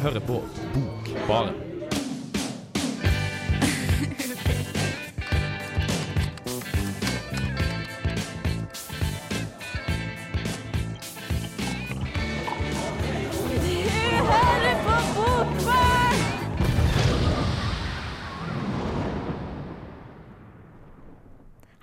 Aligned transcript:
hører 0.00 0.22
på 0.24 0.38
Bokbaren. 0.72 1.58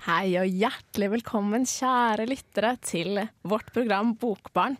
Hei 0.08 0.32
og 0.40 0.48
hjertelig 0.48 1.08
velkommen, 1.12 1.66
kjære 1.68 2.24
lyttere, 2.26 2.72
til 2.82 3.20
vårt 3.46 3.68
program 3.74 4.16
Bokbarn. 4.18 4.74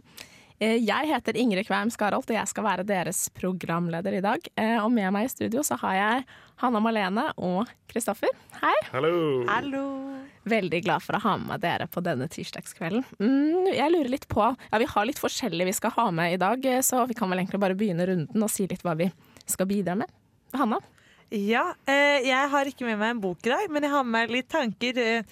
Eh, 0.60 0.80
Jeg 0.82 1.06
heter 1.06 1.36
Ingrid 1.38 1.66
Kveim 1.68 1.90
Skarholt, 1.94 2.26
og 2.30 2.34
jeg 2.36 2.50
skal 2.50 2.64
være 2.66 2.84
deres 2.86 3.28
programleder 3.34 4.16
i 4.18 4.22
dag. 4.24 4.48
Eh, 4.58 4.78
Og 4.82 4.90
med 4.90 5.12
meg 5.14 5.28
i 5.28 5.30
studio 5.30 5.62
så 5.62 5.78
har 5.78 5.94
jeg 5.94 6.24
Hanna 6.58 6.80
Malene 6.82 7.28
og 7.36 7.68
Kristoffer. 7.88 8.32
Hei. 8.60 8.74
Hallo. 8.90 9.84
Veldig 10.48 10.80
glad 10.82 11.02
for 11.04 11.14
å 11.14 11.20
ha 11.22 11.36
med 11.38 11.60
dere 11.60 11.86
på 11.86 12.02
denne 12.02 12.26
tirsdagskvelden. 12.28 13.04
Mm, 13.20 13.68
jeg 13.74 13.92
lurer 13.92 14.08
litt 14.10 14.26
på 14.28 14.42
Ja, 14.72 14.78
vi 14.78 14.86
har 14.86 15.06
litt 15.06 15.20
forskjellig 15.20 15.66
vi 15.68 15.72
skal 15.76 15.90
ha 15.94 16.10
med 16.10 16.34
i 16.34 16.40
dag, 16.40 16.64
eh, 16.66 16.80
så 16.82 17.06
vi 17.06 17.14
kan 17.14 17.28
vel 17.30 17.38
egentlig 17.44 17.60
bare 17.60 17.77
begynne 17.78 18.06
runden 18.08 18.42
og 18.42 18.50
si 18.50 18.66
litt 18.66 18.82
hva 18.82 18.96
vi 18.96 19.10
skal 19.46 19.66
bidra 19.66 19.94
med. 19.96 20.08
Hanna? 20.54 20.80
Ja, 21.30 21.74
eh, 21.86 22.24
jeg 22.24 22.48
har 22.50 22.64
ikke 22.64 22.86
med 22.88 22.98
meg 22.98 23.10
en 23.10 23.20
bok 23.20 23.38
i 23.46 23.50
dag, 23.50 23.70
men 23.70 23.82
jeg 23.84 23.92
har 23.92 24.02
med 24.02 24.12
meg 24.28 24.30
litt 24.30 24.48
tanker. 24.48 25.24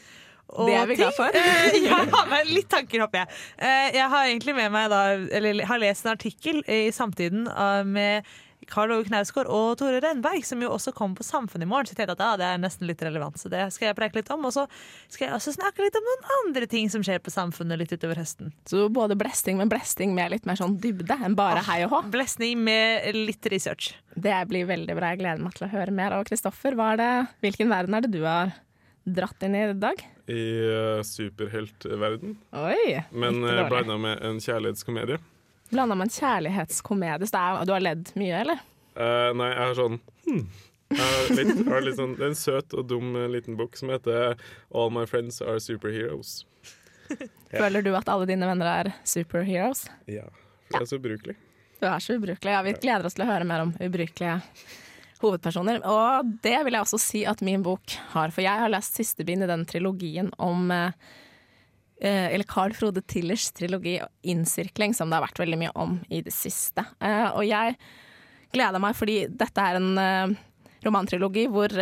Og 0.55 0.71
Det 0.71 0.79
er 0.79 0.87
vi 0.87 0.97
glad 1.01 1.15
for. 1.17 1.37
Jeg 1.37 1.91
har 1.91 2.31
med 2.31 2.51
litt 2.55 2.69
tanker, 2.71 3.03
håper 3.03 3.25
jeg. 3.25 3.39
Eh, 3.59 3.97
jeg 3.99 4.11
har 4.13 4.27
egentlig 4.31 4.55
med 4.57 4.73
meg 4.75 4.91
da, 4.93 5.05
eller 5.39 5.65
har 5.67 5.83
lest 5.83 6.07
en 6.07 6.15
artikkel 6.15 6.63
i 6.71 6.87
Samtiden 6.95 7.49
eh, 7.51 7.83
med 7.87 8.29
Karl 8.71 8.93
Ove 8.95 9.07
Knausgård 9.07 9.49
og 9.53 9.77
Tore 9.79 10.01
Renberg, 10.03 10.43
som 10.47 10.63
jo 10.63 10.71
også 10.75 10.93
kommer 10.97 11.21
på 11.21 11.27
Samfunnet 11.27 11.67
i 11.67 11.71
morgen. 11.71 11.87
Så 11.87 11.95
jeg 11.95 12.01
tenkte 12.01 12.17
at 12.17 12.25
ja, 12.25 12.39
det 12.41 12.47
er 12.49 12.63
nesten 12.63 12.89
litt 12.89 13.03
relevant, 13.05 13.39
så 13.39 13.51
det 13.53 13.63
skal 13.75 13.91
jeg 13.91 13.99
preke 13.99 14.19
litt 14.19 14.33
om. 14.35 14.47
Og 14.49 14.55
så 14.57 14.65
skal 15.13 15.29
jeg 15.29 15.37
også 15.37 15.55
snakke 15.57 15.85
litt 15.85 15.99
om 15.99 16.09
noen 16.09 16.27
andre 16.41 16.71
ting 16.71 16.91
som 16.93 17.05
skjer 17.07 17.23
på 17.23 17.35
Samfunnet 17.35 17.81
litt 17.83 17.95
utover 17.95 18.19
høsten. 18.23 18.53
Så 18.69 18.89
både 18.93 19.19
blesting, 19.19 19.61
men 19.61 19.71
blesting 19.73 20.17
med 20.17 20.35
litt 20.35 20.49
mer 20.49 20.59
sånn 20.59 20.79
dybde 20.83 21.19
enn 21.27 21.39
bare 21.39 21.63
hei 21.69 21.83
og 21.87 21.95
hå. 21.95 22.03
Blesting 22.15 22.63
med 22.67 23.07
litt 23.17 23.51
research. 23.53 23.93
Det 24.17 24.37
blir 24.51 24.69
veldig 24.69 24.99
bra. 24.99 25.13
Jeg 25.15 25.23
gleder 25.23 25.47
meg 25.47 25.57
til 25.59 25.69
å 25.69 25.73
høre 25.75 25.95
mer. 25.95 26.19
Og 26.19 26.29
Kristoffer, 26.31 26.79
er 26.97 27.31
hvilken 27.45 27.71
verden 27.71 27.99
er 27.99 28.07
det 28.07 28.15
du 28.15 28.23
har 28.27 28.55
dratt 29.07 29.47
inn 29.47 29.55
i 29.55 29.67
i 29.69 29.79
dag? 29.79 30.07
I 30.27 30.45
uh, 30.67 31.03
superheltverden, 31.07 32.37
Oi! 32.59 33.03
men 33.15 33.43
Ikke 33.43 33.65
uh, 33.65 33.69
blanda 33.71 33.99
med 34.03 34.23
en 34.27 34.41
kjærlighetskomedie. 34.43 35.19
Blanda 35.71 35.95
med 35.95 36.09
en 36.09 36.15
kjærlighetskomedie. 36.15 37.27
Så 37.27 37.37
det 37.37 37.43
er, 37.43 37.67
du 37.67 37.75
har 37.75 37.85
ledd 37.85 38.11
mye, 38.19 38.41
eller? 38.45 38.65
Uh, 38.97 39.31
nei, 39.37 39.51
jeg 39.53 39.61
har 39.61 39.77
sånn 39.77 39.99
hmm. 40.25 40.43
jeg 40.95 41.03
har 41.03 41.33
litt, 41.39 41.63
har 41.69 41.83
litt 41.85 41.99
sånn, 41.99 42.15
Det 42.17 42.25
er 42.25 42.33
en 42.33 42.39
søt 42.39 42.77
og 42.79 42.87
dum 42.89 43.11
eh, 43.19 43.27
liten 43.29 43.59
bok 43.59 43.77
som 43.77 43.91
heter 43.93 44.39
All 44.73 44.93
My 44.95 45.05
Friends 45.11 45.43
Are 45.45 45.61
Superheroes. 45.61 46.39
Føler 47.53 47.85
du 47.85 47.93
at 47.99 48.09
alle 48.11 48.29
dine 48.31 48.49
venner 48.49 48.71
er 48.71 48.95
superheroes? 49.07 49.85
Ja, 50.09 50.27
jeg 50.73 50.81
er 50.81 50.89
så 50.89 50.99
ubrukelig. 50.99 51.37
Du 51.77 51.87
er 51.91 52.01
så 52.01 52.17
ubrukelig. 52.17 52.55
Ja, 52.55 52.63
vi 52.65 52.73
gleder 52.81 53.07
oss 53.07 53.19
til 53.19 53.27
å 53.27 53.29
høre 53.29 53.47
mer 53.47 53.67
om 53.67 53.75
ubrukelige 53.77 54.41
hovedpersoner. 55.23 55.83
Og 55.85 56.33
det 56.45 56.57
vil 56.65 56.77
jeg 56.77 56.85
også 56.85 57.01
si 57.01 57.23
at 57.29 57.43
min 57.45 57.65
bok 57.67 57.97
har, 58.13 58.33
for 58.35 58.45
jeg 58.45 58.63
har 58.63 58.73
lest 58.73 58.99
siste 58.99 59.27
bind 59.27 59.45
i 59.45 59.51
den 59.51 59.65
trilogien 59.69 60.33
om 60.43 60.71
eh, 60.75 60.91
eh, 62.01 62.33
Eller 62.35 62.49
Carl 62.49 62.75
Frode 62.77 63.03
Tillers 63.03 63.51
trilogi 63.53 63.99
'Innsirkling', 64.23 64.95
som 64.95 65.11
det 65.11 65.19
har 65.19 65.27
vært 65.27 65.41
veldig 65.45 65.61
mye 65.63 65.75
om 65.75 66.01
i 66.11 66.23
det 66.23 66.35
siste. 66.35 66.85
Eh, 67.01 67.31
og 67.33 67.45
jeg 67.47 67.79
gleder 68.53 68.83
meg 68.83 68.97
fordi 68.97 69.27
dette 69.29 69.61
er 69.61 69.81
en 69.81 70.37
romantrilogi 70.85 71.49
hvor 71.51 71.73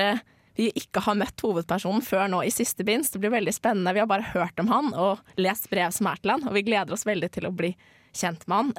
vi 0.56 0.70
ikke 0.78 1.03
har 1.04 1.19
møtt 1.19 1.42
hovedpersonen 1.42 2.03
før 2.03 2.28
nå 2.30 2.41
i 2.47 2.53
siste 2.54 2.86
bind. 2.86 3.04
Så 3.04 3.16
det 3.16 3.25
blir 3.25 3.34
veldig 3.34 3.54
spennende. 3.54 3.92
Vi 3.94 4.00
har 4.03 4.10
bare 4.10 4.32
hørt 4.32 4.59
om 4.62 4.70
han 4.70 4.92
og 4.94 5.20
lest 5.36 5.69
brev 5.70 5.92
som 5.94 6.09
er 6.10 6.22
til 6.22 6.34
han, 6.34 6.47
og 6.47 6.54
vi 6.56 6.64
gleder 6.66 6.94
oss 6.94 7.06
veldig 7.06 7.30
til 7.34 7.48
å 7.48 7.54
bli 7.54 7.75
kjent 8.14 8.47
med 8.47 8.56
han, 8.56 8.72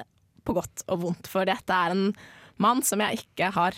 på 0.47 0.55
godt 0.55 0.85
og 0.87 1.03
vondt. 1.03 1.29
For 1.29 1.47
dette 1.47 1.75
er 1.75 1.93
en 1.93 2.09
mann 2.61 2.83
som 2.85 3.03
jeg 3.03 3.25
ikke 3.25 3.51
har 3.55 3.77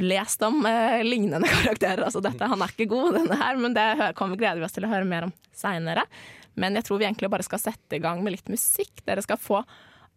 lest 0.00 0.42
om 0.46 0.62
eh, 0.66 1.02
lignende 1.04 1.48
karakterer. 1.56 2.04
Altså 2.06 2.22
dette, 2.24 2.48
han 2.48 2.62
er 2.64 2.72
ikke 2.74 2.90
god, 2.92 3.18
denne 3.18 3.38
her, 3.40 3.60
men 3.60 3.76
det 3.76 4.12
kommer 4.18 4.40
gleder 4.40 4.62
vi 4.62 4.68
oss 4.68 4.76
til 4.76 4.86
å 4.88 4.92
høre 4.92 5.08
mer 5.08 5.28
om 5.28 5.34
seinere. 5.56 6.06
Men 6.54 6.76
jeg 6.76 6.86
tror 6.88 7.00
vi 7.00 7.08
egentlig 7.08 7.32
bare 7.32 7.46
skal 7.46 7.62
sette 7.62 7.96
i 7.96 8.02
gang 8.02 8.22
med 8.24 8.36
litt 8.36 8.52
musikk. 8.52 9.04
Dere 9.06 9.24
skal 9.24 9.40
få 9.40 9.62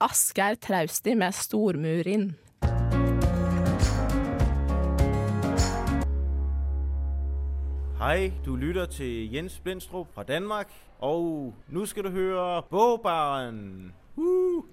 Asgeir 0.04 0.58
Trausti 0.60 1.16
med 1.16 1.34
'Stormurin'. 1.34 2.34
Hej, 7.96 8.34
du 8.46 8.56
lytter 8.60 8.86
til 8.92 9.32
Jens 9.34 9.56
Blindstrup 9.64 10.12
fra 10.14 10.24
Danmark, 10.28 10.68
og 11.00 11.54
nå 11.72 11.86
skal 11.88 12.04
du 12.04 12.10
høre 12.12 12.62
Bogbaren. 12.70 13.94
Uh! 14.18 14.68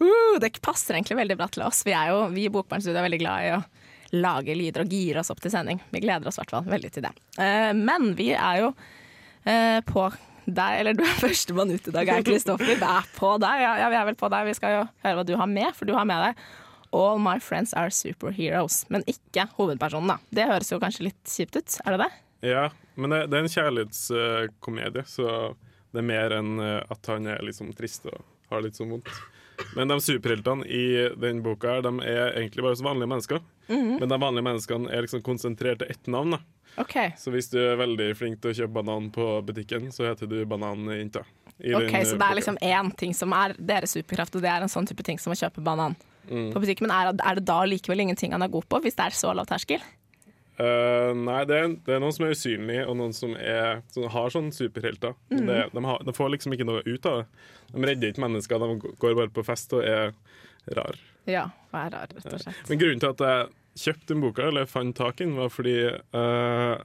Uh, 0.00 0.38
det 0.40 0.56
passer 0.62 0.96
egentlig 0.96 1.18
veldig 1.18 1.36
bra 1.36 1.48
til 1.52 1.66
oss. 1.66 1.82
Vi 1.86 1.92
er 1.92 2.14
jo, 2.14 2.24
vi 2.32 2.46
i 2.46 2.52
Bokbarnstudio 2.52 2.96
er 2.98 3.04
veldig 3.04 3.20
glad 3.20 3.44
i 3.44 3.52
å 3.58 3.60
lage 4.16 4.54
lyder 4.56 4.84
og 4.84 4.92
gire 4.92 5.22
oss 5.22 5.32
opp 5.32 5.42
til 5.44 5.52
sending. 5.52 5.82
Vi 5.92 6.02
gleder 6.04 6.28
oss 6.28 6.38
i 6.38 6.42
hvert 6.42 6.54
fall 6.56 6.70
veldig 6.70 6.92
til 6.94 7.04
det. 7.04 7.12
Eh, 7.40 7.72
men 7.76 8.12
vi 8.18 8.30
er 8.36 8.62
jo 8.62 8.70
eh, 9.44 9.80
på 9.88 10.06
deg, 10.48 10.78
eller 10.80 10.96
du 10.96 11.04
er 11.04 11.18
førstemann 11.24 11.74
ut 11.74 11.90
i 11.90 11.94
dag, 11.94 12.08
er 12.08 12.24
Kristoffer. 12.26 12.72
Vi 12.72 12.78
er 12.78 13.12
på 13.18 13.34
deg. 13.42 13.64
Ja, 13.64 13.74
ja, 13.82 13.90
vi 13.92 14.00
er 14.00 14.08
vel 14.08 14.18
på 14.18 14.30
deg. 14.32 14.48
Vi 14.48 14.56
skal 14.56 14.78
jo 14.78 14.86
høre 15.04 15.20
hva 15.20 15.28
du 15.28 15.36
har 15.40 15.50
med, 15.50 15.70
for 15.76 15.88
du 15.88 15.94
har 15.96 16.08
med 16.08 16.30
deg 16.30 16.48
All 16.96 17.18
my 17.20 17.36
friends 17.36 17.74
are 17.76 17.90
superheroes, 17.92 18.86
men 18.88 19.02
ikke 19.04 19.44
hovedpersonen, 19.58 20.08
da. 20.08 20.16
Det 20.32 20.46
høres 20.48 20.70
jo 20.72 20.78
kanskje 20.80 21.10
litt 21.10 21.20
kjipt 21.28 21.58
ut, 21.58 21.74
er 21.84 21.94
det 21.94 22.06
det? 22.06 22.12
Ja, 22.48 22.62
men 22.96 23.12
det, 23.12 23.26
det 23.28 23.36
er 23.36 23.44
en 23.44 23.52
kjærlighetskomedie, 23.52 25.04
så 25.04 25.34
det 25.92 26.00
er 26.00 26.06
mer 26.08 26.34
enn 26.38 26.62
eh, 26.64 26.80
at 26.88 27.10
han 27.12 27.28
er 27.28 27.44
liksom 27.44 27.74
trist 27.76 28.08
og 28.08 28.22
har 28.48 28.64
litt 28.64 28.78
sånn 28.78 28.94
vondt. 28.94 29.12
Men 29.76 29.90
de 29.90 29.98
superheltene 30.02 30.66
i 30.66 30.84
den 31.18 31.42
boka 31.42 31.76
her, 31.76 31.82
de 31.86 31.92
er 32.06 32.36
egentlig 32.38 32.64
bare 32.64 32.78
så 32.78 32.86
vanlige 32.86 33.10
mennesker. 33.10 33.42
Men 33.68 34.08
de 34.08 34.18
vanlige 34.20 34.46
menneskene 34.46 34.92
er 34.94 35.04
liksom 35.04 35.22
konsentrert 35.26 35.82
til 35.82 35.90
ett 35.92 36.06
navn. 36.06 36.36
da. 36.36 36.40
Okay. 36.78 37.10
Så 37.18 37.32
hvis 37.34 37.50
du 37.50 37.58
er 37.58 37.78
veldig 37.80 38.12
flink 38.16 38.40
til 38.42 38.52
å 38.52 38.56
kjøpe 38.60 38.76
banan 38.78 39.10
på 39.14 39.26
butikken, 39.46 39.90
så 39.94 40.06
heter 40.06 40.30
du 40.30 40.38
Bananjenta. 40.46 41.24
Ok, 41.58 41.90
Så 42.06 42.14
det 42.14 42.26
er 42.28 42.38
liksom 42.38 42.58
én 42.62 42.92
ting 42.96 43.14
som 43.14 43.32
er 43.34 43.56
deres 43.58 43.96
superkraft, 43.96 44.36
og 44.38 44.44
det 44.44 44.50
er 44.52 44.62
en 44.62 44.70
sånn 44.70 44.86
type 44.86 45.02
ting 45.02 45.18
som 45.18 45.34
å 45.34 45.38
kjøpe 45.38 45.64
banan 45.64 45.96
på 46.28 46.60
butikken. 46.60 46.86
Men 46.86 46.94
er, 46.94 47.10
er 47.18 47.40
det 47.40 47.46
da 47.48 47.64
likevel 47.66 48.04
ingenting 48.04 48.36
han 48.36 48.44
er 48.46 48.52
god 48.52 48.68
på, 48.70 48.78
hvis 48.84 48.94
det 48.98 49.08
er 49.08 49.16
så 49.16 49.34
lav 49.34 49.48
terskel? 49.50 49.82
Eh, 50.58 51.12
nei, 51.14 51.42
det 51.46 51.58
er, 51.58 51.68
det 51.86 51.94
er 51.94 52.02
noen 52.02 52.14
som 52.14 52.26
er 52.26 52.34
usynlige, 52.34 52.86
og 52.90 52.98
noen 52.98 53.14
som, 53.14 53.36
er, 53.38 53.84
som 53.94 54.08
har 54.10 54.34
sånne 54.34 54.54
superhelter. 54.56 55.14
Mm. 55.30 55.44
Det, 55.46 55.60
de, 55.74 55.84
har, 55.86 56.02
de 56.08 56.14
får 56.16 56.34
liksom 56.34 56.56
ikke 56.56 56.66
noe 56.66 56.82
ut 56.86 57.06
av 57.06 57.20
det. 57.20 57.46
De 57.68 57.84
redder 57.84 58.12
ikke 58.12 58.24
mennesker, 58.24 58.64
de 58.64 58.92
går 58.98 59.16
bare 59.20 59.32
på 59.34 59.46
fest 59.46 59.76
og 59.76 59.84
er 59.86 60.14
rar. 60.74 60.98
Ja, 61.28 61.48
og 61.70 61.80
er 61.80 61.90
rar, 61.94 62.10
rett 62.10 62.30
og 62.32 62.42
slett. 62.42 62.62
Men 62.70 62.80
grunnen 62.80 63.02
til 63.04 63.14
at 63.14 63.26
jeg 63.28 63.82
kjøpte 63.84 64.14
den 64.14 64.22
boka, 64.24 64.48
eller 64.50 64.70
fant 64.70 64.96
tak 64.98 65.20
i 65.20 65.28
den, 65.28 65.36
var 65.38 65.52
fordi 65.54 65.76
uh, 66.16 66.80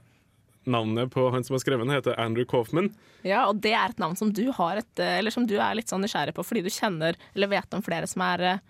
navnet 0.70 1.10
på 1.12 1.26
han 1.34 1.44
som 1.44 1.56
har 1.56 1.64
skrevet 1.64 1.86
den, 1.86 1.94
heter 1.96 2.20
Andrew 2.20 2.46
Coffman. 2.48 2.92
Ja, 3.26 3.46
og 3.48 3.58
det 3.64 3.72
er 3.74 3.90
et 3.90 4.00
navn 4.02 4.16
som 4.20 4.30
du 4.36 4.46
har 4.54 4.80
et, 4.80 4.92
eh, 5.00 5.18
eller 5.18 5.34
som 5.34 5.48
du 5.48 5.56
er 5.56 5.74
litt 5.76 5.90
sånn 5.90 6.04
nysgjerrig 6.04 6.36
på, 6.36 6.44
fordi 6.46 6.62
du 6.64 6.70
kjenner 6.72 7.18
eller 7.34 7.50
vet 7.52 7.76
om 7.76 7.84
flere 7.84 8.08
som 8.10 8.24
er 8.24 8.44
eh, 8.44 8.62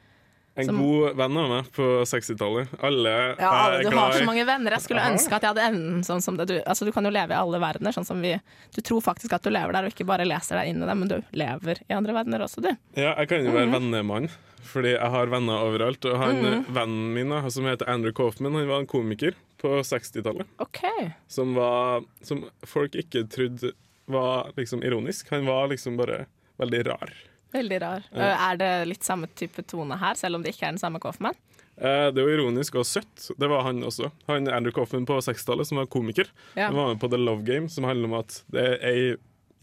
En 0.56 0.66
Som- 0.68 0.76
god 0.78 1.16
venn 1.18 1.36
av 1.36 1.48
meg 1.50 1.70
på 1.74 1.82
60-tallet. 2.06 2.68
Alle 2.80 3.34
Ja, 3.40 3.48
alle, 3.50 3.78
er 3.80 3.90
du 3.90 3.96
har 3.96 4.12
så 4.12 4.24
mange 4.24 4.44
venner. 4.46 4.70
Jeg 4.76 4.82
skulle 4.84 5.02
ønske 5.02 5.32
at 5.34 5.42
jeg 5.42 5.50
hadde 5.50 5.64
evnen 5.66 6.04
sånn 6.06 6.22
som 6.22 6.36
det. 6.36 6.46
Du, 6.46 6.54
altså, 6.62 6.84
du 6.86 6.92
kan 6.92 7.02
jo 7.04 7.10
leve 7.10 7.30
i 7.34 7.38
alle 7.40 7.58
verdener, 7.58 7.90
sånn 7.92 8.06
som 8.06 8.20
vi 8.22 8.40
Du 8.74 8.80
tror 8.80 9.00
faktisk 9.02 9.32
at 9.34 9.42
du 9.42 9.50
lever 9.50 9.72
der, 9.72 9.84
og 9.84 9.90
ikke 9.92 10.06
bare 10.06 10.24
leser 10.24 10.60
deg 10.60 10.68
inn 10.70 10.82
i 10.82 10.86
det, 10.86 10.96
men 10.96 11.08
du 11.08 11.16
lever 11.32 11.80
i 11.90 11.92
andre 11.94 12.12
verdener 12.14 12.40
også, 12.46 12.62
du. 12.62 12.70
Ja, 12.94 13.16
jeg 13.18 13.28
kan 13.28 13.44
jo 13.44 13.50
være 13.50 13.72
vennemann, 13.72 14.30
fordi 14.62 14.92
jeg 14.94 15.10
har 15.10 15.26
venner 15.26 15.58
overalt. 15.66 16.04
Og 16.04 16.16
han, 16.22 16.36
Mhm. 16.42 16.64
vennen 16.72 17.14
min, 17.14 17.50
som 17.50 17.64
heter 17.64 17.88
Andrew 17.88 18.12
Coffman, 18.12 18.54
han 18.54 18.68
var 18.68 18.78
en 18.80 18.86
komiker 18.86 19.34
på 19.58 19.82
60-tallet. 19.82 20.46
Okay. 20.60 21.14
Som, 21.26 21.54
var- 21.54 22.04
som 22.22 22.44
folk 22.64 22.92
ikke 22.92 23.26
trodde 23.28 23.72
var 24.06 24.52
liksom 24.56 24.84
ironisk. 24.84 25.28
Han 25.30 25.46
var 25.46 25.66
liksom 25.68 25.96
bare 25.96 26.26
veldig 26.60 26.86
rar. 26.86 27.10
Veldig 27.54 27.80
rar. 27.82 28.06
Eh, 28.12 28.46
Er 28.50 28.56
det 28.60 28.70
litt 28.90 29.06
samme 29.06 29.28
type 29.38 29.62
tone 29.70 29.98
her, 30.00 30.14
selv 30.18 30.36
om 30.38 30.42
det 30.44 30.54
ikke 30.54 30.66
er 30.68 30.74
den 30.74 30.82
samme 30.82 31.00
Coffman? 31.02 31.36
Eh, 31.76 32.08
det 32.14 32.20
er 32.22 32.28
jo 32.28 32.36
ironisk 32.38 32.76
og 32.78 32.86
søtt. 32.86 33.28
Det 33.38 33.48
var 33.50 33.64
han 33.66 33.82
også. 33.86 34.10
Han 34.28 34.48
Andrew 34.50 34.74
Coffman 34.74 35.06
på 35.06 35.16
60-tallet, 35.22 35.66
som 35.70 35.80
var 35.80 35.86
komiker. 35.90 36.28
Ja. 36.54 36.68
Han 36.68 36.78
var 36.78 36.92
med 36.92 37.00
på 37.02 37.10
The 37.10 37.18
Love 37.18 37.42
Game, 37.46 37.68
som 37.70 37.86
handler 37.88 38.10
om 38.10 38.18
at 38.20 38.40
det 38.54 38.66
er 38.68 38.88
ei 38.90 39.04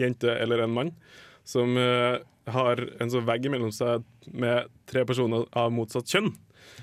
jente 0.01 0.31
eller 0.33 0.63
en 0.63 0.73
mann 0.73 0.93
som 1.47 1.75
eh, 1.77 2.19
har 2.51 2.81
en 3.01 3.11
sånn 3.11 3.25
vegg 3.27 3.45
mellom 3.51 3.71
seg 3.75 4.03
med 4.31 4.67
tre 4.89 5.03
personer 5.05 5.45
av 5.57 5.71
motsatt 5.73 6.09
kjønn. 6.09 6.31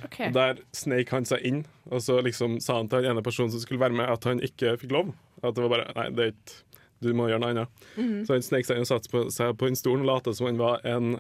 Okay. 0.05 0.31
Der 0.35 0.61
sneik 0.77 1.11
han 1.15 1.27
seg 1.27 1.43
inn, 1.47 1.63
og 1.91 2.03
så 2.05 2.19
liksom 2.23 2.59
sa 2.63 2.77
han 2.79 2.89
til 2.91 3.03
den 3.03 3.13
ene 3.15 3.25
personen 3.27 3.51
som 3.53 3.63
skulle 3.63 3.83
være 3.83 3.97
med, 3.99 4.09
at 4.11 4.27
han 4.29 4.43
ikke 4.45 4.77
fikk 4.81 4.93
lov. 4.95 5.13
At 5.43 5.55
det 5.57 5.65
var 5.65 5.73
bare 5.73 5.93
Nei, 5.97 6.07
det 6.15 6.25
er 6.25 6.33
ikke 6.35 6.57
Du 7.05 7.11
må 7.17 7.29
gjøre 7.31 7.43
noe 7.45 7.55
annet. 7.55 7.83
Mhm. 7.97 8.21
Så 8.27 8.37
han 8.37 8.47
snek 8.47 8.69
seg 8.69 8.83
og 8.83 8.91
satte 8.91 9.13
på, 9.13 9.27
seg 9.35 9.57
på 9.59 9.71
den 9.71 9.79
stolen 9.79 10.07
og 10.07 10.11
lot 10.11 10.31
som 10.35 10.49
han 10.51 10.61
var 10.61 10.85
en 10.89 11.19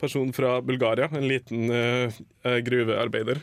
person 0.00 0.32
fra 0.32 0.58
Bulgaria. 0.64 1.10
En 1.12 1.28
liten 1.28 1.68
uh, 1.68 2.20
gruvearbeider. 2.44 3.42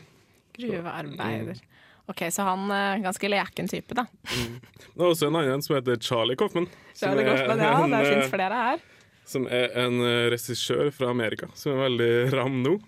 Gruvearbeider. 0.58 1.66
OK, 2.08 2.22
så 2.32 2.42
han 2.42 2.70
er 2.72 3.02
ganske 3.04 3.28
leken 3.28 3.66
type, 3.68 3.92
da. 3.92 4.06
Det 4.24 4.96
er 4.96 5.10
også 5.10 5.28
en 5.28 5.36
annen 5.42 5.60
som 5.64 5.74
heter 5.76 5.98
Charlie 6.00 6.38
Kaufman. 6.40 6.64
Charlie 6.96 7.26
Coffman, 7.26 7.60
ja, 7.60 7.72
en, 7.84 7.92
det 7.92 7.98
eh, 7.98 8.12
fins 8.14 8.30
flere 8.32 8.60
her. 8.62 8.86
Som 9.28 9.44
er 9.52 9.74
en 9.76 10.00
eh, 10.00 10.28
regissør 10.32 10.88
fra 10.96 11.10
Amerika, 11.12 11.50
som 11.58 11.74
er 11.74 11.82
veldig 11.84 12.12
ram 12.32 12.62
nå. 12.64 12.78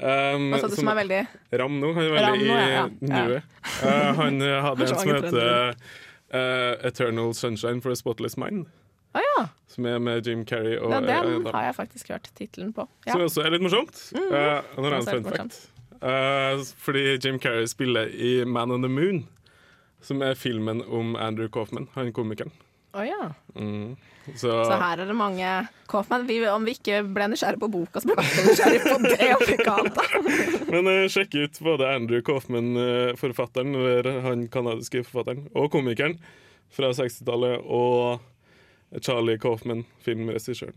Um, 0.00 0.46
Hva 0.54 0.62
sa 0.62 0.70
du 0.72 0.78
som 0.78 0.88
er 0.88 0.96
veldig 0.96 1.16
Ram 1.60 1.74
nå, 1.76 1.90
han 1.92 2.06
er 2.06 2.14
veldig 2.14 2.28
Ramno, 2.30 2.54
ja, 2.56 2.68
ja. 2.72 2.84
i 2.88 3.10
nuet. 3.10 3.58
Uh, 3.82 4.06
han 4.16 4.40
eh, 4.46 4.56
hadde 4.64 4.86
en 4.86 4.94
som 4.94 5.10
heter 5.12 5.74
eh, 6.30 6.76
'Eternal 6.86 7.34
Sunshine 7.34 7.80
for 7.82 7.90
a 7.90 7.94
Spotless 7.96 8.36
Mind', 8.36 8.66
Ah, 9.14 9.20
ja! 9.38 9.46
som 9.66 9.86
er 9.86 9.98
med 9.98 10.26
Jim 10.26 10.44
Carrey 10.46 10.76
og 10.78 10.90
ja! 10.90 10.96
eh, 11.00 11.30
Den 11.32 11.44
da- 11.44 11.50
har 11.52 11.64
jeg 11.64 11.74
faktisk 11.74 12.08
hørt 12.08 12.30
tittelen 12.38 12.72
på. 12.72 12.88
Ja. 13.06 13.12
Som 13.12 13.20
også 13.22 13.42
er 13.44 13.50
litt 13.50 13.62
morsomt. 13.62 14.12
Mm. 14.14 14.30
nå 14.76 14.94
en 14.96 15.06
fun 15.06 15.24
fact. 15.24 15.70
Uh, 16.02 16.64
fordi 16.78 17.18
Jim 17.24 17.38
Carrey 17.38 17.66
spiller 17.66 18.06
i 18.08 18.44
'Man 18.44 18.70
on 18.70 18.82
the 18.82 18.88
Moon', 18.88 19.26
som 20.00 20.22
er 20.22 20.34
filmen 20.34 20.82
om 20.88 21.16
Andrew 21.16 21.48
Coffman, 21.48 21.88
han 21.94 22.12
komikeren. 22.12 22.52
Oh, 22.94 23.04
ja. 23.06 23.32
Mm. 23.54 23.96
Så, 24.26 24.50
Så 24.52 24.76
her 24.76 25.00
er 25.00 25.08
det 25.08 25.16
mange 25.16 25.50
Kaufman. 25.90 26.26
Vi, 26.28 26.38
om 26.48 26.66
vi 26.66 26.74
ikke 26.76 27.00
ble 27.08 27.30
nysgjerrig 27.32 27.60
på 27.62 27.70
boka, 27.72 28.02
så 28.02 28.10
ble 28.10 28.24
vi 28.26 28.44
nysgjerrig 28.46 28.82
på 28.84 28.98
det. 29.06 29.56
da. 29.64 30.04
Men 30.74 30.90
uh, 30.90 31.06
sjekk 31.10 31.34
ut 31.40 31.62
både 31.64 31.88
Andrew 31.88 32.22
Kaufman, 32.24 32.74
uh, 32.76 33.16
forfatteren, 33.18 33.74
eller 33.74 34.20
han 34.26 34.44
kanadiske 34.52 35.02
forfatteren, 35.08 35.48
og 35.56 35.70
komikeren 35.72 36.18
fra 36.70 36.92
60-tallet, 36.94 37.64
og 37.64 39.00
Charlie 39.02 39.40
Kaufman, 39.40 39.86
filmregissøren. 40.04 40.76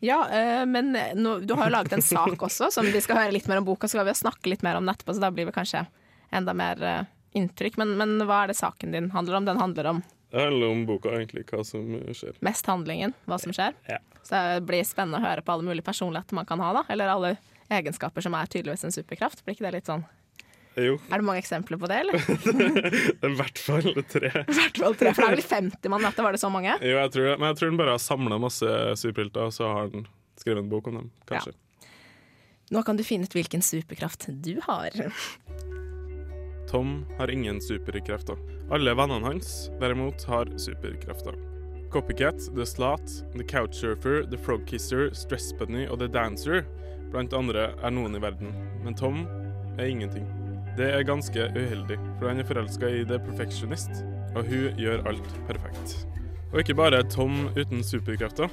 Ja, 0.00 0.22
uh, 0.30 0.64
men 0.70 0.94
nå, 0.94 1.40
du 1.44 1.52
har 1.58 1.68
jo 1.68 1.74
laget 1.74 1.98
en 1.98 2.06
sak 2.06 2.40
også, 2.40 2.70
som 2.72 2.88
vi 2.88 3.02
skal 3.04 3.24
høre 3.24 3.36
litt 3.36 3.50
mer 3.50 3.60
om 3.60 3.68
boka. 3.68 3.90
Så 3.90 3.98
skal 3.98 4.08
vi 4.08 4.16
snakke 4.16 4.54
litt 4.54 4.64
mer 4.64 4.78
om 4.78 4.86
den 4.86 4.94
etterpå, 4.94 5.18
så 5.18 5.26
da 5.26 5.34
blir 5.34 5.50
vi 5.50 5.58
kanskje 5.58 5.84
enda 6.30 6.54
mer 6.54 6.82
eh, 6.82 7.02
inntrykk. 7.36 7.76
Men, 7.76 7.96
men 7.98 8.16
hva 8.24 8.44
er 8.44 8.52
det 8.52 8.58
saken 8.60 8.94
din 8.94 9.10
handler 9.14 9.40
om? 9.40 9.48
Den 9.50 9.60
handler 9.60 9.90
om 9.92 10.02
Det 10.30 10.44
handler 10.44 10.70
om 10.70 10.84
boka, 10.86 11.10
egentlig, 11.18 11.42
hva 11.50 11.64
som 11.66 11.96
skjer. 12.14 12.36
mest 12.46 12.66
handlingen, 12.70 13.14
hva 13.26 13.38
som 13.42 13.54
skjer. 13.54 13.74
Ja. 13.90 13.98
Så 14.22 14.38
det 14.38 14.62
blir 14.68 14.86
spennende 14.86 15.18
å 15.18 15.24
høre 15.24 15.42
på 15.42 15.54
alle 15.54 15.66
mulige 15.66 15.86
personligheter 15.86 16.38
man 16.38 16.46
kan 16.46 16.62
ha, 16.62 16.70
da. 16.76 16.84
Eller 16.92 17.10
alle 17.10 17.34
egenskaper 17.70 18.22
som 18.24 18.36
er 18.38 18.50
tydeligvis 18.50 18.86
en 18.86 18.94
superkraft. 18.94 19.44
Blir 19.44 19.56
ikke 19.56 19.66
det 19.66 19.78
litt 19.78 19.90
sånn 19.90 20.04
Jo, 20.78 20.98
Er 21.10 21.18
det 21.18 21.26
mange 21.26 21.42
eksempler 21.42 21.80
på 21.82 21.88
det, 21.90 21.98
eller? 22.04 22.22
det 23.20 23.26
er 23.26 23.32
i 23.32 23.38
hvert 23.40 23.58
fall 23.58 23.90
tre. 24.10 24.30
Hvert 24.60 24.78
fall 24.84 24.94
tre, 25.00 25.14
for 25.16 25.24
det 25.24 25.32
er 25.32 25.36
vel 25.40 25.48
50 25.50 25.92
man 25.92 26.06
møtte, 26.06 26.22
var 26.26 26.36
det 26.36 26.42
så 26.42 26.52
mange? 26.52 26.76
Jo, 26.78 26.94
jeg 27.00 27.14
tror, 27.16 27.26
det. 27.32 27.34
men 27.40 27.50
jeg 27.50 27.58
tror 27.60 27.72
den 27.72 27.82
bare 27.82 27.96
har 27.96 28.04
samla 28.04 28.38
masse 28.42 28.78
superhelter, 29.02 29.50
og 29.50 29.56
så 29.56 29.72
har 29.74 29.90
den 29.90 30.06
skrevet 30.38 30.62
en 30.62 30.70
bok 30.70 30.88
om 30.92 31.02
dem, 31.02 31.10
kanskje. 31.28 31.56
Nå 32.70 32.84
kan 32.86 32.94
du 32.94 33.02
finne 33.02 33.26
ut 33.26 33.34
hvilken 33.34 33.66
superkraft 33.66 34.30
du 34.46 34.54
har. 34.68 34.94
Tom 36.70 37.00
har 37.18 37.30
ingen 37.30 37.60
superkrefter. 37.60 38.38
Alle 38.70 38.94
vennene 38.94 39.26
hans 39.26 39.70
derimot 39.80 40.22
har 40.30 40.50
superkrefter. 40.56 41.34
Copycat, 41.90 42.54
The 42.54 42.66
Slat, 42.66 43.16
The 43.34 43.42
Couchsurfer, 43.42 44.22
The 44.30 44.38
Frogkisser, 44.38 45.10
Stress 45.14 45.50
Bunny 45.58 45.88
og 45.90 45.98
The 45.98 46.06
Dancer 46.14 46.62
blant 47.10 47.34
andre 47.34 47.72
er 47.74 47.90
noen 47.90 48.14
i 48.14 48.22
verden, 48.22 48.54
men 48.84 48.94
Tom 48.94 49.24
er 49.78 49.90
ingenting. 49.90 50.28
Det 50.78 50.92
er 50.94 51.02
ganske 51.02 51.48
uheldig, 51.56 51.98
for 52.20 52.30
han 52.30 52.38
er 52.38 52.46
forelska 52.46 52.92
i 53.00 53.02
The 53.08 53.18
Perfectionist, 53.24 54.04
og 54.36 54.46
hun 54.46 54.78
gjør 54.78 55.02
alt 55.10 55.34
perfekt. 55.48 55.96
Og 56.52 56.62
ikke 56.62 56.78
bare 56.78 57.02
er 57.02 57.10
Tom 57.10 57.48
uten 57.58 57.82
superkrefter. 57.86 58.50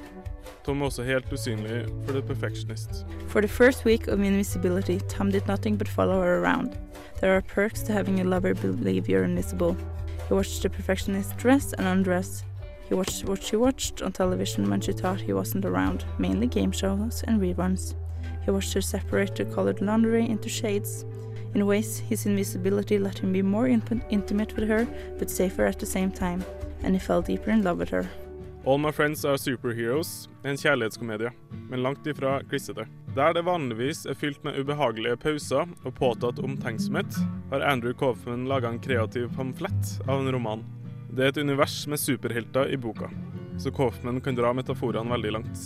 Tom 0.64 0.82
er 0.84 0.90
for 0.90 2.12
The 2.12 2.22
Perfectionist. 2.22 3.06
For 3.28 3.42
the 3.42 3.48
first 3.48 3.86
week 3.86 4.08
of 4.08 4.20
invisibility, 4.22 5.00
Tom 5.08 5.32
did 5.32 5.48
nothing 5.48 5.78
but 5.78 5.88
follow 5.88 6.22
her 6.22 6.40
around. 6.40 6.78
There 7.22 7.36
are 7.36 7.42
perks 7.42 7.82
to 7.84 7.94
having 7.94 8.20
a 8.20 8.24
lover 8.24 8.54
believe 8.54 9.08
you're 9.08 9.24
invisible. 9.24 9.78
He 10.28 10.34
watched 10.34 10.62
the 10.62 10.70
perfectionist 10.70 11.38
dress 11.38 11.74
and 11.74 11.88
undress. 11.88 12.44
He 12.90 12.96
watched 12.96 13.26
what 13.26 13.42
she 13.42 13.56
watched 13.56 14.02
on 14.02 14.12
television 14.12 14.70
when 14.70 14.82
she 14.82 14.92
thought 14.92 15.22
he 15.22 15.34
wasn't 15.34 15.66
around, 15.66 16.06
mainly 16.18 16.48
game 16.48 16.72
shows 16.72 17.24
and 17.28 17.42
reruns. 17.42 17.96
He 18.44 18.52
watched 18.52 18.74
her 18.74 18.82
separate 18.82 19.36
the 19.36 19.46
colored 19.46 19.82
laundry 19.82 20.26
into 20.26 20.50
shades. 20.50 21.06
In 21.54 21.66
ways, 21.66 22.00
his 22.00 22.26
invisibility 22.26 23.00
let 23.00 23.20
him 23.20 23.32
be 23.32 23.42
more 23.42 23.68
in- 23.68 24.04
intimate 24.10 24.56
with 24.56 24.68
her, 24.68 24.86
but 25.18 25.30
safer 25.30 25.66
at 25.66 25.80
the 25.80 25.86
same 25.86 26.12
time, 26.12 26.44
and 26.84 26.94
he 26.94 27.00
fell 27.00 27.22
deeper 27.22 27.52
in 27.52 27.64
love 27.64 27.78
with 27.78 27.90
her. 27.90 28.08
All 28.68 28.78
My 28.78 28.92
Friends 28.92 29.22
Are 29.26 29.38
Superheroes 29.40 30.26
er 30.44 30.50
en 30.52 30.58
kjærlighetskomedie, 30.60 31.30
men 31.70 31.86
langt 31.86 32.08
ifra 32.12 32.42
klissete. 32.52 32.84
Der 33.16 33.32
det 33.32 33.46
vanligvis 33.48 34.02
er 34.12 34.18
fylt 34.20 34.44
med 34.44 34.58
ubehagelige 34.60 35.16
pauser 35.24 35.70
og 35.88 35.94
påtatt 35.96 36.42
omtenksomhet, 36.44 37.16
har 37.54 37.64
Andrew 37.64 37.96
Coffman 37.96 38.44
laga 38.52 38.68
en 38.74 38.82
kreativ 38.84 39.30
pamflett 39.38 39.94
av 40.04 40.20
en 40.20 40.34
roman. 40.36 40.66
Det 41.08 41.24
er 41.24 41.32
et 41.32 41.40
univers 41.40 41.78
med 41.88 42.02
superhelter 42.04 42.68
i 42.68 42.76
boka, 42.76 43.08
så 43.56 43.72
Coffman 43.72 44.20
kan 44.20 44.36
dra 44.36 44.52
metaforene 44.52 45.16
veldig 45.16 45.32
langt. 45.38 45.64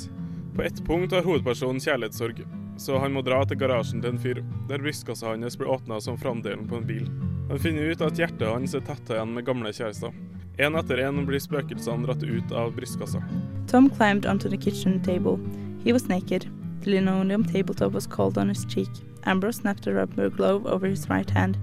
På 0.53 0.61
ett 0.61 0.85
punkt 0.85 1.17
har 1.17 1.25
hovedpersonen 1.25 1.81
kjærlighetssorg, 1.81 2.45
så 2.77 3.01
han 3.01 3.17
må 3.17 3.25
dra 3.25 3.41
til 3.49 3.57
garasjen 3.63 4.05
til 4.05 4.13
en 4.13 4.21
fyr, 4.21 4.43
der 4.69 4.85
brystkassa 4.85 5.33
hans 5.33 5.57
blir 5.57 5.73
åpna 5.73 5.97
som 6.05 6.21
framdelen 6.21 6.69
på 6.69 6.77
en 6.77 6.85
bil. 6.93 7.09
Han 7.49 7.65
finner 7.65 7.89
ut 7.89 8.05
at 8.05 8.21
hjertet 8.21 8.45
hans 8.45 8.77
er 8.77 8.85
tetta 8.85 9.17
igjen 9.17 9.33
med 9.33 9.49
gamle 9.49 9.73
kjærester. 9.73 10.13
En 10.57 10.75
etter 10.75 10.99
en 11.05 11.25
blir 11.25 11.39
spøkelsene 11.39 12.05
dratt 12.05 12.23
ut 12.23 12.51
av 12.51 12.73
brystkassa. 12.75 13.21
Tom 13.67 13.89
climbed 13.89 14.25
onto 14.25 14.49
the 14.49 14.57
kitchen 14.57 14.99
table. 15.01 15.39
He 15.83 15.93
was 15.93 16.09
naked. 16.09 16.47
The 16.81 16.91
linoleum 16.91 17.45
tabletop 17.45 17.93
was 17.93 18.07
cold 18.07 18.37
on 18.37 18.49
his 18.49 18.65
cheek. 18.65 18.89
Ambrose 19.23 19.57
snapped 19.57 19.87
a 19.87 19.93
rubber 19.93 20.29
glove 20.29 20.65
over 20.65 20.87
his 20.87 21.09
right 21.09 21.29
hand. 21.29 21.57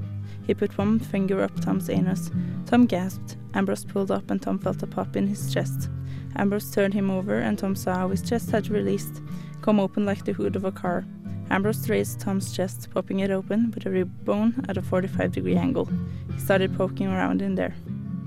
He 0.47 0.55
put 0.55 0.79
one 0.79 0.99
finger 0.99 1.43
up 1.43 1.61
Tom's 1.61 1.91
anus. 1.91 2.31
Tom 2.67 2.87
gasped. 2.87 3.37
Ambrose 3.55 3.85
pulled 3.85 4.11
up 4.11 4.31
and 4.31 4.41
Tom 4.41 4.59
felt 4.59 4.83
a 4.83 4.87
pop 4.87 5.17
in 5.17 5.27
his 5.27 5.53
chest. 5.53 5.91
Ambrose 6.37 6.71
turned 6.71 6.95
him 6.95 7.11
over 7.11 7.39
and 7.39 7.59
Tom 7.59 7.75
saw 7.75 7.95
how 7.95 8.09
his 8.09 8.23
chest 8.23 8.51
had 8.51 8.69
released, 8.69 9.21
come 9.61 9.81
open 9.81 10.07
like 10.07 10.25
the 10.25 10.33
hood 10.33 10.57
of 10.57 10.65
a 10.65 10.73
car. 10.73 11.05
Ambrose 11.51 11.89
raised 11.89 12.21
Tom's 12.21 12.55
chest, 12.55 12.89
popping 12.93 13.21
it 13.21 13.31
open 13.31 13.71
with 13.73 13.87
a 13.87 13.91
rib 13.91 14.11
bone 14.25 14.65
at 14.69 14.77
a 14.77 14.83
45 14.83 15.33
degree 15.33 15.57
angle. 15.57 15.89
He 16.33 16.41
started 16.41 16.77
poking 16.77 17.09
around 17.09 17.43
in 17.43 17.55
there. 17.55 17.75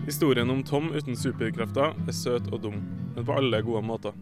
Historien 0.05 0.49
om 0.49 0.63
Tom 0.63 0.89
uten 0.91 1.15
superkrefter 1.15 1.93
er 1.93 2.15
søt 2.15 2.47
og 2.49 2.63
dum, 2.63 2.79
men 3.15 3.25
på 3.25 3.35
alle 3.37 3.61
gode 3.61 3.83
måter. 3.85 4.15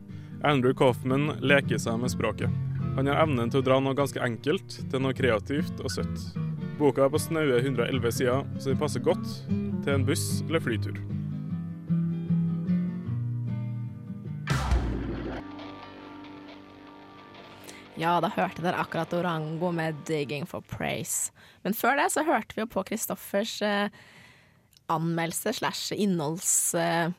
Andrew 0.44 0.74
Coffman 0.76 1.38
leker 1.40 1.80
seg 1.80 2.02
med 2.02 2.12
språket. 2.12 2.52
Han 2.98 3.08
har 3.08 3.22
evnen 3.24 3.52
til 3.52 3.62
å 3.62 3.66
dra 3.66 3.78
noe 3.80 3.96
ganske 3.96 4.20
enkelt 4.24 4.76
til 4.92 5.04
noe 5.04 5.16
kreativt 5.16 5.80
og 5.80 5.94
søtt. 5.94 6.26
Boka 6.80 7.06
er 7.06 7.14
på 7.14 7.22
snaue 7.24 7.62
111 7.62 8.12
sider, 8.18 8.44
så 8.60 8.74
den 8.74 8.82
passer 8.82 9.04
godt 9.04 9.24
til 9.48 9.94
en 9.94 10.06
buss- 10.08 10.42
eller 10.48 10.64
flytur. 10.64 11.00
Ja, 18.00 18.18
da 18.24 18.30
hørte 18.32 18.64
dere 18.64 18.80
akkurat 18.80 19.12
Orango 19.16 19.72
med 19.72 19.96
'Digging 20.06 20.48
for 20.48 20.62
Praise'. 20.62 21.32
Men 21.64 21.74
før 21.74 21.96
det 22.00 22.12
så 22.12 22.24
hørte 22.24 22.56
vi 22.56 22.62
jo 22.62 22.68
på 22.68 22.84
Kristoffers 22.88 23.62
eh, 23.62 23.90
anmeldelse 24.90 25.54
slash 25.60 25.96
innholds, 25.96 26.76
eh, 26.76 27.12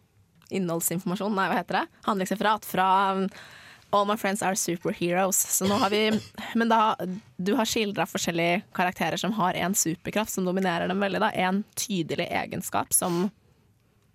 innholdsinformasjon, 0.51 1.35
nei, 1.37 1.49
hva 1.51 1.59
heter 1.61 1.81
det? 1.81 1.87
Handlingsreferat 2.09 2.69
fra 2.69 2.87
um, 3.17 3.27
All 3.95 4.07
My 4.09 4.17
Friends 4.21 4.43
Are 4.47 4.59
Superheroes. 4.59 5.39
Så 5.57 5.69
nå 5.71 5.79
har 5.83 5.91
vi 5.91 6.05
Men 6.59 6.71
da, 6.71 6.97
du 7.37 7.55
har 7.59 7.69
skildra 7.69 8.07
forskjellige 8.11 8.63
karakterer 8.77 9.21
som 9.21 9.35
har 9.39 9.59
en 9.59 9.75
superkraft 9.75 10.35
som 10.35 10.47
dominerer 10.49 10.91
dem 10.91 11.03
veldig, 11.03 11.23
da. 11.23 11.31
En 11.35 11.63
tydelig 11.79 12.27
egenskap 12.31 12.95
som 12.95 13.29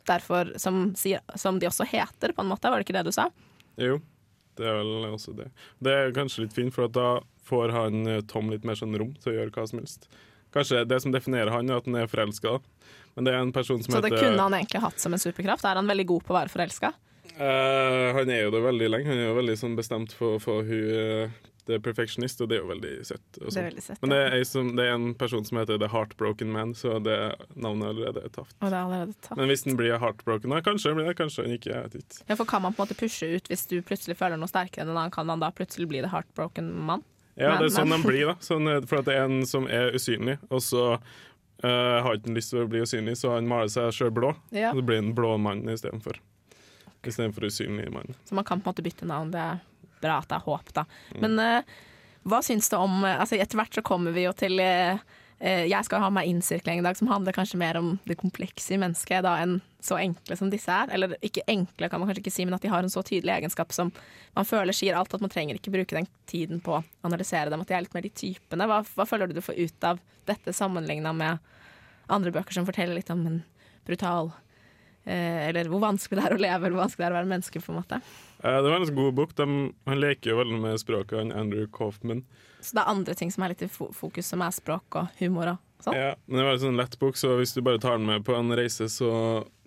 derfor 0.05 0.53
som, 0.61 0.93
som 1.35 1.59
de 1.59 1.67
også 1.67 1.87
heter, 1.89 2.33
på 2.35 2.43
en 2.43 2.51
måte. 2.51 2.69
Var 2.69 2.79
det 2.79 2.87
ikke 2.87 2.97
det 2.99 3.07
du 3.07 3.15
sa? 3.15 3.29
Jo, 3.81 3.97
det 4.59 4.67
er 4.69 4.77
vel 4.79 5.09
også 5.09 5.33
det. 5.37 5.49
Det 5.83 5.95
er 5.95 6.13
kanskje 6.15 6.45
litt 6.45 6.55
fint, 6.55 6.73
for 6.75 6.91
da 6.91 7.19
får 7.45 7.73
han 7.75 8.07
eh, 8.09 8.23
Tom 8.29 8.49
litt 8.53 8.65
mer 8.65 8.77
sånn 8.79 8.95
rom 8.97 9.13
til 9.21 9.33
å 9.33 9.35
gjøre 9.39 9.53
hva 9.55 9.67
som 9.69 9.81
helst. 9.81 10.07
Kanskje 10.55 10.85
det 10.87 11.01
som 11.03 11.13
definerer 11.13 11.51
han, 11.53 11.69
er 11.69 11.81
at 11.81 11.89
han 11.89 11.97
er 11.99 12.11
forelska, 12.11 12.57
men 13.15 13.27
det 13.27 13.33
er 13.33 13.41
en 13.43 13.55
person 13.55 13.81
som 13.83 13.97
Så 13.97 14.03
det 14.05 14.13
kunne 14.15 14.39
han 14.39 14.55
egentlig 14.55 14.83
hatt 14.83 15.01
som 15.01 15.15
en 15.15 15.21
superkraft? 15.21 15.67
Er 15.67 15.81
han 15.81 15.89
veldig 15.91 16.07
god 16.13 16.27
på 16.27 16.35
å 16.35 16.39
være 16.39 16.53
forelska? 16.53 16.93
Uh, 17.35 18.15
han 18.15 18.31
er 18.31 18.45
jo 18.45 18.53
det 18.53 18.61
veldig 18.63 18.87
lenge. 18.93 19.11
Han 19.11 19.19
er 19.19 19.29
jo 19.29 19.35
veldig 19.41 19.57
sånn 19.59 19.75
bestemt 19.75 20.15
for, 20.15 20.39
for 20.43 20.63
hun 20.67 20.95
eh, 20.95 21.43
det 21.65 21.79
er 21.79 21.81
perfectionist, 21.81 22.41
og 22.43 22.49
det 22.49 22.59
er 22.59 22.61
jo 22.61 22.67
veldig 22.69 22.91
søtt. 23.07 23.23
Det 23.33 23.41
er 23.41 23.53
sånn. 23.55 23.67
veldig 23.71 23.83
søtt. 23.83 24.01
Men 24.03 24.11
det 24.13 24.19
er, 24.21 24.43
som, 24.45 24.67
det 24.77 24.83
er 24.85 24.91
en 24.93 25.07
person 25.17 25.47
som 25.47 25.57
heter 25.57 25.79
The 25.81 25.89
Heartbroken 25.89 26.51
Man, 26.53 26.75
så 26.77 26.99
det 27.01 27.17
navnet 27.57 27.89
allerede 27.89 28.21
er 28.27 28.33
taft. 28.35 28.53
Og 28.59 28.69
det 28.69 28.77
er 28.77 28.83
allerede 28.83 29.15
taft. 29.17 29.39
Men 29.39 29.49
hvis 29.49 29.65
den 29.65 29.79
blir 29.79 29.97
heartbroken, 30.01 30.53
da, 30.53 30.61
kanskje 30.65 30.93
blir 30.93 31.09
det, 31.09 31.15
kanskje 31.17 31.47
han 31.47 31.55
ikke. 31.57 31.71
Jeg 31.73 31.87
vet 31.87 31.97
ikke. 32.03 32.21
Ja, 32.29 32.37
for 32.37 32.51
Kan 32.51 32.61
man 32.67 32.77
på 32.77 32.83
en 32.83 32.85
måte 32.85 32.99
pushe 32.99 33.31
ut 33.33 33.49
hvis 33.49 33.65
du 33.71 33.79
plutselig 33.85 34.19
føler 34.19 34.37
noe 34.37 34.51
sterkere 34.51 34.85
enn 34.85 34.93
en 34.93 35.01
annen? 35.01 35.15
Kan 35.15 35.25
man 35.31 35.41
da 35.41 35.49
plutselig 35.57 35.89
bli 35.89 36.05
the 36.05 36.13
heartbroken 36.13 36.69
mann? 36.85 37.01
Ja, 37.35 37.55
det 37.59 37.67
er 37.67 37.73
sånn 37.75 37.91
de 37.91 37.99
blir, 38.03 38.29
da. 38.31 38.35
Sånn, 38.43 38.67
eh, 38.71 38.83
for 38.87 39.03
det 39.05 39.15
er 39.15 39.25
en 39.27 39.41
som 39.47 39.67
er 39.67 39.95
usynlig, 39.97 40.37
og 40.47 40.61
så 40.63 40.85
uh, 40.95 41.97
har 42.05 42.15
ikke 42.15 42.35
lyst 42.35 42.53
til 42.53 42.63
å 42.63 42.69
bli 42.71 42.83
usynlig, 42.85 43.17
så 43.19 43.33
han 43.35 43.49
maler 43.49 43.71
seg 43.71 43.91
sjøl 43.95 44.13
blå. 44.15 44.31
Ja. 44.55 44.71
Og 44.71 44.79
så 44.79 44.85
blir 44.87 45.01
han 45.01 45.11
blå 45.17 45.33
mann 45.41 45.65
istedenfor. 45.71 46.21
Istedenfor 47.05 47.49
usynlig 47.49 47.89
mann. 47.93 48.15
Så 48.25 48.37
man 48.37 48.47
kan 48.47 48.63
på 48.63 48.69
en 48.69 48.73
måte 48.73 48.85
bytte 48.85 49.09
navn. 49.09 49.33
Det 49.35 49.43
er 49.43 49.59
bra 49.99 50.21
at 50.21 50.31
det 50.31 50.39
er 50.39 50.47
håp, 50.47 50.71
da. 50.77 50.85
Men 51.19 51.35
uh, 51.41 51.75
hva 52.25 52.41
syns 52.45 52.71
du 52.71 52.77
om 52.79 53.03
altså 53.05 53.37
Etter 53.37 53.59
hvert 53.59 53.77
så 53.77 53.83
kommer 53.85 54.15
vi 54.15 54.25
jo 54.25 54.31
til 54.37 54.57
eh, 54.63 55.01
Jeg 55.39 55.83
skal 55.83 55.99
ha 55.99 56.07
meg 56.13 56.29
innsirkling 56.31 56.79
i 56.79 56.83
dag, 56.85 56.95
som 56.95 57.09
handler 57.11 57.35
kanskje 57.35 57.59
mer 57.59 57.75
om 57.75 57.97
det 58.07 58.15
komplekse 58.17 58.71
i 58.71 58.79
mennesket 58.79 59.25
da, 59.25 59.33
enn 59.43 59.57
så 59.85 59.97
enkle 60.01 60.37
som 60.37 60.49
disse 60.49 60.71
er. 60.71 60.91
Eller 60.95 61.15
ikke 61.25 61.43
enkle, 61.51 61.89
kan 61.89 62.01
man 62.01 62.09
kanskje 62.09 62.23
ikke 62.23 62.33
si, 62.33 62.45
men 62.47 62.57
at 62.57 62.63
de 62.65 62.71
har 62.71 62.83
en 62.83 62.91
så 62.91 63.03
tydelig 63.05 63.33
egenskap 63.35 63.73
som 63.75 63.91
man 64.35 64.47
føler 64.47 64.75
sier 64.75 64.97
alt, 64.97 65.13
at 65.13 65.23
man 65.23 65.33
trenger 65.33 65.59
ikke 65.59 65.73
bruke 65.75 65.97
den 65.97 66.07
tiden 66.29 66.61
på 66.63 66.77
å 66.77 66.83
analysere 67.05 67.51
dem. 67.53 67.61
At 67.61 67.71
de 67.71 67.77
er 67.77 67.85
litt 67.85 67.97
mer 67.97 68.05
de 68.05 68.13
typene. 68.15 68.69
Hva, 68.69 68.81
hva 68.95 69.07
føler 69.09 69.29
du 69.29 69.37
du 69.37 69.43
får 69.45 69.59
ut 69.59 69.89
av 69.91 70.01
dette 70.29 70.55
sammenligna 70.55 71.13
med 71.13 71.37
andre 72.07 72.33
bøker 72.33 72.57
som 72.57 72.67
forteller 72.67 72.97
litt 72.97 73.11
om 73.13 73.23
en 73.25 73.39
brutal 73.85 74.31
eh, 75.05 75.47
Eller 75.49 75.69
hvor 75.69 75.83
vanskelig 75.83 76.19
det 76.19 76.27
er 76.29 76.37
å 76.37 76.41
leve, 76.41 76.61
eller 76.61 76.77
hvor 76.77 76.85
vanskelig 76.85 77.03
det 77.03 77.09
er 77.09 77.15
å 77.15 77.19
være 77.19 77.33
menneske, 77.33 77.61
på 77.61 77.73
en 77.73 77.81
måte. 77.81 78.01
Eh, 78.45 78.61
Det 78.61 78.69
var 78.69 78.77
en 78.77 78.95
god 78.95 79.13
bok. 79.17 79.35
De, 79.35 79.47
han 79.89 79.99
leker 79.99 80.31
jo 80.31 80.37
veldig 80.37 80.59
med 80.61 80.79
språket, 80.81 81.17
han 81.17 81.31
Andrew 81.33 81.65
Coffman. 81.67 82.23
Så 82.61 82.77
det 82.77 82.83
er 82.83 82.91
andre 82.93 83.15
ting 83.17 83.31
som 83.33 83.43
er 83.45 83.53
litt 83.53 83.65
i 83.65 83.69
fokus, 83.69 84.27
som 84.29 84.41
er 84.45 84.53
språk 84.53 84.97
og 85.01 85.19
humor 85.19 85.55
og 85.55 85.83
sånn. 85.85 85.97
Ja, 85.97 86.13
men 86.25 86.39
det 86.41 86.45
var 86.47 86.57
en 86.57 86.63
sånn 86.63 86.79
lett 86.79 86.97
bok, 87.01 87.17
så 87.17 87.35
hvis 87.39 87.53
du 87.57 87.61
bare 87.65 87.81
tar 87.81 87.97
den 87.99 88.07
med 88.09 88.25
på 88.25 88.37
en 88.37 88.53
reise, 88.57 88.87
så 88.89 89.11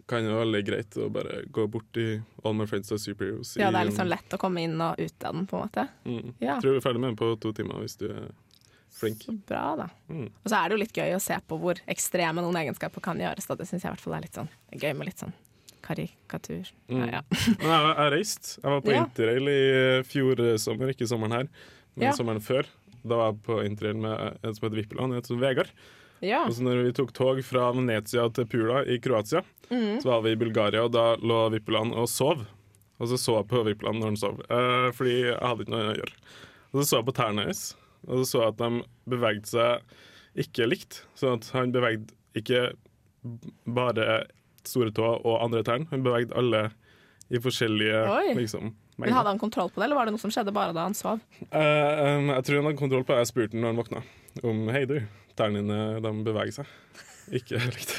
kan 0.09 0.25
det 0.25 0.33
være 0.33 0.45
veldig 0.47 0.63
greit 0.65 0.97
å 0.97 1.09
bare 1.13 1.43
gå 1.53 1.67
bort 1.69 1.99
i 2.01 2.07
All 2.43 2.55
My 2.57 2.65
Friends 2.67 2.91
Are 2.95 2.99
Superheroes. 3.03 3.57
Ja, 3.61 3.69
det 3.75 3.83
er 3.83 3.91
liksom 3.91 4.09
lett 4.09 4.33
å 4.33 4.39
komme 4.41 4.63
inn 4.65 4.79
og 4.81 4.97
ut 4.99 5.25
av 5.29 5.35
den, 5.37 5.47
på 5.51 5.59
en 5.59 5.67
måte. 5.67 5.85
Mm. 6.09 6.31
Ja. 6.41 6.57
Tror 6.63 6.79
du 6.79 6.79
er 6.81 6.85
ferdig 6.87 7.03
med 7.03 7.13
den 7.13 7.19
på 7.21 7.29
to 7.43 7.53
timer 7.53 7.83
hvis 7.85 7.99
du 8.01 8.07
er 8.09 8.31
flink. 8.99 9.27
Så 9.29 9.35
bra, 9.47 9.67
da. 9.79 9.89
Mm. 10.09 10.31
Og 10.33 10.49
så 10.49 10.57
er 10.63 10.65
det 10.71 10.79
jo 10.79 10.81
litt 10.87 10.97
gøy 10.97 11.13
å 11.19 11.21
se 11.23 11.37
på 11.47 11.59
hvor 11.61 11.83
ekstreme 11.87 12.43
noen 12.43 12.57
egenskaper 12.63 13.05
kan 13.05 13.21
gjøres. 13.21 13.47
Da. 13.51 13.59
Det 13.61 13.69
syns 13.69 13.85
jeg 13.85 13.91
i 13.91 13.95
hvert 13.95 14.07
fall 14.07 14.17
er 14.17 14.25
litt 14.25 14.39
sånn 14.41 14.49
gøy 14.75 14.95
med 14.97 15.11
litt 15.11 15.23
sånn 15.27 15.37
karikatur. 15.83 16.71
Mm. 16.89 16.99
Ja, 17.01 17.07
ja. 17.19 17.23
Men 17.59 17.69
jeg, 17.73 17.95
jeg 17.99 18.13
reiste. 18.17 18.55
Jeg 18.63 18.71
var 18.73 18.81
på 18.87 18.93
Ja. 18.95 19.05
interrail 19.05 19.49
i 19.53 20.03
fjor 20.09 20.43
sommer, 20.59 20.89
ikke 20.95 21.09
sommeren 21.11 21.33
her, 21.33 21.49
men 21.97 22.07
Ja. 22.09 22.13
sommeren 22.17 22.41
før. 22.45 22.67
Da 23.05 23.17
var 23.17 23.33
jeg 23.33 23.43
på 23.47 23.61
interrail 23.65 23.97
med 23.97 24.39
en 24.43 24.55
som 24.55 24.69
heter 24.69 24.81
Vippeland, 24.83 25.15
en 25.15 25.23
som 25.23 25.37
heter 25.39 25.47
Vegard. 25.47 25.71
ja. 26.21 26.45
Og 26.47 26.53
så 26.53 26.63
når 26.67 26.83
vi 26.85 26.93
tok 26.93 27.13
tog 27.15 27.41
fra 27.47 27.71
Venezia 27.73 28.29
til 28.35 28.45
Pula 28.47 28.83
i 28.85 28.99
Kroatia, 28.99 29.43
Mm. 29.71 30.01
så 30.01 30.05
var 30.09 30.23
vi 30.23 30.31
i 30.33 30.37
Bulgaria, 30.41 30.83
og 30.85 30.93
da 30.93 31.15
lå 31.17 31.51
Vippeland 31.53 31.93
og 31.95 32.09
sov. 32.09 32.47
Og 32.99 33.07
så 33.07 33.15
så 33.21 33.37
jeg 33.39 33.49
på 33.49 33.65
Vippeland 33.65 34.01
når 34.01 34.07
han 34.09 34.17
sov, 34.17 34.41
eh, 34.51 34.91
fordi 34.97 35.21
jeg 35.29 35.39
hadde 35.39 35.61
ikke 35.63 35.71
noe 35.71 35.93
å 35.93 35.97
gjøre. 35.99 36.15
Og 36.73 36.81
så 36.83 36.85
så 36.89 36.97
jeg 36.99 37.07
på 37.07 37.15
tærne 37.15 37.45
hans, 37.45 37.77
og 38.09 38.17
så 38.19 38.25
så 38.27 38.41
jeg 38.43 38.49
at 38.49 38.57
de 38.59 38.83
bevegde 39.09 39.47
seg 39.47 39.81
ikke 40.37 40.67
likt. 40.69 41.03
Sånn 41.15 41.35
at 41.39 41.49
han 41.55 41.71
bevegde 41.73 42.11
ikke 42.35 42.73
bare 43.67 44.27
store 44.69 44.93
tå 44.95 45.07
og 45.17 45.41
andre 45.43 45.65
tærne, 45.67 45.89
Hun 45.91 46.05
bevegde 46.05 46.37
alle 46.39 46.69
i 47.29 47.41
forskjellige 47.45 48.05
Oi. 48.09 48.35
liksom, 48.39 48.73
Men 48.97 49.13
Hadde 49.15 49.33
han 49.35 49.41
kontroll 49.41 49.71
på 49.71 49.81
det, 49.81 49.89
eller 49.89 49.99
var 49.99 50.09
det 50.09 50.15
noe 50.17 50.23
som 50.23 50.33
skjedde 50.33 50.55
bare 50.55 50.75
da 50.77 50.87
han 50.89 50.97
sov? 50.97 51.21
Uh, 51.53 51.59
um, 51.59 52.31
jeg 52.35 52.47
tror 52.47 52.61
han 52.61 52.71
hadde 52.71 52.81
kontroll 52.81 53.05
på 53.05 53.15
det. 53.15 53.25
Jeg 53.25 53.33
spurte 53.33 53.57
han 53.57 53.65
når 53.65 53.75
han 53.75 53.83
våkna 53.83 54.05
om 54.49 54.63
hei 54.75 54.85
du, 54.91 54.97
tærne 55.39 55.63
dine 55.63 55.83
de 56.05 56.15
beveger 56.27 56.61
seg. 56.61 56.73
Ikke 57.41 57.61
likt. 57.63 57.95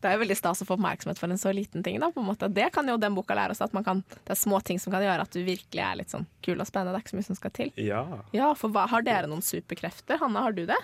Det 0.00 0.08
er 0.08 0.16
jo 0.16 0.22
veldig 0.22 0.36
stas 0.38 0.62
å 0.64 0.66
få 0.68 0.78
oppmerksomhet 0.78 1.18
for 1.20 1.28
en 1.28 1.40
så 1.40 1.50
liten 1.52 1.84
ting. 1.84 1.98
Da, 2.00 2.08
på 2.14 2.22
en 2.22 2.28
måte. 2.30 2.48
Det 2.48 2.70
kan 2.72 2.88
jo 2.88 2.96
den 3.00 3.16
boka 3.16 3.36
lære 3.36 3.52
oss, 3.52 3.60
at 3.60 3.74
man 3.76 3.84
kan, 3.84 4.00
det 4.08 4.32
er 4.32 4.38
små 4.40 4.62
ting 4.64 4.80
som 4.80 4.94
kan 4.94 5.04
gjøre 5.04 5.26
at 5.26 5.34
du 5.34 5.42
virkelig 5.44 5.82
er 5.84 5.98
litt 6.00 6.14
sånn 6.14 6.24
kul 6.44 6.56
og 6.56 6.68
spennende. 6.68 6.94
Det 6.94 7.02
er 7.02 7.04
ikke 7.04 7.12
så 7.12 7.18
mye 7.18 7.28
som 7.28 7.38
skal 7.38 7.52
til. 7.58 7.72
Ja. 7.76 8.00
Ja, 8.32 8.48
for 8.56 8.72
hva, 8.72 8.86
Har 8.88 9.04
dere 9.04 9.28
noen 9.28 9.44
superkrefter? 9.44 10.16
Hanna, 10.22 10.46
har 10.46 10.56
du 10.56 10.62
det? 10.70 10.78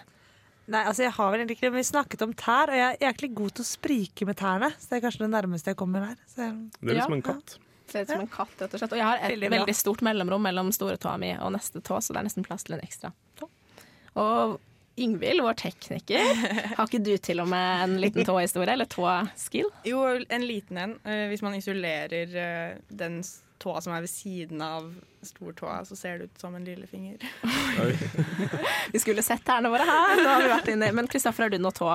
Nei, 0.68 0.80
altså 0.82 1.04
jeg 1.04 1.12
har 1.14 1.30
vel 1.30 1.40
egentlig 1.40 1.56
ikke 1.58 1.66
det, 1.68 1.72
men 1.76 1.82
Vi 1.82 1.88
snakket 1.92 2.22
om 2.26 2.32
tær, 2.34 2.72
og 2.72 2.74
jeg 2.74 2.96
er 2.96 3.04
egentlig 3.12 3.34
god 3.38 3.50
til 3.54 3.62
å 3.62 3.68
sprike 3.68 4.26
med 4.26 4.36
tærne. 4.40 4.72
Så 4.80 4.88
det 4.90 4.96
er 4.98 5.04
kanskje 5.06 5.22
det 5.26 5.30
nærmeste 5.30 5.70
jeg 5.72 5.76
kommer 5.78 6.06
her. 6.08 6.16
Så 6.26 6.36
Det 6.36 6.46
er 6.46 6.94
Ja. 6.94 7.00
liksom 7.00 7.12
en 7.14 7.22
katt. 7.22 7.58
Ser 7.88 8.02
ut 8.02 8.08
som 8.10 8.20
en 8.20 8.26
katt, 8.26 8.54
rett 8.58 8.74
og 8.74 8.80
slett. 8.80 8.92
Og 8.92 8.98
jeg 8.98 9.06
har 9.06 9.16
et 9.22 9.30
Veldig 9.38 9.50
veldig 9.50 9.74
stort 9.78 10.00
mellomrom 10.02 10.42
mellom 10.42 10.72
store 10.74 10.96
tåa 10.98 11.16
mi 11.22 11.30
og 11.38 11.52
neste 11.54 11.80
tå, 11.80 12.00
så 12.02 12.12
det 12.12 12.16
er 12.16 12.24
nesten 12.26 12.42
plass 12.44 12.64
til 12.64 12.74
en 12.74 12.80
ekstra 12.82 13.12
tå. 13.38 13.48
Og 14.16 14.58
Ingvild, 14.96 15.42
vår 15.44 15.52
tekniker, 15.60 16.22
har 16.78 16.86
ikke 16.86 17.02
du 17.04 17.10
til 17.20 17.42
og 17.42 17.48
med 17.52 17.82
en 17.84 17.96
liten 18.00 18.24
tåhistorie, 18.24 18.72
eller 18.72 18.88
tåskill? 18.88 19.68
Jo, 19.84 20.00
en 20.32 20.46
liten 20.48 20.78
en. 20.80 20.94
Eh, 21.04 21.26
Hvis 21.28 21.42
man 21.44 21.54
isolerer 21.58 22.32
eh, 22.40 22.78
den 22.88 23.18
tåa 23.60 23.80
som 23.84 23.92
er 23.96 24.00
ved 24.04 24.10
siden 24.12 24.60
av 24.64 24.88
stortåa, 25.24 25.82
så 25.88 25.96
ser 25.96 26.18
det 26.18 26.30
ut 26.30 26.40
som 26.40 26.54
en 26.56 26.64
lillefinger. 26.64 27.20
Vi 28.92 29.00
skulle 29.02 29.22
sett 29.24 29.44
tærne 29.44 29.68
våre 29.72 29.84
her, 29.88 30.16
nå 30.22 30.28
har 30.32 30.44
vi 30.44 30.50
vært 30.52 30.68
inne. 30.72 30.90
Men 30.96 31.08
Kristoffer, 31.12 31.46
har 31.46 31.52
du 31.52 31.58
noe 31.60 31.76
tå, 31.76 31.90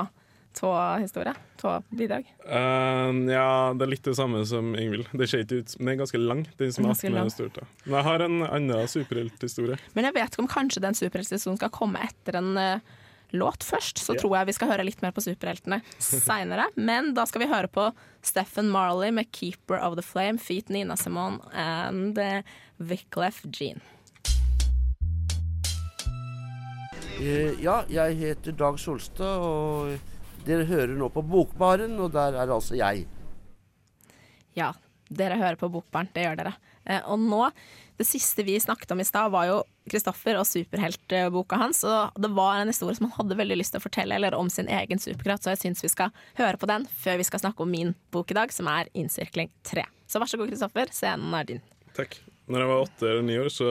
tåhistorie? 0.58 1.34
Tåbidrag? 1.62 2.27
Um, 2.46 3.29
ja, 3.29 3.74
det 3.77 3.86
er 3.86 3.91
litt 3.91 4.08
det 4.08 4.15
samme 4.17 4.41
som 4.50 4.74
Ingvild. 4.75 5.08
Det 5.13 5.27
ser 5.29 5.43
ikke 5.46 5.62
ut, 5.62 5.75
men 5.79 5.86
den 5.86 5.93
er 5.93 6.00
ganske 6.03 6.22
lang. 6.22 6.41
Den 6.60 6.74
som 6.74 6.86
er 6.86 6.91
Ganske 6.93 7.12
med 7.12 7.20
lang. 7.20 7.29
storta. 7.34 7.67
Men 7.86 7.96
jeg 8.00 8.08
har 8.10 8.25
en 8.25 8.41
annen 8.48 8.88
superhelthistorie. 8.91 9.77
Men 9.93 10.10
jeg 10.10 10.17
vet 10.17 10.34
ikke 10.34 10.43
om 10.46 10.51
kanskje 10.51 10.84
den 10.84 10.98
superhelthistorien 10.98 11.62
skal 11.62 11.74
komme 11.75 12.01
etter 12.08 12.39
en 12.41 12.51
uh, 12.58 12.98
låt 13.31 13.63
først. 13.63 14.01
Så 14.03 14.13
yeah. 14.15 14.22
tror 14.22 14.38
jeg 14.38 14.50
vi 14.51 14.58
skal 14.58 14.72
høre 14.74 14.88
litt 14.88 15.01
mer 15.05 15.13
på 15.15 15.24
superheltene 15.24 15.81
seinere. 16.01 16.67
Men 16.89 17.13
da 17.15 17.25
skal 17.29 17.46
vi 17.46 17.51
høre 17.53 17.72
på 17.72 17.88
Stephen 18.22 18.70
Marley 18.74 19.12
med 19.12 19.31
'Keeper 19.31 19.79
of 19.79 19.96
the 19.96 20.03
Flame', 20.05 20.39
feat 20.39 20.70
Nina 20.70 20.98
Simone 20.98 21.39
and 21.53 22.17
uh, 22.20 22.41
Wyclef 22.79 23.46
Jean. 23.51 23.81
Eh, 27.22 27.53
Ja, 27.62 27.84
jeg 27.89 28.17
heter 28.17 28.51
Dag 28.58 28.79
Solstad, 28.79 29.38
og 29.46 30.00
dere 30.48 30.65
hører 30.69 30.95
nå 30.98 31.10
på 31.13 31.24
Bokbaren, 31.25 31.98
og 32.01 32.13
der 32.15 32.38
er 32.39 32.51
altså 32.51 32.77
jeg. 32.79 33.05
Ja, 34.57 34.71
dere 35.12 35.39
hører 35.39 35.60
på 35.60 35.69
Bokbaren. 35.71 36.10
det 36.13 36.25
gjør 36.25 36.39
dere. 36.39 36.53
Eh, 36.86 37.01
og 37.05 37.19
nå, 37.21 37.43
det 38.00 38.07
siste 38.10 38.43
vi 38.48 38.57
snakket 38.60 38.91
om 38.91 39.03
i 39.03 39.05
stad, 39.05 39.31
var 39.33 39.48
jo 39.50 39.60
Kristoffer 39.91 40.38
og 40.39 40.48
superheltboka 40.50 41.60
hans. 41.62 41.83
Og 41.86 42.17
det 42.21 42.31
var 42.33 42.62
en 42.62 42.71
historie 42.71 42.98
som 42.98 43.10
han 43.10 43.17
hadde 43.19 43.39
veldig 43.41 43.60
lyst 43.60 43.75
til 43.75 43.81
å 43.81 43.86
fortelle, 43.86 44.17
eller 44.17 44.38
om 44.38 44.50
sin 44.50 44.69
egen 44.71 45.01
superkraft, 45.01 45.45
så 45.45 45.53
jeg 45.53 45.63
syns 45.65 45.86
vi 45.86 45.93
skal 45.93 46.13
høre 46.39 46.57
på 46.62 46.69
den 46.69 46.88
før 47.03 47.21
vi 47.21 47.27
skal 47.27 47.43
snakke 47.43 47.65
om 47.65 47.74
min 47.74 47.95
bok 48.13 48.33
i 48.33 48.39
dag, 48.41 48.53
som 48.55 48.69
er 48.71 48.91
Innsirkling 48.98 49.51
3. 49.67 49.86
Så 50.10 50.21
vær 50.21 50.31
så 50.31 50.41
god, 50.41 50.51
Kristoffer, 50.53 50.93
scenen 50.95 51.38
er 51.38 51.50
din. 51.53 51.65
Takk. 51.98 52.19
Når 52.50 52.60
jeg 52.63 52.67
var 52.71 52.81
åtte 52.86 53.07
eller 53.10 53.21
ni 53.27 53.36
år, 53.39 53.50
så 53.53 53.67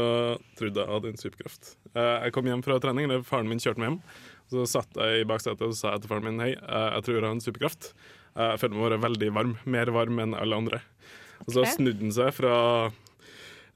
trodde 0.58 0.78
jeg 0.78 0.84
at 0.84 0.86
jeg 0.86 0.94
hadde 0.94 1.08
en 1.10 1.20
superkraft. 1.24 1.72
Eh, 1.94 2.18
Jeg 2.24 2.32
kom 2.32 2.46
hjem 2.46 2.62
fra 2.64 2.78
trening, 2.80 3.04
eller 3.08 3.22
faren 3.26 3.48
min 3.50 3.58
kjørte 3.58 3.78
meg 3.82 3.90
hjem. 3.90 4.00
Så 4.50 4.66
satt 4.66 4.96
jeg 4.96 5.20
i 5.22 5.26
baksetet 5.28 5.62
og 5.62 5.74
sa 5.78 5.96
til 5.98 6.08
faren 6.10 6.24
min 6.24 6.40
hei, 6.40 6.52
eh, 6.54 6.88
jeg 6.96 7.02
tror 7.06 7.14
jeg 7.18 7.24
har 7.24 7.34
en 7.34 7.40
superkraft. 7.44 7.92
Eh, 8.36 8.50
Jeg 8.54 8.60
føler 8.62 8.76
meg 8.78 8.86
være 8.90 9.02
veldig 9.04 9.30
varm, 9.34 9.56
mer 9.66 9.86
varm 9.90 10.18
enn 10.22 10.34
alle 10.38 10.56
andre. 10.56 10.80
Og 11.46 11.52
så 11.56 11.64
snudde 11.66 12.00
han 12.04 12.12
seg 12.12 12.34
fra 12.36 12.54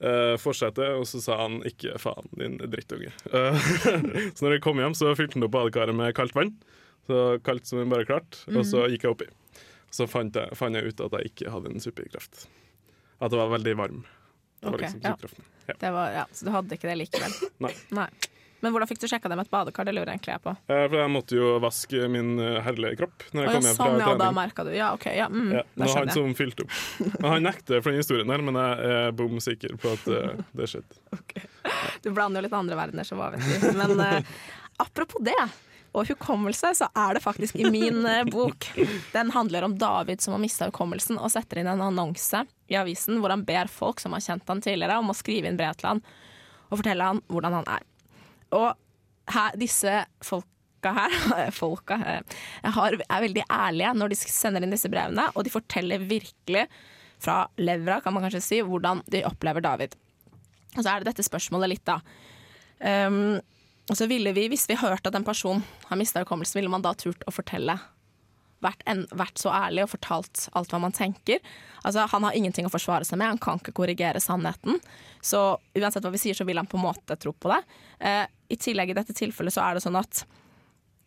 uh, 0.05 0.35
forsetet, 0.37 0.91
og 0.99 1.07
så 1.09 1.21
sa 1.23 1.37
han 1.41 1.63
'ikke 1.65 1.99
faen, 1.99 2.29
din 2.37 2.59
drittunge'. 2.59 3.13
Så 4.37 4.45
når 4.45 4.53
jeg 4.59 4.61
kom 4.63 4.77
hjem, 4.77 4.93
så 4.95 5.15
fylte 5.17 5.35
han 5.39 5.45
opp 5.45 5.55
badekaret 5.55 5.95
med 5.97 6.15
kaldt 6.15 6.35
vann. 6.35 6.53
Så 7.09 7.41
kaldt 7.43 7.67
som 7.67 7.79
bare 7.89 7.89
bare 7.89 8.05
Mm. 8.49 8.59
Og 8.59 8.65
så 8.67 8.85
gikk 8.91 9.03
jeg 9.05 9.11
oppi. 9.15 9.27
Så 9.91 10.07
fant 10.09 10.35
jeg, 10.35 10.51
fant 10.57 10.75
jeg 10.77 10.85
ut 10.93 11.01
at 11.01 11.13
jeg 11.13 11.31
ikke 11.33 11.51
hadde 11.51 11.71
en 11.73 11.81
superkraft. 11.81 12.47
At 13.21 13.31
jeg 13.33 13.39
var 13.41 13.59
veldig 13.59 13.77
varm. 13.77 14.05
Det 14.65 14.71
var 14.71 14.79
okay, 14.79 14.93
liksom 14.95 15.01
ja. 15.05 15.45
Ja. 15.69 15.75
Det 15.81 15.91
var, 15.91 16.13
ja, 16.13 16.23
så 16.33 16.47
du 16.49 16.51
hadde 16.55 16.77
ikke 16.77 16.89
det 16.89 16.97
likevel? 17.05 17.35
Nei. 18.01 18.09
Men 18.65 18.73
hvordan 18.73 18.89
fikk 18.89 19.03
du 19.03 19.05
sjekka 19.11 19.29
det 19.29 19.37
med 19.37 19.45
et 19.45 19.53
badekar? 19.53 19.85
Det 19.85 19.93
lurer 19.93 20.09
jeg 20.09 20.17
egentlig 20.23 20.33
jeg 20.33 20.41
på. 20.41 20.53
Eh, 20.73 20.85
For 20.89 20.97
jeg 20.97 21.13
måtte 21.13 21.37
jo 21.37 21.49
vaske 21.61 22.07
min 22.09 22.31
eh, 22.41 22.63
herlige 22.65 22.97
kropp 23.03 23.27
når 23.37 23.45
jeg 23.45 23.51
kom 23.53 23.67
hjem 23.69 23.77
fra 23.77 23.89
sånn, 23.91 23.99
ja, 24.01 24.07
da 24.07 24.15
trening. 24.15 24.39
merka 24.39 24.65
du. 24.65 24.71
Ja, 24.73 24.87
OK. 24.97 25.05
Ja, 25.13 25.27
mm, 25.29 25.51
Ja, 25.53 25.65
det 25.75 25.89
var 25.91 25.99
han 25.99 26.09
jeg. 26.09 26.17
som 26.17 26.33
fylte 26.39 26.65
opp. 26.65 26.79
Men 27.19 27.29
han 27.29 27.45
nekter 27.45 27.85
for 27.85 27.93
den 27.93 28.01
historien 28.01 28.33
her, 28.33 28.45
men 28.47 28.57
jeg 28.63 28.95
er 28.95 29.13
bom 29.21 29.37
sikker 29.45 29.77
på 29.83 29.93
at 29.93 30.09
uh, 30.09 30.41
det 30.57 30.71
skjedde. 30.73 31.45
Du 32.07 32.09
blander 32.17 32.41
jo 32.41 32.47
litt 32.49 32.57
andre 32.57 32.81
verdener, 32.81 33.05
så 33.05 33.21
hva 33.21 33.35
vet 33.35 33.45
du. 33.45 33.69
Men 33.77 34.01
uh, 34.01 34.33
apropos 34.87 35.21
det, 35.29 35.37
og 35.93 36.09
hukommelse, 36.09 36.73
så 36.81 36.89
er 37.05 37.19
det 37.19 37.23
faktisk 37.23 37.61
i 37.61 37.69
min 37.69 38.01
bok. 38.33 38.71
Den 39.13 39.29
handler 39.37 39.69
om 39.69 39.77
David 39.79 40.25
som 40.25 40.39
har 40.39 40.41
mista 40.43 40.73
hukommelsen, 40.73 41.21
og 41.21 41.29
setter 41.37 41.61
inn 41.61 41.69
en 41.71 41.85
annonse 41.85 42.47
i 42.71 42.79
avisen 42.81 43.21
hvor 43.21 43.33
han 43.35 43.45
ber 43.47 43.71
folk 43.71 44.01
som 44.03 44.15
har 44.17 44.25
kjent 44.25 44.49
han 44.49 44.63
tidligere, 44.65 45.01
om 45.01 45.13
å 45.13 45.17
skrive 45.17 45.51
inn 45.51 45.59
brev 45.61 45.77
til 45.79 45.93
han 45.93 46.03
og 46.71 46.81
fortelle 46.81 47.11
han 47.11 47.21
hvordan 47.31 47.59
han 47.61 47.71
er. 47.77 47.87
Og 48.55 48.71
her, 49.35 49.57
disse 49.61 50.01
folka 50.25 50.95
her 50.95 51.51
folka, 51.61 51.97
her 52.01 52.25
har, 52.77 52.99
er 53.01 53.25
veldig 53.25 53.47
ærlige 53.49 53.95
når 53.97 54.13
de 54.13 54.21
sender 54.21 54.65
inn 54.65 54.75
disse 54.75 54.91
brevene, 54.93 55.31
og 55.35 55.47
de 55.47 55.53
forteller 55.53 56.03
virkelig 56.05 56.67
fra 57.25 57.45
levra, 57.57 58.01
kan 58.05 58.13
man 58.13 58.27
kanskje 58.27 58.43
si, 58.45 58.61
hvordan 58.65 59.01
de 59.09 59.23
opplever 59.25 59.65
David. 59.65 59.95
Og 60.75 60.83
så 60.83 60.91
er 60.91 61.01
det 61.01 61.13
dette 61.13 61.25
spørsmålet 61.25 61.71
litt, 61.73 61.89
da. 61.89 62.01
Um, 62.85 63.39
og 63.89 63.97
så 63.97 64.09
ville 64.11 64.33
vi, 64.35 64.49
Hvis 64.51 64.67
vi 64.69 64.77
hørte 64.81 65.09
at 65.09 65.17
en 65.17 65.25
person 65.25 65.63
har 65.89 65.99
mista 66.01 66.21
hukommelsen, 66.21 66.59
ville 66.59 66.73
man 66.73 66.85
da 66.85 66.93
turt 66.99 67.23
å 67.29 67.33
fortelle? 67.33 67.77
Vært, 68.65 68.85
en, 68.91 69.03
vært 69.13 69.41
så 69.41 69.53
ærlig 69.53 69.85
og 69.85 69.93
fortalt 69.93 70.47
alt 70.57 70.73
hva 70.73 70.81
man 70.87 70.95
tenker. 70.97 71.43
Altså, 71.83 72.07
Han 72.11 72.25
har 72.25 72.37
ingenting 72.39 72.69
å 72.69 72.73
forsvare 72.73 73.05
seg 73.05 73.21
med, 73.21 73.35
han 73.35 73.43
kan 73.43 73.61
ikke 73.61 73.77
korrigere 73.77 74.23
sannheten. 74.23 74.81
Så 75.21 75.43
uansett 75.77 76.05
hva 76.05 76.15
vi 76.15 76.23
sier, 76.23 76.37
så 76.39 76.47
vil 76.49 76.61
han 76.61 76.71
på 76.71 76.81
en 76.81 76.87
måte 76.87 77.19
tro 77.21 77.35
på 77.37 77.53
det. 77.53 77.61
Eh, 78.01 78.25
I 78.49 78.57
tillegg 78.61 78.95
i 78.95 78.97
dette 78.97 79.17
tilfellet 79.17 79.55
så 79.55 79.67
er 79.67 79.77
det 79.77 79.85
sånn 79.85 80.01
at 80.01 80.25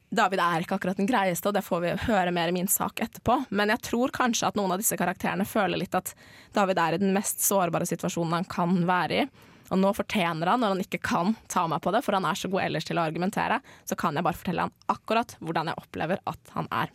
David 0.10 0.40
er 0.40 0.64
ikke 0.64 0.78
akkurat 0.78 1.00
den 1.00 1.10
greieste, 1.10 1.50
og 1.50 1.56
det 1.58 1.66
får 1.66 1.82
vi 1.84 1.90
høre 2.06 2.32
mer 2.32 2.48
i 2.48 2.56
min 2.56 2.70
sak 2.72 3.02
etterpå. 3.04 3.42
Men 3.50 3.74
jeg 3.74 3.84
tror 3.90 4.14
kanskje 4.16 4.48
at 4.48 4.56
noen 4.56 4.72
av 4.72 4.80
disse 4.80 4.96
karakterene 5.00 5.44
føler 5.48 5.82
litt 5.82 5.98
at 5.98 6.14
David 6.56 6.80
er 6.80 6.96
i 6.96 7.02
den 7.02 7.12
mest 7.16 7.44
sårbare 7.44 7.88
situasjonen 7.90 8.38
han 8.40 8.48
kan 8.48 8.80
være 8.88 9.20
i. 9.20 9.28
Og 9.68 9.82
nå 9.82 9.92
fortjener 9.98 10.48
han, 10.48 10.64
når 10.64 10.76
han 10.76 10.84
ikke 10.86 11.02
kan 11.04 11.34
ta 11.52 11.66
meg 11.68 11.82
på 11.84 11.92
det, 11.92 12.00
for 12.06 12.16
han 12.16 12.28
er 12.30 12.40
så 12.40 12.48
god 12.52 12.64
ellers 12.64 12.88
til 12.88 13.00
å 13.00 13.04
argumentere, 13.04 13.60
så 13.84 13.98
kan 14.00 14.16
jeg 14.16 14.24
bare 14.24 14.40
fortelle 14.40 14.68
han 14.68 14.76
akkurat 14.94 15.36
hvordan 15.42 15.74
jeg 15.74 15.82
opplever 15.84 16.24
at 16.32 16.54
han 16.56 16.72
er. 16.72 16.94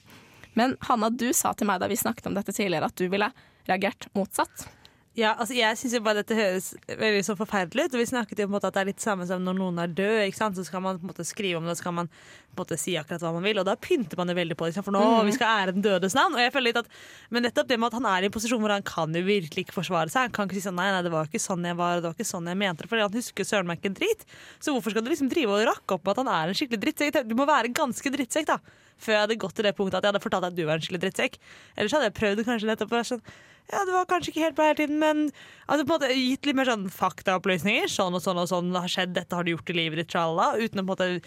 Men 0.58 0.76
Hanna, 0.88 1.10
du 1.10 1.30
sa 1.36 1.54
til 1.56 1.68
meg 1.68 1.80
da 1.80 1.88
vi 1.90 1.98
snakket 1.98 2.28
om 2.28 2.36
dette 2.36 2.54
tidligere, 2.54 2.90
at 2.90 2.98
du 2.98 3.08
ville 3.12 3.30
reagert 3.68 4.08
motsatt. 4.16 4.66
Ja, 5.12 5.34
altså 5.36 5.52
Jeg 5.52 5.76
syns 5.76 5.98
bare 6.00 6.22
dette 6.22 6.36
høres 6.36 6.70
veldig 6.88 7.20
så 7.26 7.34
forferdelig 7.36 7.84
ut. 7.84 7.96
Og 7.96 8.00
vi 8.00 8.06
snakket 8.08 8.38
jo 8.40 8.46
på 8.46 8.52
en 8.52 8.54
måte 8.54 8.68
at 8.70 8.76
det 8.78 8.80
er 8.80 8.88
litt 8.88 9.02
samme 9.04 9.26
som 9.28 9.42
når 9.44 9.58
noen 9.58 9.80
er 9.82 9.90
død. 9.92 10.20
ikke 10.24 10.38
sant? 10.38 10.56
Så 10.56 10.64
skal 10.64 10.80
man 10.84 11.00
på 11.00 11.04
en 11.04 11.10
måte 11.12 11.26
skrive 11.28 11.60
om 11.60 11.66
det, 11.68 11.74
så 11.76 11.84
skal 11.84 11.94
man 11.98 12.08
på 12.08 12.56
en 12.56 12.62
måte 12.62 12.78
si 12.80 12.94
akkurat 12.96 13.20
hva 13.20 13.34
man 13.36 13.44
vil. 13.44 13.60
Og 13.60 13.66
da 13.68 13.74
pynter 13.76 14.16
man 14.16 14.32
jo 14.32 14.36
veldig 14.38 14.56
på 14.56 14.70
det. 14.70 14.80
For 14.80 14.94
nå 14.94 15.02
mm. 15.02 15.28
vi 15.28 15.34
skal 15.36 15.52
ære 15.60 15.74
den 15.76 15.84
dødes 15.84 16.16
navn. 16.16 16.38
Og 16.38 16.40
jeg 16.40 16.54
føler 16.54 16.68
litt 16.70 16.80
at, 16.80 16.88
Men 17.28 17.44
nettopp 17.44 17.68
det 17.68 17.78
med 17.82 17.92
at 17.92 17.98
han 17.98 18.08
er 18.08 18.24
i 18.24 18.30
en 18.30 18.36
posisjon 18.38 18.64
hvor 18.64 18.72
han 18.72 18.86
kan 18.88 19.12
jo 19.12 19.24
virkelig 19.26 19.66
ikke 19.66 19.76
forsvare 19.76 20.08
seg. 20.14 20.30
Han 20.30 20.36
kan 20.38 20.48
ikke 20.48 20.56
si 20.56 20.64
sånn 20.64 20.80
nei, 20.80 20.88
nei, 20.96 21.04
det 21.04 21.12
var 21.12 21.28
ikke 21.28 21.44
sånn 21.44 21.68
jeg 21.68 21.76
var, 21.82 22.00
det 22.00 22.08
var 22.08 22.16
ikke 22.16 22.30
sånn 22.32 22.48
jeg 22.48 22.60
mente 22.64 22.86
det. 22.86 22.92
For 22.94 23.04
han 23.04 23.20
husker 23.20 23.50
søren 23.52 23.68
meg 23.68 23.82
ikke 23.82 23.92
en 23.92 24.00
drit. 24.00 24.26
Så 24.64 24.72
hvorfor 24.72 24.96
skal 24.96 25.04
du 25.04 25.12
liksom 25.12 25.28
drive 25.32 25.60
og 25.60 25.68
rakke 25.74 25.98
opp 25.98 26.08
med 26.08 26.16
at 26.16 26.24
han 26.24 26.32
er 26.38 26.54
en 26.54 26.56
skikkelig 26.56 26.86
drittsekk? 26.88 27.20
Du 27.28 27.36
må 27.36 27.44
være 27.48 27.74
ganske 27.76 28.16
drittsekk, 28.16 28.48
da. 28.48 28.60
Før 29.02 29.18
jeg 29.18 29.24
hadde 29.26 29.40
gått 29.44 29.56
til 29.58 29.66
det 29.66 29.76
punktet 29.76 29.98
at 29.98 30.06
jeg 30.06 30.14
hadde 30.14 30.24
fortalt 30.24 30.46
deg 30.46 30.52
at 30.54 30.56
du 30.56 30.66
var 30.68 30.78
en 30.78 30.84
skikkelig 30.84 31.04
drittsekk. 31.04 31.40
Ellers 31.76 31.96
hadde 31.96 32.08
jeg 32.08 32.16
prøvd 32.16 32.44
kanskje 32.46 32.68
nettopp 32.70 32.92
å 32.92 33.00
være 33.00 33.10
sånn 33.12 33.24
ja, 33.70 33.84
det 33.86 33.92
var 33.94 34.08
kanskje 34.10 34.32
ikke 34.32 34.42
helt 34.48 34.56
bra 34.58 34.66
hele 34.70 34.80
tiden, 34.82 34.98
men 34.98 35.22
altså, 35.68 35.84
på 35.86 35.92
en 35.94 35.94
måte 35.94 36.10
gitt 36.16 36.46
litt 36.48 36.56
mer 36.58 36.68
sånn 36.68 36.88
faktaopplysninger. 36.90 37.86
Sånn 37.88 38.14
og 38.18 38.22
sånn 38.24 38.40
og 38.42 38.48
sånn 38.50 38.72
det 38.74 38.82
har 38.84 38.92
skjedd, 38.96 39.14
dette 39.16 39.38
har 39.38 39.44
du 39.46 39.52
gjort 39.54 39.70
i 39.70 39.78
livet 39.78 40.02
ditt, 40.02 40.10
tralala. 40.12 40.56
Uten 40.58 40.82
å 40.82 40.84
på 40.84 40.92
en 40.98 41.18
måte 41.20 41.22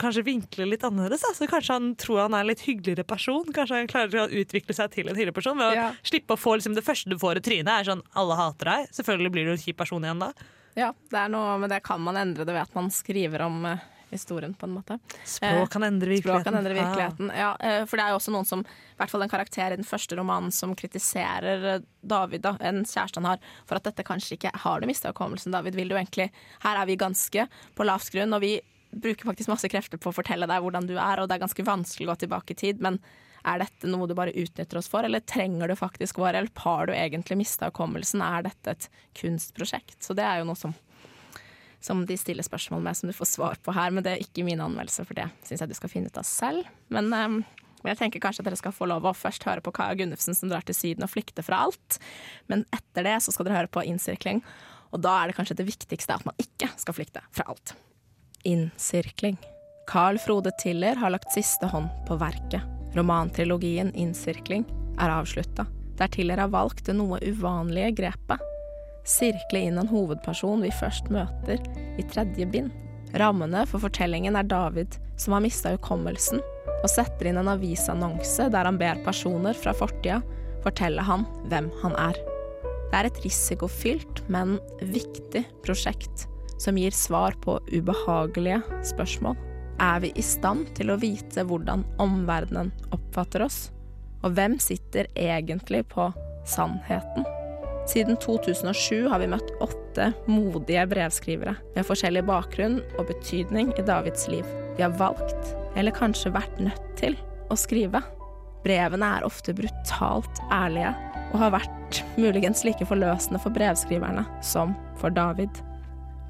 kanskje 0.00 0.22
vinkle 0.24 0.64
litt 0.70 0.84
annerledes. 0.88 1.20
Da. 1.20 1.34
Så 1.36 1.46
kanskje 1.50 1.74
han 1.76 1.90
tror 2.00 2.22
han 2.24 2.34
er 2.34 2.40
en 2.46 2.48
litt 2.48 2.62
hyggeligere 2.64 3.04
person. 3.04 3.44
Kanskje 3.52 3.76
han 3.82 3.90
klarer 3.92 4.22
å 4.24 4.30
utvikle 4.40 4.72
seg 4.74 4.90
til 4.94 5.04
en 5.08 5.14
hyggeligere 5.14 5.36
person 5.36 5.58
ved 5.60 5.68
å 5.68 5.74
Ja. 5.76 5.90
slippe 6.02 6.32
å 6.34 6.40
få 6.40 6.56
liksom, 6.56 6.74
det 6.74 6.84
første 6.86 7.10
du 7.12 7.18
får 7.20 7.36
i 7.36 7.44
trynet, 7.44 7.68
er 7.68 7.84
sånn 7.84 8.02
alle 8.16 8.34
hater 8.40 8.64
deg. 8.64 8.88
Selvfølgelig 8.96 9.32
blir 9.32 9.44
du 9.44 9.50
en 9.52 9.58
kjip 9.58 9.76
person 9.76 10.02
igjen 10.02 10.18
da. 10.18 10.32
Ja, 10.74 10.92
det 11.10 11.18
er 11.20 11.28
noe, 11.28 11.58
men 11.60 11.68
det 11.70 11.82
kan 11.84 12.00
man 12.00 12.16
endre, 12.16 12.44
det 12.44 12.54
ved 12.56 12.62
at 12.62 12.74
man 12.74 12.88
skriver 12.90 13.42
om 13.46 13.64
eh, 13.66 13.78
historien, 14.14 14.54
på 14.58 14.68
en 14.68 14.74
måte. 14.76 14.98
Språk 15.28 15.72
kan 15.74 15.86
endre 15.86 16.12
virkeligheten. 16.14 16.42
Språk 16.42 16.48
kan 16.48 16.58
endre 16.60 16.76
virkeligheten. 16.78 17.32
Ja, 17.36 17.52
eh, 17.60 17.82
for 17.88 18.00
det 18.00 18.06
er 18.06 18.14
jo 18.14 18.20
også 18.20 18.34
noen 18.34 18.48
som, 18.48 18.64
i 18.64 18.98
hvert 19.00 19.12
fall 19.12 19.26
en 19.26 19.32
karakter 19.32 19.74
i 19.74 19.78
den 19.80 19.88
første 19.88 20.18
romanen, 20.18 20.54
som 20.54 20.74
kritiserer 20.78 21.66
eh, 21.72 21.88
David, 22.04 22.44
da, 22.44 22.54
en 22.60 22.84
kjæreste 22.84 23.20
han 23.20 23.32
har, 23.32 23.50
for 23.68 23.80
at 23.80 23.88
dette 23.88 24.06
kanskje 24.06 24.38
ikke 24.38 24.54
har 24.64 24.80
du 24.80 24.88
mista 24.90 25.12
hukommelsen. 25.12 25.54
David 25.54 25.78
vil 25.78 25.90
du 25.92 25.98
egentlig 25.98 26.30
Her 26.64 26.80
er 26.80 26.88
vi 26.88 27.00
ganske 27.00 27.48
på 27.74 27.86
lavt 27.86 28.12
grunn, 28.14 28.36
og 28.36 28.44
vi 28.44 28.56
bruker 28.94 29.26
faktisk 29.26 29.50
masse 29.50 29.68
krefter 29.70 29.98
på 29.98 30.12
å 30.12 30.16
fortelle 30.16 30.46
deg 30.48 30.62
hvordan 30.62 30.86
du 30.88 30.94
er, 30.96 31.20
og 31.20 31.28
det 31.28 31.36
er 31.36 31.44
ganske 31.44 31.66
vanskelig 31.66 32.06
å 32.06 32.12
gå 32.12 32.20
tilbake 32.24 32.54
i 32.54 32.60
tid, 32.66 32.82
men 32.84 33.00
er 33.44 33.60
dette 33.60 33.88
noe 33.90 34.08
du 34.08 34.14
bare 34.16 34.32
utnytter 34.32 34.80
oss 34.80 34.88
for, 34.88 35.04
eller 35.04 35.20
trenger 35.28 35.68
du 35.68 35.76
faktisk 35.76 36.18
vår 36.22 36.38
hjelp? 36.38 36.62
Har 36.64 36.88
du 36.88 36.94
egentlig 36.96 37.36
mista 37.42 37.68
hukommelsen? 37.68 38.22
Er 38.24 38.46
dette 38.46 38.72
et 38.72 38.86
kunstprosjekt? 39.20 39.98
Så 40.00 40.16
det 40.16 40.24
er 40.24 40.40
jo 40.40 40.48
noe 40.48 40.58
som 40.58 40.72
som 41.84 42.06
de 42.08 42.16
stiller 42.16 42.46
spørsmål 42.46 42.80
med, 42.84 42.96
som 42.96 43.10
du 43.10 43.16
får 43.16 43.28
svar 43.28 43.60
på 43.62 43.74
her. 43.76 43.92
Men 43.92 44.04
det 44.06 44.14
er 44.14 44.24
ikke 44.24 44.46
min 44.46 44.62
anmeldelse, 44.64 45.04
for 45.04 45.18
det 45.18 45.28
syns 45.44 45.60
jeg 45.60 45.70
du 45.70 45.76
skal 45.76 45.92
finne 45.92 46.08
ut 46.08 46.20
av 46.20 46.24
selv. 46.28 46.68
Men 46.94 47.12
um, 47.12 47.40
jeg 47.84 47.98
tenker 48.00 48.22
kanskje 48.24 48.40
at 48.40 48.48
dere 48.48 48.60
skal 48.60 48.72
få 48.72 48.88
lov 48.88 49.04
å 49.04 49.12
først 49.16 49.44
høre 49.44 49.64
på 49.64 49.72
Kaja 49.76 49.96
Gunnufsen 50.00 50.36
som 50.36 50.48
drar 50.48 50.64
til 50.64 50.76
Syden 50.76 51.04
og 51.04 51.12
flykter 51.12 51.44
fra 51.44 51.60
alt. 51.66 51.98
Men 52.48 52.64
etter 52.72 53.04
det 53.04 53.18
så 53.24 53.34
skal 53.34 53.48
dere 53.48 53.60
høre 53.60 53.72
på 53.74 53.84
Innsirkling, 53.84 54.40
og 54.94 55.02
da 55.04 55.18
er 55.20 55.28
det 55.28 55.36
kanskje 55.36 55.58
det 55.58 55.68
viktigste 55.68 56.16
at 56.16 56.24
man 56.24 56.38
ikke 56.40 56.70
skal 56.80 56.96
flykte 56.96 57.24
fra 57.34 57.48
alt. 57.52 57.74
Innsirkling. 58.48 59.36
Carl 59.90 60.16
Frode 60.22 60.54
Tiller 60.62 60.96
har 60.96 61.12
lagt 61.12 61.34
siste 61.34 61.68
hånd 61.68 61.90
på 62.08 62.16
verket. 62.20 62.64
Romantrilogien 62.96 63.90
Innsirkling 63.92 64.64
er 65.02 65.12
avslutta, 65.12 65.66
der 65.98 66.08
Tiller 66.14 66.40
har 66.40 66.52
valgt 66.54 66.86
det 66.88 66.96
noe 66.96 67.18
uvanlige 67.26 67.90
grepet 67.98 68.53
sirkle 69.08 69.66
inn 69.68 69.78
en 69.80 69.90
hovedperson 69.90 70.64
vi 70.64 70.72
først 70.74 71.10
møter 71.12 71.60
i 72.00 72.04
tredje 72.10 72.48
bind. 72.50 72.72
Rammene 73.20 73.62
for 73.70 73.84
fortellingen 73.84 74.36
er 74.36 74.48
David 74.48 74.96
som 75.20 75.36
har 75.36 75.44
mista 75.44 75.74
hukommelsen, 75.74 76.40
og 76.82 76.90
setter 76.90 77.30
inn 77.30 77.38
en 77.40 77.52
avisannonse 77.52 78.48
der 78.52 78.68
han 78.68 78.80
ber 78.80 79.00
personer 79.06 79.56
fra 79.56 79.74
fortida 79.76 80.20
fortelle 80.64 81.04
han 81.04 81.26
hvem 81.50 81.70
han 81.82 81.96
er. 82.00 82.18
Det 82.90 83.00
er 83.00 83.08
et 83.08 83.20
risikofylt, 83.24 84.22
men 84.30 84.58
viktig 84.80 85.44
prosjekt 85.64 86.26
som 86.62 86.78
gir 86.78 86.94
svar 86.94 87.36
på 87.44 87.58
ubehagelige 87.72 88.60
spørsmål. 88.86 89.36
Er 89.82 90.04
vi 90.04 90.12
i 90.14 90.22
stand 90.22 90.68
til 90.78 90.92
å 90.94 91.00
vite 91.02 91.42
hvordan 91.48 91.82
omverdenen 92.02 92.70
oppfatter 92.94 93.44
oss? 93.48 93.64
Og 94.22 94.36
hvem 94.38 94.60
sitter 94.62 95.10
egentlig 95.18 95.82
på 95.90 96.12
sannheten? 96.48 97.26
Siden 97.86 98.16
2007 98.16 99.08
har 99.08 99.20
vi 99.20 99.28
møtt 99.28 99.50
åtte 99.60 100.08
modige 100.26 100.86
brevskrivere 100.88 101.52
med 101.74 101.84
forskjellig 101.86 102.24
bakgrunn 102.24 102.78
og 102.96 103.08
betydning 103.10 103.74
i 103.76 103.84
Davids 103.84 104.24
liv. 104.32 104.46
Vi 104.78 104.82
har 104.82 104.94
valgt, 104.98 105.52
eller 105.76 105.94
kanskje 105.94 106.32
vært 106.32 106.62
nødt 106.62 106.86
til, 106.98 107.18
å 107.52 107.56
skrive. 107.60 108.00
Brevene 108.64 109.10
er 109.18 109.26
ofte 109.26 109.52
brutalt 109.52 110.40
ærlige 110.48 110.94
og 111.34 111.40
har 111.42 111.52
vært 111.58 112.00
muligens 112.16 112.64
like 112.64 112.86
forløsende 112.88 113.40
for 113.42 113.52
brevskriverne 113.52 114.24
som 114.42 114.72
for 115.00 115.12
David. 115.12 115.50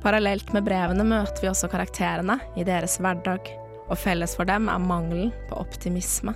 Parallelt 0.02 0.50
med 0.52 0.66
brevene 0.66 1.06
møter 1.06 1.44
vi 1.44 1.52
også 1.52 1.70
karakterene 1.72 2.40
i 2.58 2.66
deres 2.66 2.98
hverdag, 2.98 3.46
og 3.84 4.00
felles 4.00 4.34
for 4.34 4.48
dem 4.48 4.66
er 4.72 4.82
mangelen 4.82 5.30
på 5.48 5.60
optimisme. 5.60 6.34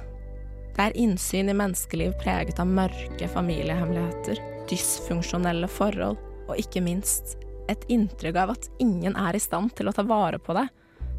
Det 0.76 0.87
er 0.87 1.00
innsyn 1.00 1.50
i 1.50 1.57
menneskeliv 1.59 2.14
preget 2.22 2.61
av 2.62 2.70
mørke 2.70 3.28
familiehemmeligheter, 3.33 4.38
dysfunksjonelle 4.70 5.68
forhold 5.70 6.18
og 6.48 6.57
ikke 6.61 6.83
minst 6.85 7.37
et 7.68 7.85
inntrykk 7.92 8.37
av 8.40 8.54
at 8.54 8.68
ingen 8.81 9.16
er 9.16 9.37
i 9.37 9.42
stand 9.42 9.74
til 9.76 9.90
å 9.90 9.94
ta 9.94 10.04
vare 10.09 10.40
på 10.40 10.57
det. 10.57 10.66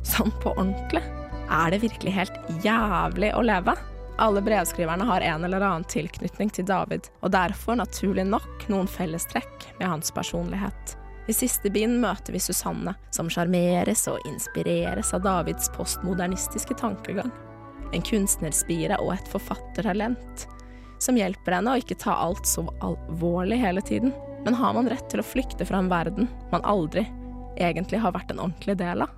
Sånn 0.08 0.34
på 0.42 0.54
ordentlig. 0.56 1.04
Er 1.50 1.74
det 1.74 1.82
virkelig 1.84 2.14
helt 2.16 2.40
jævlig 2.66 3.32
å 3.36 3.44
leve? 3.46 3.76
Alle 4.20 4.42
brevskriverne 4.44 5.06
har 5.08 5.22
en 5.22 5.46
eller 5.48 5.64
annen 5.64 5.86
tilknytning 5.88 6.50
til 6.52 6.66
David, 6.68 7.08
og 7.22 7.32
derfor 7.32 7.78
naturlig 7.80 8.26
nok 8.28 8.66
noen 8.68 8.90
fellestrekk 8.90 9.70
med 9.80 9.88
hans 9.88 10.12
personlighet. 10.12 10.96
I 11.30 11.34
siste 11.34 11.70
bind 11.70 12.02
møter 12.02 12.34
vi 12.34 12.42
Susanne, 12.42 12.96
som 13.16 13.30
sjarmeres 13.32 14.08
og 14.12 14.26
inspireres 14.28 15.14
av 15.14 15.24
Davids 15.24 15.70
postmodernistiske 15.76 16.76
tankegang. 16.82 17.32
En 17.94 18.06
kunstnerspire 18.06 18.98
og 19.02 19.14
et 19.16 19.30
forfattertalent 19.32 20.48
som 21.00 21.18
hjelper 21.18 21.58
henne 21.58 21.74
å 21.74 21.80
ikke 21.80 21.98
ta 22.00 22.16
alt 22.20 22.48
så 22.48 22.66
alvorlig 22.86 23.60
hele 23.62 23.82
tiden. 23.86 24.14
Men 24.46 24.56
har 24.60 24.76
man 24.76 24.90
rett 24.92 25.08
til 25.12 25.22
å 25.22 25.26
flykte 25.26 25.68
fra 25.68 25.82
en 25.82 25.92
verden 25.92 26.30
man 26.52 26.64
aldri 26.68 27.06
egentlig 27.60 28.00
har 28.00 28.16
vært 28.16 28.32
en 28.32 28.44
ordentlig 28.46 28.78
del 28.80 29.04
av? 29.04 29.16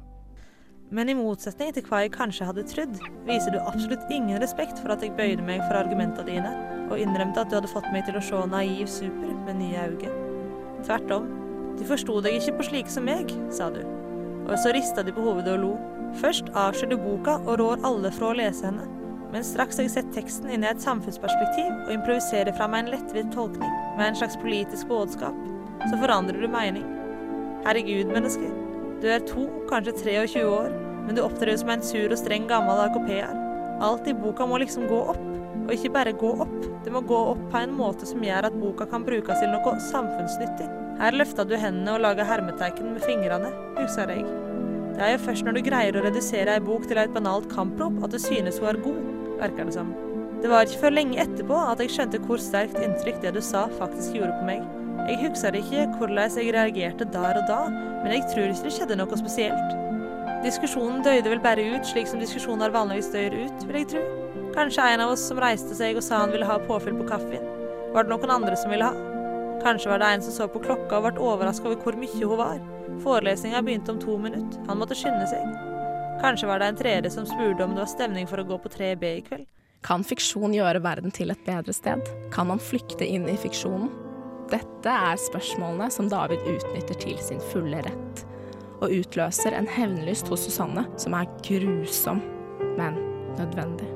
Men 0.92 1.08
i 1.08 1.16
motsetning 1.16 1.72
til 1.72 1.86
hva 1.88 2.02
jeg 2.04 2.12
kanskje 2.12 2.50
hadde 2.50 2.66
trodd, 2.68 2.98
viser 3.24 3.54
du 3.54 3.62
absolutt 3.62 4.10
ingen 4.12 4.42
respekt 4.44 4.82
for 4.82 4.92
at 4.92 5.06
jeg 5.06 5.14
bøyde 5.16 5.46
meg 5.48 5.62
for 5.64 5.80
argumentene 5.80 6.28
dine, 6.28 6.52
og 6.92 7.00
innrømte 7.00 7.46
at 7.46 7.52
du 7.52 7.56
hadde 7.56 7.72
fått 7.72 7.88
meg 7.94 8.04
til 8.10 8.18
å 8.20 8.24
se 8.28 8.42
naiv 8.52 8.90
super 8.92 9.32
med 9.46 9.62
nye 9.62 9.86
øyne. 9.94 10.12
Tvert 10.84 11.14
om. 11.16 11.30
De 11.80 11.88
forsto 11.88 12.18
deg 12.26 12.42
ikke 12.42 12.58
på 12.58 12.68
slike 12.68 12.92
som 12.92 13.08
meg, 13.08 13.32
sa 13.56 13.70
du. 13.72 13.80
Og 14.50 14.58
så 14.60 14.74
rista 14.76 15.06
de 15.06 15.16
på 15.16 15.24
hovedet 15.24 15.56
og 15.56 15.64
lo. 15.64 15.76
Først 16.20 16.52
avskyr 16.60 16.92
du 16.92 16.98
boka 17.00 17.38
og 17.46 17.62
rår 17.62 17.86
alle 17.88 18.12
fra 18.12 18.34
å 18.34 18.40
lese 18.42 18.68
henne. 18.68 19.01
Men 19.32 19.46
straks 19.48 19.78
har 19.80 19.88
jeg 19.88 19.94
sett 19.94 20.10
teksten 20.16 20.52
inn 20.52 20.66
i 20.66 20.70
et 20.72 20.84
samfunnsperspektiv 20.84 21.70
og 21.86 21.94
improviserer 21.94 22.52
fra 22.58 22.68
meg 22.72 22.86
en 22.86 22.94
lettvint 22.98 23.32
tolkning 23.36 23.72
med 23.98 24.10
en 24.10 24.20
slags 24.20 24.36
politisk 24.42 24.90
budskap, 24.92 25.38
så 25.88 26.00
forandrer 26.02 26.42
du 26.42 26.50
mening. 26.52 26.84
Herregud, 27.66 28.12
menneske. 28.12 28.50
Du 29.02 29.08
er 29.10 29.24
to, 29.26 29.48
kanskje 29.70 29.96
23 30.04 30.44
år, 30.46 30.74
men 31.06 31.16
du 31.18 31.24
opptrer 31.24 31.56
som 31.58 31.72
en 31.74 31.84
sur 31.86 32.12
og 32.12 32.20
streng 32.20 32.48
gammel 32.50 32.84
AKP-er. 32.84 33.38
Alt 33.82 34.10
i 34.12 34.14
boka 34.18 34.46
må 34.46 34.60
liksom 34.62 34.86
gå 34.92 35.00
opp, 35.14 35.24
og 35.62 35.72
ikke 35.74 35.94
bare 35.96 36.14
gå 36.18 36.36
opp. 36.44 36.58
Det 36.86 36.94
må 36.94 37.02
gå 37.08 37.24
opp 37.32 37.42
på 37.54 37.62
en 37.64 37.74
måte 37.78 38.10
som 38.10 38.22
gjør 38.26 38.50
at 38.50 38.60
boka 38.62 38.86
kan 38.92 39.08
brukes 39.08 39.42
til 39.42 39.50
noe 39.54 39.76
samfunnsnyttig. 39.88 40.68
Her 41.02 41.18
løfta 41.18 41.48
du 41.48 41.56
hendene 41.58 41.96
og 41.96 42.04
laga 42.04 42.28
hermetegn 42.28 42.92
med 42.94 43.06
fingrene, 43.08 43.50
husker 43.80 44.12
jeg. 44.12 44.28
Det 44.92 45.08
er 45.08 45.16
jo 45.16 45.24
først 45.24 45.48
når 45.48 45.56
du 45.58 45.64
greier 45.66 45.98
å 45.98 46.04
redusere 46.06 46.58
ei 46.58 46.62
bok 46.62 46.86
til 46.90 47.00
et 47.02 47.14
banalt 47.16 47.48
kamprop 47.50 48.04
at 48.06 48.14
du 48.14 48.20
synes 48.22 48.60
hun 48.62 48.70
er 48.70 48.82
god, 48.84 49.11
virker 49.42 49.68
det 49.68 49.76
som. 49.76 49.92
Det 50.42 50.50
var 50.50 50.66
ikke 50.66 50.82
før 50.86 50.96
lenge 50.96 51.20
etterpå 51.22 51.58
at 51.70 51.82
jeg 51.84 51.94
skjønte 51.94 52.22
hvor 52.26 52.42
sterkt 52.42 52.80
inntrykk 52.82 53.20
det 53.22 53.36
du 53.36 53.42
sa, 53.46 53.68
faktisk 53.78 54.18
gjorde 54.18 54.38
på 54.40 54.48
meg. 54.48 54.64
Jeg 55.10 55.20
husker 55.22 55.58
ikke 55.58 55.86
hvordan 55.98 56.38
jeg 56.38 56.54
reagerte 56.56 57.06
der 57.14 57.38
og 57.42 57.48
da, 57.50 57.60
men 58.02 58.16
jeg 58.16 58.26
tror 58.32 58.50
ikke 58.50 58.66
det 58.66 58.74
skjedde 58.76 58.98
noe 58.98 59.20
spesielt. 59.20 59.78
Diskusjonen 60.42 61.04
døde 61.06 61.30
vel 61.30 61.44
bare 61.44 61.68
ut 61.76 61.86
slik 61.86 62.10
som 62.10 62.22
diskusjoner 62.22 62.74
vanligvis 62.74 63.12
dør 63.14 63.38
ut, 63.44 63.66
vil 63.70 63.80
jeg 63.84 63.90
tro. 63.94 64.04
Kanskje 64.56 64.88
en 64.96 65.06
av 65.06 65.14
oss 65.14 65.28
som 65.30 65.40
reiste 65.42 65.78
seg 65.78 65.98
og 66.00 66.06
sa 66.06 66.24
han 66.24 66.34
ville 66.34 66.48
ha 66.50 66.58
påfyll 66.66 66.98
på 66.98 67.08
kaffen. 67.12 67.46
Var 67.94 68.08
det 68.08 68.14
noen 68.14 68.38
andre 68.40 68.58
som 68.58 68.74
ville 68.74 68.90
ha? 68.90 69.10
Kanskje 69.62 69.92
var 69.94 70.02
det 70.02 70.10
en 70.10 70.24
som 70.26 70.34
så 70.34 70.50
på 70.50 70.64
klokka 70.64 70.98
og 70.98 71.06
ble 71.06 71.28
overraska 71.30 71.70
over 71.70 71.84
hvor 71.86 72.00
mye 72.02 72.24
hun 72.26 72.40
var. 72.42 72.64
Forelesninga 73.06 73.62
begynte 73.62 73.94
om 73.94 74.02
to 74.02 74.18
minutter, 74.18 74.66
han 74.68 74.82
måtte 74.82 74.98
skynde 74.98 75.30
seg. 75.30 75.71
Kanskje 76.22 76.48
var 76.48 76.60
det 76.62 76.66
en 76.70 76.78
treere 76.78 77.10
som 77.10 77.26
spurte 77.26 77.64
om 77.64 77.72
det 77.74 77.82
var 77.82 77.90
stemning 77.90 78.28
for 78.30 78.42
å 78.42 78.46
gå 78.46 78.58
på 78.62 78.70
3B 78.70 79.10
i 79.18 79.22
kveld. 79.26 79.48
Kan 79.82 80.04
fiksjon 80.06 80.54
gjøre 80.54 80.84
verden 80.86 81.14
til 81.14 81.34
et 81.34 81.46
bedre 81.48 81.74
sted? 81.74 82.06
Kan 82.34 82.52
man 82.52 82.62
flykte 82.62 83.08
inn 83.10 83.26
i 83.26 83.38
fiksjonen? 83.42 83.90
Dette 84.52 84.94
er 84.94 85.18
spørsmålene 85.18 85.88
som 85.90 86.12
David 86.12 86.44
utnytter 86.46 87.00
til 87.02 87.18
sin 87.24 87.42
fulle 87.50 87.82
rett, 87.88 88.22
og 88.84 88.94
utløser 88.94 89.56
en 89.58 89.70
hevnlyst 89.70 90.30
hos 90.30 90.46
Susanne 90.46 90.86
som 91.02 91.18
er 91.18 91.32
grusom, 91.48 92.22
men 92.78 93.02
nødvendig. 93.40 93.91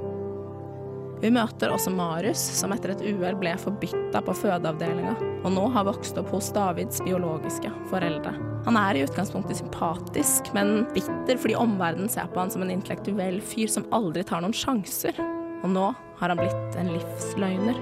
Vi 1.26 1.32
møter 1.34 1.72
også 1.74 1.90
Marius, 1.90 2.42
som 2.54 2.70
etter 2.76 2.92
et 2.94 3.00
uhell 3.02 3.34
ble 3.42 3.56
forbytta 3.58 4.20
på 4.28 4.34
fødeavdelinga, 4.44 5.16
og 5.42 5.54
nå 5.56 5.64
har 5.74 5.88
vokst 5.88 6.20
opp 6.22 6.28
hos 6.36 6.52
Davids 6.54 7.00
biologiske 7.02 7.72
foreldre. 7.90 8.36
Han 8.68 8.78
er 8.78 9.00
i 9.00 9.02
utgangspunktet 9.08 9.58
sympatisk, 9.58 10.52
men 10.54 10.84
bitter 10.94 11.40
fordi 11.42 11.56
omverdenen 11.58 12.12
ser 12.14 12.30
på 12.30 12.44
han 12.44 12.54
som 12.54 12.62
en 12.62 12.76
intellektuell 12.76 13.40
fyr 13.42 13.72
som 13.74 13.88
aldri 13.96 14.22
tar 14.22 14.46
noen 14.46 14.54
sjanser. 14.54 15.18
Og 15.66 15.74
nå 15.74 15.88
har 16.20 16.30
han 16.30 16.44
blitt 16.44 16.78
en 16.78 16.94
livsløgner. 16.94 17.80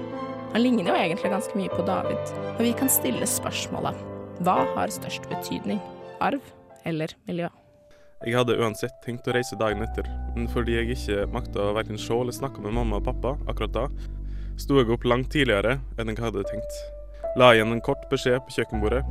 Han 0.54 0.64
ligner 0.64 0.88
jo 0.88 0.96
egentlig 0.96 1.34
ganske 1.34 1.60
mye 1.60 1.74
på 1.74 1.84
David, 1.84 2.32
og 2.54 2.62
vi 2.64 2.72
kan 2.80 2.92
stille 2.92 3.28
spørsmålet 3.28 4.00
hva 4.40 4.62
har 4.72 4.96
størst 4.96 5.28
betydning, 5.28 5.84
arv 6.24 6.40
eller 6.88 7.12
miljø? 7.28 7.52
Jeg 8.24 8.38
hadde 8.38 8.54
uansett 8.56 8.94
tenkt 9.04 9.26
å 9.28 9.34
reise 9.36 9.56
dagen 9.60 9.82
etter, 9.84 10.06
men 10.32 10.46
fordi 10.48 10.78
jeg 10.78 10.94
ikke 10.94 11.26
makta 11.28 11.60
å 11.60 11.74
verken 11.76 11.98
se 12.00 12.14
eller 12.16 12.32
snakke 12.32 12.62
med 12.64 12.72
mamma 12.72 12.96
og 12.96 13.04
pappa 13.04 13.34
akkurat 13.50 13.74
da, 13.74 13.82
sto 14.56 14.78
jeg 14.78 14.88
opp 14.94 15.04
langt 15.04 15.28
tidligere 15.34 15.74
enn 16.00 16.08
jeg 16.08 16.22
hadde 16.22 16.44
tenkt. 16.48 16.78
La 17.36 17.50
igjen 17.52 17.74
en 17.74 17.82
kort 17.84 18.06
beskjed 18.08 18.40
på 18.46 18.54
kjøkkenbordet, 18.56 19.02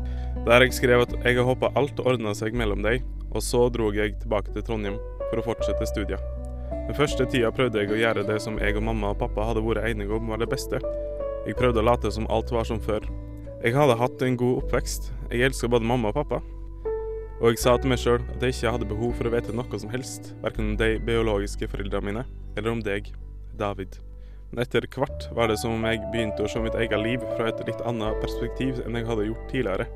der 0.47 0.65
jeg 0.65 0.73
skrev 0.79 1.03
at 1.05 1.13
jeg 1.27 1.45
håpa 1.45 1.69
alt 1.77 2.01
ordna 2.01 2.33
seg 2.33 2.57
mellom 2.57 2.81
deg, 2.81 3.03
og 3.29 3.43
så 3.45 3.67
dro 3.73 3.91
jeg 3.93 4.15
tilbake 4.23 4.55
til 4.55 4.65
Trondheim 4.65 4.97
for 5.27 5.41
å 5.41 5.45
fortsette 5.45 5.89
studiet. 5.91 6.23
Den 6.71 6.97
første 6.97 7.27
tida 7.29 7.51
prøvde 7.53 7.83
jeg 7.83 7.93
å 7.93 7.99
gjøre 7.99 8.25
det 8.25 8.39
som 8.41 8.57
jeg 8.57 8.79
og 8.79 8.87
mamma 8.89 9.13
og 9.13 9.21
pappa 9.21 9.45
hadde 9.51 9.61
vært 9.61 9.91
enige 9.91 10.17
om 10.17 10.33
var 10.33 10.41
det 10.41 10.49
beste. 10.49 10.81
Jeg 11.45 11.59
prøvde 11.59 11.83
å 11.83 11.85
late 11.85 12.09
som 12.15 12.25
alt 12.33 12.49
var 12.55 12.65
som 12.65 12.81
før. 12.81 13.05
Jeg 13.61 13.77
hadde 13.77 13.99
hatt 14.01 14.25
en 14.25 14.41
god 14.41 14.63
oppvekst. 14.63 15.11
Jeg 15.29 15.51
elska 15.51 15.69
både 15.69 15.85
mamma 15.85 16.09
og 16.09 16.17
pappa. 16.17 16.41
Og 17.41 17.49
jeg 17.49 17.63
sa 17.63 17.73
til 17.77 17.89
meg 17.91 17.99
sjøl 18.01 18.21
at 18.35 18.43
jeg 18.43 18.53
ikke 18.55 18.73
hadde 18.75 18.87
behov 18.89 19.13
for 19.17 19.27
å 19.27 19.33
vite 19.33 19.55
noe 19.55 19.79
som 19.81 19.91
helst, 19.91 20.33
verken 20.43 20.73
om 20.73 20.79
de 20.79 20.95
biologiske 21.03 21.69
foreldrene 21.71 22.05
mine, 22.09 22.25
eller 22.53 22.75
om 22.75 22.83
deg, 22.85 23.09
David. 23.57 23.97
Men 24.51 24.61
etter 24.67 24.85
hvert 24.85 25.25
var 25.33 25.49
det 25.49 25.57
som 25.61 25.73
om 25.73 25.85
jeg 25.89 26.03
begynte 26.13 26.45
å 26.45 26.51
se 26.51 26.61
mitt 26.61 26.77
eget 26.77 27.01
liv 27.01 27.23
fra 27.33 27.49
et 27.49 27.63
litt 27.65 27.81
annet 27.89 28.19
perspektiv 28.21 28.83
enn 28.85 28.99
jeg 28.99 29.09
hadde 29.09 29.25
gjort 29.31 29.49
tidligere. 29.49 29.89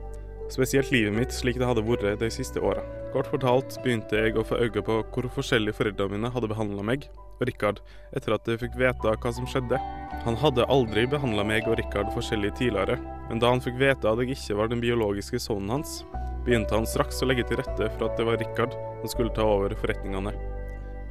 Spesielt 0.49 0.89
livet 0.95 1.13
mitt 1.13 1.35
slik 1.35 1.59
det 1.59 1.67
hadde 1.67 1.83
vært 1.85 2.21
de 2.21 2.29
siste 2.31 2.61
åra. 2.63 2.81
Kort 3.13 3.29
fortalt 3.29 3.77
begynte 3.83 4.17
jeg 4.17 4.37
å 4.39 4.45
få 4.47 4.57
øye 4.63 4.83
på 4.83 4.99
hvor 5.13 5.27
forskjellig 5.35 5.75
foreldrene 5.77 6.15
mine 6.15 6.31
hadde 6.33 6.49
behandla 6.49 6.85
meg 6.89 7.05
og 7.37 7.45
Rikard 7.47 7.81
etter 8.15 8.33
at 8.35 8.47
jeg 8.49 8.63
fikk 8.63 8.77
vite 8.79 9.13
hva 9.13 9.33
som 9.35 9.47
skjedde. 9.49 9.79
Han 10.25 10.39
hadde 10.41 10.65
aldri 10.73 11.05
behandla 11.09 11.45
meg 11.47 11.67
og 11.69 11.77
Rikard 11.77 12.09
forskjellig 12.15 12.55
tidligere, 12.57 12.97
men 13.29 13.43
da 13.43 13.51
han 13.53 13.61
fikk 13.63 13.77
vite 13.77 14.09
at 14.09 14.23
jeg 14.23 14.33
ikke 14.33 14.57
var 14.57 14.71
den 14.71 14.81
biologiske 14.83 15.41
sønnen 15.43 15.77
hans, 15.77 15.99
begynte 16.47 16.77
han 16.77 16.87
straks 16.87 17.19
å 17.21 17.27
legge 17.27 17.43
til 17.47 17.59
rette 17.59 17.89
for 17.97 18.07
at 18.07 18.15
det 18.19 18.25
var 18.27 18.39
Rikard 18.39 18.75
som 19.01 19.11
skulle 19.11 19.35
ta 19.35 19.43
over 19.43 19.75
forretningene. 19.77 20.33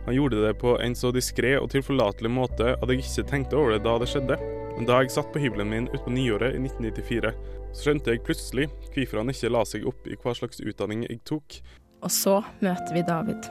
Han 0.07 0.15
gjorde 0.15 0.43
det 0.43 0.55
på 0.55 0.77
en 0.81 0.95
så 0.95 1.11
diskré 1.13 1.57
og 1.59 1.73
tilforlatelig 1.73 2.31
måte 2.31 2.77
at 2.77 2.91
jeg 2.93 3.03
ikke 3.03 3.27
tenkte 3.27 3.59
over 3.59 3.75
det 3.75 3.83
da 3.85 3.97
det 3.99 4.09
skjedde. 4.13 4.39
Men 4.77 4.87
da 4.87 5.01
jeg 5.03 5.13
satt 5.15 5.33
på 5.35 5.43
hybelen 5.43 5.71
min 5.73 5.89
utpå 5.91 6.13
nyåret 6.15 6.55
i 6.55 6.61
1994, 6.63 7.33
så 7.73 7.89
skjønte 7.89 8.15
jeg 8.15 8.23
plutselig 8.25 8.69
hvorfor 8.95 9.23
han 9.23 9.33
ikke 9.33 9.51
la 9.51 9.65
seg 9.67 9.89
opp 9.91 10.07
i 10.07 10.19
hva 10.23 10.37
slags 10.39 10.63
utdanning 10.63 11.03
jeg 11.09 11.19
tok. 11.29 11.59
Og 12.07 12.13
så 12.13 12.39
møter 12.63 12.95
vi 12.95 13.03
David. 13.09 13.51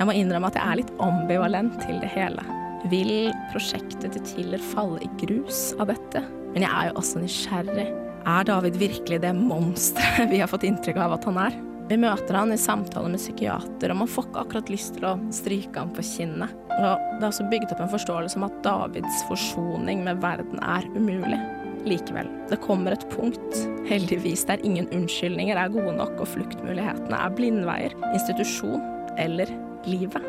Jeg 0.00 0.08
må 0.08 0.16
innrømme 0.18 0.50
at 0.50 0.58
jeg 0.58 0.66
er 0.66 0.80
litt 0.80 0.92
ambivalent 1.04 1.78
til 1.84 2.00
det 2.02 2.10
hele. 2.16 2.44
Vil 2.90 3.30
prosjektet 3.52 4.16
til 4.16 4.24
Tiller 4.26 4.70
falle 4.72 4.98
i 5.04 5.10
grus 5.22 5.70
av 5.78 5.92
dette? 5.92 6.24
Men 6.52 6.66
jeg 6.66 6.72
er 6.72 6.90
jo 6.90 6.96
også 6.98 7.22
nysgjerrig. 7.22 7.86
Er 8.22 8.44
David 8.46 8.76
virkelig 8.78 9.18
det 9.22 9.32
monsteret 9.34 10.30
vi 10.30 10.38
har 10.38 10.50
fått 10.50 10.66
inntrykk 10.66 10.98
av 11.02 11.16
at 11.16 11.24
han 11.26 11.38
er? 11.42 11.56
Vi 11.90 11.96
møter 11.98 12.36
han 12.38 12.54
i 12.54 12.58
samtale 12.60 13.10
med 13.10 13.20
psykiater, 13.20 13.90
og 13.90 13.98
man 14.04 14.10
får 14.10 14.28
ikke 14.28 14.44
akkurat 14.44 14.70
lyst 14.70 14.94
til 14.96 15.08
å 15.08 15.16
stryke 15.34 15.74
ham 15.74 15.90
på 15.92 16.04
kinnet. 16.06 16.52
Og 16.70 17.02
det 17.18 17.18
er 17.18 17.26
også 17.28 17.48
bygd 17.50 17.74
opp 17.74 17.82
en 17.82 17.90
forståelse 17.90 18.38
om 18.38 18.46
at 18.46 18.60
Davids 18.64 19.24
forsoning 19.26 20.04
med 20.06 20.22
verden 20.22 20.62
er 20.62 20.86
umulig. 20.94 21.40
Likevel, 21.82 22.30
det 22.46 22.60
kommer 22.62 22.94
et 22.94 23.08
punkt, 23.10 23.58
heldigvis, 23.90 24.46
der 24.46 24.62
ingen 24.62 24.86
unnskyldninger 24.94 25.58
er 25.58 25.74
gode 25.74 25.96
nok, 25.98 26.14
og 26.22 26.30
fluktmulighetene 26.30 27.18
er 27.18 27.34
blindveier, 27.34 27.98
institusjon 28.14 28.86
eller 29.18 29.50
livet. 29.90 30.22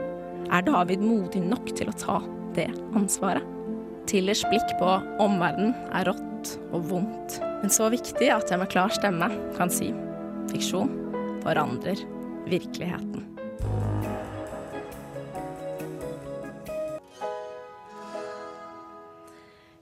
Er 0.50 0.66
David 0.66 1.06
modig 1.06 1.46
nok 1.46 1.70
til 1.78 1.94
å 1.94 1.98
ta 2.02 2.18
det 2.58 2.72
ansvaret? 2.98 3.46
Tillers 4.10 4.42
blikk 4.50 4.74
på 4.82 4.98
omverdenen 5.22 5.78
er 5.94 6.10
rått 6.10 6.58
og 6.74 6.90
vondt, 6.90 7.38
men 7.64 7.72
så 7.72 7.88
viktig 7.88 8.28
at 8.28 8.50
jeg 8.52 8.60
med 8.60 8.68
klar 8.74 8.92
stemme 8.92 9.30
kan 9.56 9.70
si 9.72 9.94
fiksjon 10.52 10.90
forandrer 11.46 12.02
virkeligheten. 12.52 13.24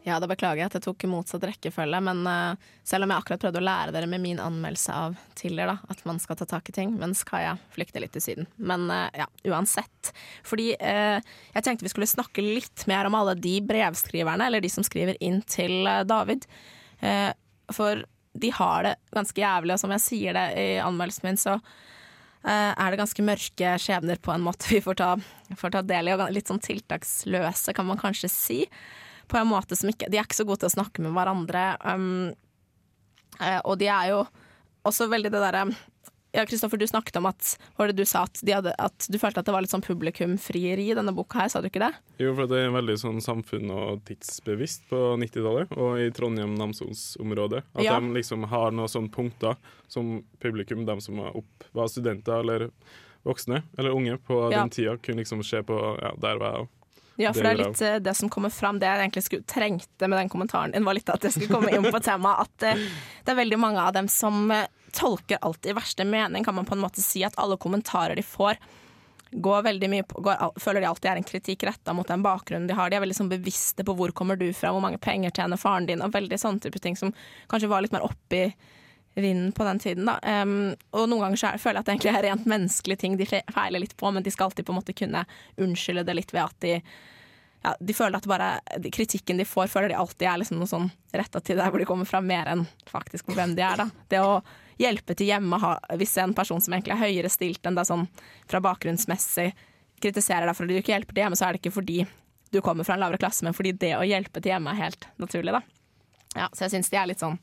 Ja, 0.05 0.19
da 0.21 0.29
beklager 0.29 0.61
jeg 0.61 0.69
at 0.69 0.77
jeg 0.77 0.85
tok 0.85 1.07
motsatt 1.09 1.43
rekkefølge, 1.49 2.03
men 2.05 2.21
uh, 2.29 2.53
selv 2.85 3.07
om 3.07 3.13
jeg 3.13 3.21
akkurat 3.23 3.41
prøvde 3.47 3.61
å 3.61 3.65
lære 3.65 3.93
dere 3.97 4.09
med 4.13 4.21
min 4.21 4.41
anmeldelse 4.41 4.93
av 4.97 5.17
Tiller, 5.37 5.73
da, 5.73 5.77
at 5.93 6.01
man 6.05 6.21
skal 6.21 6.37
ta 6.37 6.45
tak 6.49 6.69
i 6.69 6.75
ting, 6.77 6.93
men 7.01 7.17
skal 7.17 7.47
jeg 7.47 7.61
flykte 7.73 8.01
litt 8.01 8.13
til 8.13 8.25
Syden. 8.25 8.49
Men 8.57 8.89
uh, 8.93 9.07
ja, 9.17 9.25
uansett. 9.49 10.13
Fordi 10.45 10.73
uh, 10.77 11.17
jeg 11.57 11.65
tenkte 11.65 11.89
vi 11.89 11.93
skulle 11.93 12.09
snakke 12.09 12.45
litt 12.45 12.85
mer 12.89 13.09
om 13.09 13.17
alle 13.17 13.37
de 13.41 13.57
brevskriverne, 13.65 14.49
eller 14.49 14.61
de 14.61 14.73
som 14.73 14.85
skriver 14.85 15.17
inn 15.17 15.41
til 15.49 15.81
David. 16.09 16.45
For 17.75 18.03
de 18.41 18.51
har 18.55 18.87
det 18.87 18.95
ganske 19.11 19.41
jævlig, 19.41 19.75
og 19.75 19.81
som 19.81 19.93
jeg 19.95 20.03
sier 20.05 20.37
det 20.37 20.45
i 20.59 20.67
anmeldelsen 20.83 21.27
min, 21.27 21.39
så 21.39 21.57
er 22.41 22.89
det 22.89 22.97
ganske 22.97 23.21
mørke 23.21 23.73
skjebner 23.77 24.17
på 24.23 24.31
en 24.33 24.41
måte 24.41 24.71
vi 24.71 24.79
får 24.81 24.95
ta, 24.97 25.09
får 25.59 25.73
ta 25.75 25.81
del 25.85 26.09
i, 26.09 26.13
og 26.15 26.23
litt 26.33 26.49
sånn 26.49 26.63
tiltaksløse, 26.63 27.75
kan 27.77 27.85
man 27.85 27.99
kanskje 28.01 28.31
si 28.33 28.57
på 29.31 29.37
en 29.37 29.51
måte 29.51 29.77
som 29.79 29.91
ikke 29.91 30.09
De 30.11 30.19
er 30.19 30.27
ikke 30.27 30.39
så 30.41 30.47
gode 30.47 30.63
til 30.63 30.71
å 30.71 30.75
snakke 30.75 31.03
med 31.05 31.13
hverandre. 31.15 31.65
Um, 31.85 32.33
og 33.63 33.77
de 33.79 33.87
er 33.91 34.11
jo 34.11 34.23
også 34.87 35.07
veldig 35.11 35.31
det 35.31 35.41
derre 35.41 35.65
ja, 36.31 36.45
Kristoffer, 36.47 36.79
du 36.79 36.87
snakket 36.87 37.17
om 37.19 37.25
at 37.27 37.57
du 37.91 38.03
at, 38.03 38.39
de 38.41 38.53
hadde, 38.55 38.73
at 38.79 39.07
du 39.11 39.17
følte 39.19 39.41
at 39.41 39.49
det 39.49 39.51
var 39.51 39.65
litt 39.65 39.73
sånn 39.73 39.83
publikumfrieri 39.83 40.87
i 40.91 40.95
denne 40.95 41.11
boka 41.15 41.41
her, 41.41 41.51
sa 41.51 41.59
du 41.59 41.67
ikke 41.67 41.83
det? 41.83 41.91
Jo, 42.23 42.31
for 42.37 42.47
det 42.47 42.61
er 42.63 42.71
veldig 42.71 42.97
sånn 43.01 43.19
samfunn- 43.23 43.73
og 43.75 44.03
tidsbevisst 44.07 44.87
på 44.87 45.01
90-tallet, 45.19 45.75
og 45.75 45.99
i 45.99 46.07
Trondheim-Namsos-området. 46.15 47.65
At 47.75 47.83
ja. 47.83 47.99
de 47.99 48.15
liksom 48.15 48.47
har 48.51 48.71
noen 48.75 48.91
sånne 48.91 49.11
punkter 49.11 49.59
som 49.91 50.21
publikum, 50.39 50.85
de 50.87 50.97
som 51.03 51.19
var, 51.19 51.35
opp, 51.41 51.71
var 51.75 51.91
studenter 51.91 52.45
eller 52.45 52.69
voksne 53.27 53.61
eller 53.77 53.91
unge 53.91 54.15
på 54.17 54.37
ja. 54.47 54.61
den 54.61 54.71
tida, 54.73 54.95
kunne 54.97 55.21
liksom 55.21 55.43
se 55.43 55.61
på 55.63 55.81
Ja, 56.01 56.15
der 56.17 56.39
var 56.39 56.55
jeg 56.55 56.63
òg. 56.63 56.77
Ja, 57.19 57.31
for 57.35 57.43
det 57.43 57.49
er 57.51 57.59
litt 57.59 57.81
uh, 57.83 57.95
det 58.01 58.13
som 58.17 58.29
kommer 58.31 58.49
fram. 58.49 58.79
Det 58.79 58.87
jeg 58.87 59.03
egentlig 59.03 59.23
skulle, 59.27 59.45
trengte 59.45 60.07
med 60.07 60.17
den 60.17 60.29
kommentaren 60.31 60.71
din, 60.73 60.85
var 60.87 60.95
litt 60.97 61.09
at 61.11 61.27
jeg 61.27 61.35
skulle 61.35 61.59
komme 61.59 61.73
inn 61.75 61.85
på 61.85 61.99
temaet. 62.01 62.47
At 62.47 62.79
uh, 62.79 62.85
det 63.25 63.33
er 63.33 63.37
veldig 63.37 63.59
mange 63.61 63.83
av 63.83 63.91
dem 63.93 64.07
som 64.09 64.47
uh, 64.49 64.63
tolker 64.95 65.41
alt 65.41 65.65
i 65.65 65.75
verste 65.77 66.05
mening, 66.07 66.43
kan 66.43 66.55
man 66.55 66.67
på 66.67 66.75
en 66.75 66.83
måte 66.83 67.03
si. 67.03 67.23
At 67.27 67.37
alle 67.41 67.57
kommentarer 67.61 68.15
de 68.15 68.25
får, 68.25 68.59
går 69.31 69.63
veldig 69.63 69.89
mye 69.91 70.03
på, 70.07 70.21
går, 70.25 70.59
føler 70.59 70.83
de 70.83 70.89
alltid 70.89 71.11
er 71.11 71.21
en 71.21 71.27
kritikk 71.27 71.63
retta 71.69 71.95
mot 71.95 72.07
den 72.07 72.23
bakgrunnen 72.25 72.67
de 72.67 72.75
har. 72.77 72.91
De 72.91 72.99
er 72.99 73.05
veldig 73.05 73.17
sånn 73.17 73.31
bevisste 73.31 73.85
på 73.87 73.95
hvor 73.97 74.11
kommer 74.15 74.39
du 74.39 74.49
fra, 74.53 74.73
hvor 74.75 74.83
mange 74.83 74.99
penger 75.01 75.31
tjener 75.35 75.59
faren 75.61 75.87
din, 75.87 76.03
og 76.03 76.13
veldig 76.15 76.39
sånne 76.39 76.63
type 76.63 76.83
ting 76.83 76.99
som 76.99 77.13
kanskje 77.51 77.71
var 77.71 77.85
litt 77.85 77.95
mer 77.95 78.07
oppi 78.07 78.49
vinden 79.13 79.51
på 79.51 79.63
den 79.63 79.79
tiden. 79.79 80.07
Da. 80.07 80.19
Um, 80.43 80.73
og 80.95 81.07
noen 81.11 81.25
ganger 81.25 81.39
så 81.39 81.47
er, 81.51 81.61
føler 81.61 81.79
jeg 81.79 81.83
at 81.83 81.87
det 81.87 81.95
egentlig 81.95 82.11
er 82.13 82.27
rent 82.29 82.45
menneskelige 82.47 83.01
ting 83.01 83.17
de 83.19 83.27
feiler 83.27 83.83
litt 83.83 83.95
på, 83.99 84.11
men 84.11 84.23
de 84.23 84.31
skal 84.31 84.47
alltid 84.47 84.67
på 84.67 84.71
en 84.71 84.79
måte 84.79 84.95
kunne 84.95 85.25
unnskylde 85.59 86.05
det 86.07 86.15
litt 86.15 86.31
ved 86.35 86.45
at 86.45 86.61
de 86.63 86.77
ja, 87.61 87.75
de 87.77 87.93
føler 87.93 88.17
at 88.17 88.25
bare 88.25 88.47
kritikken 88.93 89.37
de 89.37 89.45
får, 89.45 89.67
føler 89.69 89.91
de 89.91 89.97
alltid 90.01 90.25
er 90.25 90.39
liksom 90.41 90.57
noe 90.57 90.69
sånn 90.69 90.87
retta 91.13 91.41
til 91.45 91.59
der 91.59 91.69
hvor 91.69 91.81
de 91.81 91.85
kommer 91.85 92.09
fra, 92.09 92.21
mer 92.25 92.49
enn 92.49 92.63
faktisk 92.89 93.29
hvem 93.35 93.53
de 93.57 93.61
er. 93.65 93.83
da. 93.83 93.85
Det 94.09 94.21
å 94.25 94.39
hjelpe 94.81 95.15
til 95.17 95.29
hjemme 95.31 95.59
ha, 95.61 95.75
hvis 95.99 96.15
en 96.21 96.35
person 96.37 96.61
som 96.63 96.73
egentlig 96.75 96.95
er 96.95 97.03
høyere 97.03 97.31
stilt 97.31 97.65
enn 97.67 97.77
deg 97.77 97.87
sånn 97.89 98.07
fra 98.49 98.61
bakgrunnsmessig, 98.63 99.51
kritiserer 100.01 100.49
deg 100.49 100.57
for 100.57 100.65
at 100.65 100.73
du 100.73 100.79
ikke 100.79 100.95
hjelper 100.95 101.15
til 101.15 101.25
hjemme, 101.25 101.37
så 101.39 101.47
er 101.47 101.55
det 101.55 101.61
ikke 101.61 101.75
fordi 101.77 101.99
du 102.51 102.59
kommer 102.65 102.87
fra 102.87 102.97
en 102.97 103.03
lavere 103.03 103.21
klasse, 103.21 103.45
men 103.47 103.55
fordi 103.55 103.75
det 103.79 103.93
å 103.95 104.03
hjelpe 104.07 104.41
til 104.41 104.51
hjemme 104.53 104.73
er 104.73 104.81
helt 104.81 105.07
naturlig, 105.21 105.53
da. 105.55 105.61
Ja, 106.35 106.49
så 106.51 106.65
jeg 106.65 106.75
syns 106.75 106.91
de 106.91 106.99
er 106.99 107.07
litt 107.11 107.19
sånn 107.19 107.37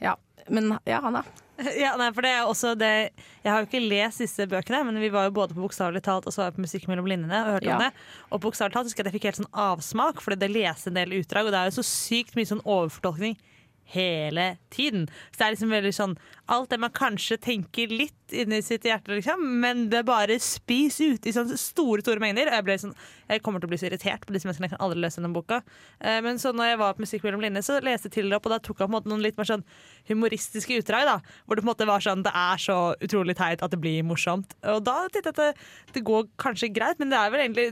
Ja, 0.00 0.14
men 0.48 0.70
ja, 0.88 1.02
Hanna. 1.04 1.24
Ja, 1.82 1.92
nei, 2.00 2.08
for 2.16 2.24
det 2.24 2.30
er 2.32 2.48
også 2.48 2.72
det 2.80 2.92
Jeg 3.12 3.48
har 3.50 3.60
jo 3.60 3.68
ikke 3.68 3.82
lest 3.84 4.22
disse 4.22 4.46
bøkene, 4.48 4.82
men 4.88 5.00
vi 5.02 5.10
var 5.12 5.28
jo 5.28 5.34
både 5.36 5.56
på 5.56 5.62
Bokstavelig 5.62 6.00
talt 6.06 6.26
og 6.26 6.34
så 6.34 6.42
var 6.42 6.50
jeg 6.50 6.56
på 6.56 6.64
Musikk 6.64 6.88
mellom 6.90 7.08
linjene 7.10 7.42
og 7.44 7.56
hørte 7.58 7.68
ja. 7.68 7.76
om 7.76 7.84
det. 7.84 7.90
Og 8.30 8.38
på 8.38 8.46
Bokstavelig 8.48 8.76
talt 8.76 8.88
husker 8.88 9.02
jeg 9.02 9.08
at 9.08 9.12
jeg 9.12 9.18
fikk 9.20 9.28
helt 9.30 9.40
sånn 9.42 9.52
avsmak, 9.66 10.22
fordi 10.24 10.40
det 10.40 10.50
leste 10.54 10.90
en 10.90 10.98
del 10.98 11.16
utdrag, 11.20 11.48
og 11.48 11.54
det 11.54 11.60
er 11.60 11.70
jo 11.70 11.76
så 11.80 11.86
sykt 11.86 12.36
mye 12.38 12.48
sånn 12.48 12.64
overfortolkning 12.64 13.36
hele 13.92 14.56
tiden. 14.72 15.06
Så 15.30 15.38
det 15.38 15.46
er 15.46 15.54
liksom 15.54 15.72
veldig 15.72 15.92
sånn 15.96 16.16
alt 16.52 16.72
det 16.72 16.78
man 16.82 16.92
kanskje 16.94 17.38
tenker 17.40 17.92
litt 17.92 18.34
inni 18.34 18.58
sitt 18.64 18.86
hjerte, 18.88 19.12
liksom, 19.12 19.42
men 19.60 19.86
det 19.92 20.02
bare 20.08 20.38
spis 20.42 20.98
ut 21.02 21.26
i 21.28 21.34
sånne 21.34 21.58
store 21.60 22.04
store 22.04 22.22
mengder. 22.22 22.48
Og 22.48 22.56
Jeg, 22.56 22.66
ble 22.66 22.76
sånn, 22.80 22.94
jeg 23.28 23.42
kommer 23.44 23.62
til 23.62 23.68
å 23.68 23.72
bli 23.72 23.80
så 23.80 23.88
irritert 23.90 24.24
på 24.26 24.34
disse 24.34 24.48
menneskene. 24.48 24.70
Jeg 24.70 24.74
kan 24.74 24.84
aldri 24.86 25.04
løse 25.04 25.20
denne 25.20 25.36
boka. 25.36 25.60
Eh, 26.00 26.20
men 26.24 26.40
så 26.42 26.54
når 26.56 26.72
jeg 26.72 26.80
var 26.82 26.96
på 26.96 27.04
Musikk 27.04 27.26
mellom 27.26 27.44
linjene, 27.44 27.64
så 27.66 27.78
leste 27.84 28.08
jeg 28.08 28.16
til 28.18 28.32
det 28.32 28.38
opp, 28.38 28.48
og 28.48 28.56
da 28.56 28.60
tok 28.62 28.80
jeg 28.80 28.88
på 28.88 28.90
en 28.90 28.96
måte 28.96 29.12
noen 29.12 29.24
litt 29.24 29.38
mer 29.40 29.50
sånn 29.52 29.66
humoristiske 30.10 30.80
utdrag. 30.80 31.06
da 31.08 31.18
Hvor 31.44 31.58
det 31.58 31.64
på 31.64 31.68
en 31.68 31.72
måte 31.72 31.88
var 31.88 32.04
sånn 32.04 32.24
Det 32.24 32.34
er 32.34 32.60
så 32.62 32.78
utrolig 33.00 33.36
teit 33.38 33.62
at 33.62 33.70
det 33.72 33.80
blir 33.80 34.02
morsomt. 34.06 34.56
Og 34.64 34.82
da 34.86 35.06
tenkte 35.08 35.28
jeg 35.28 35.36
at 35.36 35.42
det, 35.42 35.70
det 35.96 36.06
går 36.08 36.28
kanskje 36.40 36.72
greit, 36.72 37.00
men 37.00 37.12
det 37.12 37.20
er 37.20 37.32
vel 37.32 37.46
egentlig 37.46 37.68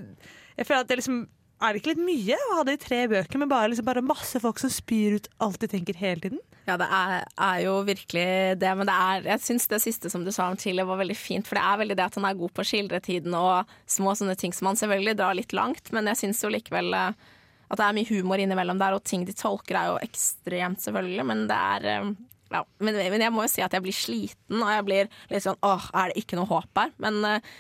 Jeg 0.57 0.67
føler 0.67 0.85
at 0.85 0.89
det 0.91 1.01
liksom 1.01 1.27
er 1.61 1.73
det 1.73 1.81
ikke 1.81 1.93
litt 1.93 2.03
mye 2.03 2.37
å 2.37 2.55
ha 2.55 2.63
det 2.67 2.77
i 2.79 2.81
tre 2.81 3.01
bøker 3.11 3.41
med 3.43 3.51
bare, 3.51 3.69
liksom 3.73 3.87
bare 3.89 4.05
masse 4.05 4.41
folk 4.43 4.61
som 4.63 4.73
spyr 4.73 5.19
ut 5.19 5.29
alt 5.45 5.61
de 5.61 5.69
tenker 5.69 5.99
hele 6.01 6.25
tiden? 6.25 6.41
Ja, 6.69 6.77
det 6.81 6.87
er, 6.87 7.27
er 7.41 7.59
jo 7.65 7.75
virkelig 7.87 8.27
det, 8.61 8.71
men 8.79 8.89
det 8.89 8.95
er, 8.95 9.27
jeg 9.33 9.45
syns 9.45 9.69
det 9.71 9.81
siste 9.83 10.13
som 10.13 10.25
du 10.25 10.31
sa 10.33 10.49
om 10.51 10.59
Chile 10.61 10.87
var 10.89 11.01
veldig 11.01 11.17
fint. 11.19 11.49
For 11.49 11.59
det 11.59 11.65
er 11.67 11.83
veldig 11.83 11.99
det 11.99 12.07
at 12.07 12.17
han 12.19 12.29
er 12.29 12.39
god 12.39 12.55
på 12.55 12.65
å 12.65 12.71
skildre 12.71 13.03
tiden 13.05 13.37
og 13.37 13.71
små 13.91 14.15
sånne 14.19 14.37
ting 14.41 14.55
som 14.57 14.71
han 14.71 14.81
selvfølgelig 14.81 15.19
drar 15.19 15.37
litt 15.37 15.55
langt, 15.57 15.93
men 15.97 16.09
jeg 16.13 16.23
syns 16.23 16.43
jo 16.45 16.53
likevel 16.53 16.95
eh, 16.97 17.29
at 17.71 17.79
det 17.79 17.87
er 17.87 17.97
mye 18.01 18.11
humor 18.11 18.43
innimellom 18.43 18.81
der, 18.81 18.97
og 18.97 19.07
ting 19.07 19.25
de 19.27 19.37
tolker 19.37 19.79
er 19.79 19.93
jo 19.93 20.03
ekstremt, 20.03 20.83
selvfølgelig, 20.83 21.27
men 21.29 21.47
det 21.51 21.59
er 21.77 21.89
eh, 21.93 22.13
ja, 22.51 22.65
men, 22.83 22.97
men 22.99 23.23
jeg 23.23 23.35
må 23.35 23.45
jo 23.47 23.53
si 23.53 23.63
at 23.63 23.75
jeg 23.77 23.85
blir 23.85 23.95
sliten, 23.95 24.59
og 24.59 24.71
jeg 24.73 24.87
blir 24.87 25.11
litt 25.31 25.45
sånn 25.45 25.61
åh, 25.67 25.91
er 25.95 26.11
det 26.11 26.25
ikke 26.25 26.39
noe 26.39 26.51
håp 26.51 26.81
her? 26.83 26.95
Men 27.03 27.21
eh, 27.29 27.51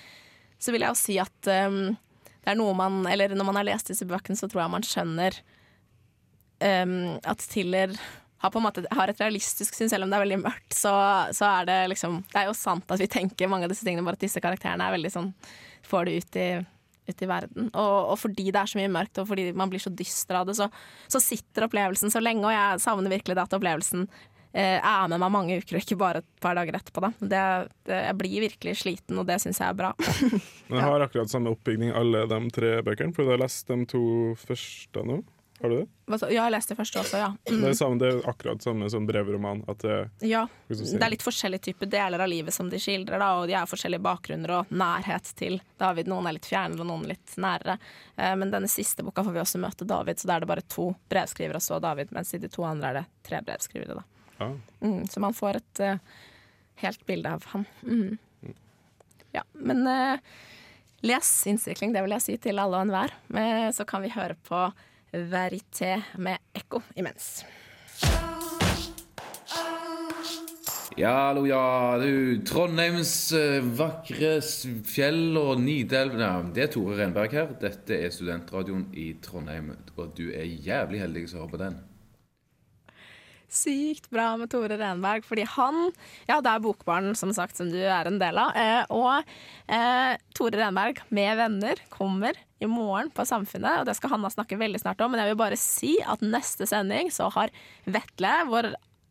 så 0.61 0.75
vil 0.75 0.85
jeg 0.85 0.93
jo 0.93 0.99
si 0.99 1.19
at 1.23 1.51
eh, 1.51 1.77
det 2.41 2.53
er 2.53 2.59
noe 2.59 2.73
man 2.77 3.03
Eller 3.11 3.35
når 3.37 3.47
man 3.51 3.59
har 3.61 3.69
lest 3.69 3.91
disse 3.93 4.07
bøkene, 4.09 4.39
så 4.39 4.49
tror 4.49 4.65
jeg 4.65 4.73
man 4.73 4.87
skjønner 4.87 5.37
um, 6.65 6.99
at 7.29 7.47
Tiller 7.53 7.95
har 8.41 8.61
måte 8.65 8.87
har 8.91 9.11
et 9.13 9.21
realistisk 9.21 9.77
syn, 9.77 9.91
selv 9.93 10.07
om 10.07 10.11
det 10.11 10.17
er 10.17 10.25
veldig 10.25 10.41
mørkt, 10.41 10.73
så, 10.73 10.93
så 11.37 11.45
er 11.61 11.67
det 11.69 11.79
liksom 11.93 12.23
Det 12.31 12.39
er 12.41 12.49
jo 12.49 12.57
sant 12.57 12.89
at 12.89 13.03
vi 13.03 13.09
tenker 13.11 13.51
mange 13.53 13.69
av 13.69 13.73
disse 13.73 13.85
tingene, 13.85 14.05
bare 14.07 14.17
at 14.17 14.25
disse 14.25 14.41
karakterene 14.41 14.87
er 14.87 14.97
veldig 14.97 15.13
sånn 15.13 15.33
Får 15.91 16.09
det 16.09 16.15
ut 16.21 16.39
i, 16.41 16.49
i 17.11 17.29
verden. 17.29 17.69
Og, 17.75 17.95
og 18.13 18.17
fordi 18.21 18.47
det 18.49 18.61
er 18.61 18.71
så 18.71 18.79
mye 18.79 18.93
mørkt, 18.93 19.19
og 19.21 19.29
fordi 19.29 19.49
man 19.57 19.73
blir 19.73 19.83
så 19.83 19.93
dyster 19.93 20.39
av 20.39 20.49
det, 20.49 20.55
så, 20.57 20.69
så 21.11 21.21
sitter 21.25 21.67
opplevelsen 21.67 22.13
så 22.13 22.21
lenge, 22.23 22.45
og 22.47 22.55
jeg 22.55 22.83
savner 22.85 23.13
virkelig 23.13 23.37
det 23.37 23.43
at 23.43 23.57
opplevelsen 23.57 24.05
eh, 24.53 24.79
er 24.81 25.09
med 25.09 25.21
meg 25.23 25.33
mange 25.33 25.59
uker, 25.63 25.77
og 25.79 25.83
ikke 25.85 25.99
bare 26.01 26.23
et 26.25 26.31
par 26.41 26.55
dager 26.59 26.79
etterpå. 26.81 27.01
Da. 27.07 27.11
Det, 27.21 27.43
det, 27.89 27.99
jeg 28.11 28.19
blir 28.21 28.47
virkelig 28.49 28.77
sliten, 28.83 29.19
og 29.19 29.27
det 29.31 29.41
syns 29.43 29.61
jeg 29.63 29.69
er 29.69 29.81
bra. 29.83 29.93
Men 30.71 30.79
jeg 30.81 30.87
har 30.87 31.01
akkurat 31.09 31.31
samme 31.33 31.53
oppbygning 31.55 31.93
alle 31.97 32.27
de 32.31 32.41
tre 32.55 32.77
bøkene, 32.87 33.15
for 33.15 33.25
du 33.27 33.35
har 33.37 33.43
lest 33.45 33.69
de 33.71 33.85
to 33.91 34.05
første 34.41 35.05
nå. 35.07 35.21
Har 35.61 35.69
du 35.69 35.75
det? 35.77 35.89
Ja, 36.09 36.17
jeg 36.33 36.41
har 36.41 36.53
lest 36.55 36.71
det 36.73 36.77
første 36.79 37.01
også, 37.03 37.19
ja. 37.21 37.27
Det, 37.45 37.53
Mm. 37.53 37.65
er 37.69 37.75
samme, 37.77 37.99
det 38.01 38.09
er 38.15 38.29
akkurat 38.31 38.63
samme 38.65 38.87
som 38.89 39.05
brevroman. 39.05 39.59
At 39.69 39.83
det, 39.85 39.99
Ja, 40.25 40.47
jeg 40.71 40.79
det 40.97 41.03
er 41.05 41.11
litt 41.13 41.23
forskjellige 41.27 41.61
typer 41.67 41.85
deler 41.93 42.23
av 42.25 42.31
livet 42.33 42.55
som 42.57 42.71
de 42.73 42.79
skildrer, 42.81 43.21
da, 43.21 43.29
og 43.37 43.45
de 43.51 43.53
har 43.59 43.69
forskjellige 43.69 44.01
bakgrunner 44.01 44.55
og 44.57 44.73
nærhet 44.73 45.29
til 45.37 45.59
David. 45.79 46.09
Noen 46.09 46.31
er 46.31 46.39
litt 46.39 46.49
fjernere, 46.49 46.81
og 46.81 46.89
noen 46.89 47.05
litt 47.13 47.37
nærere. 47.37 47.77
Eh, 48.17 48.33
Men 48.41 48.51
denne 48.57 48.73
siste 48.73 49.05
boka 49.05 49.21
får 49.23 49.37
vi 49.37 49.43
også 49.45 49.61
møte 49.61 49.85
David, 49.85 50.17
så 50.17 50.31
da 50.33 50.37
er 50.39 50.41
det 50.41 50.49
bare 50.49 50.65
to 50.67 50.95
brevskrivere 51.13 51.61
og 51.61 51.67
så 51.69 51.79
David, 51.85 52.09
mens 52.17 52.33
i 52.33 52.39
de 52.41 52.49
to 52.49 52.65
andre 52.65 52.89
er 52.89 52.95
det 53.03 53.07
tre 53.29 53.43
brevskrivere, 53.45 54.01
da. 54.01 54.03
Ja. 54.41 54.51
Mm, 54.81 55.05
så 55.07 55.23
man 55.23 55.37
får 55.37 55.61
et 55.61 55.83
uh, 55.85 56.21
helt 56.83 57.07
bilde 57.09 57.33
av 57.39 57.45
ham. 57.53 57.67
Mm. 57.85 58.19
Ja, 59.37 59.45
men 59.53 59.85
uh, 59.87 60.19
les 61.07 61.33
Innsikling, 61.47 61.95
det 61.95 62.03
vil 62.05 62.17
jeg 62.17 62.27
si 62.27 62.39
til 62.49 62.59
alle 62.59 62.81
og 62.81 62.89
enhver. 62.89 63.15
Men 63.29 63.73
Så 63.77 63.87
kan 63.89 64.03
vi 64.03 64.13
høre 64.17 64.39
på 64.49 64.69
Verité 65.13 65.97
med 66.19 66.39
ekko 66.55 66.83
imens. 66.97 67.43
Ja, 70.99 71.13
hallo, 71.31 71.47
ja. 71.47 71.99
Du, 72.03 72.43
Trondheims 72.45 73.33
eh, 73.33 73.63
vakre 73.63 74.35
fjell 74.91 75.39
og 75.39 75.61
Nidelv 75.63 76.19
ja, 76.19 76.33
Det 76.43 76.67
er 76.67 76.73
Tore 76.75 76.99
Renberg 76.99 77.37
her. 77.39 77.55
Dette 77.63 77.97
er 77.97 78.13
studentradioen 78.13 78.89
i 78.93 79.13
Trondheim, 79.23 79.71
og 79.97 80.13
du 80.19 80.27
er 80.35 80.45
jævlig 80.45 81.01
heldig 81.05 81.25
som 81.31 81.45
hører 81.45 81.55
på 81.55 81.63
den. 81.63 81.79
Sykt 83.51 84.07
bra 84.15 84.29
med 84.39 84.51
Tore 84.53 84.77
Renberg, 84.79 85.25
fordi 85.27 85.43
han 85.57 85.89
Ja, 86.29 86.39
det 86.39 86.53
er 86.53 86.63
Bokbarn, 86.63 87.11
som 87.19 87.33
sagt, 87.35 87.59
som 87.59 87.71
du 87.73 87.81
er 87.83 88.07
en 88.07 88.21
del 88.21 88.39
av. 88.39 88.55
Eh, 88.55 88.85
og 88.95 89.27
eh, 89.67 90.15
Tore 90.39 90.61
Renberg 90.61 91.03
med 91.11 91.35
venner 91.41 91.83
kommer 91.91 92.39
i 92.63 92.69
morgen 92.71 93.11
på 93.11 93.25
Samfunnet, 93.27 93.81
og 93.81 93.89
det 93.89 93.97
skal 93.99 94.15
Hanna 94.15 94.31
snakke 94.31 94.59
veldig 94.61 94.83
snart 94.83 95.03
om. 95.03 95.11
Men 95.11 95.25
jeg 95.25 95.33
vil 95.33 95.41
bare 95.43 95.59
si 95.59 95.97
at 96.07 96.23
neste 96.23 96.69
sending 96.71 97.11
så 97.15 97.27
har 97.35 97.51
Vetle, 97.91 98.37
vår 98.53 98.71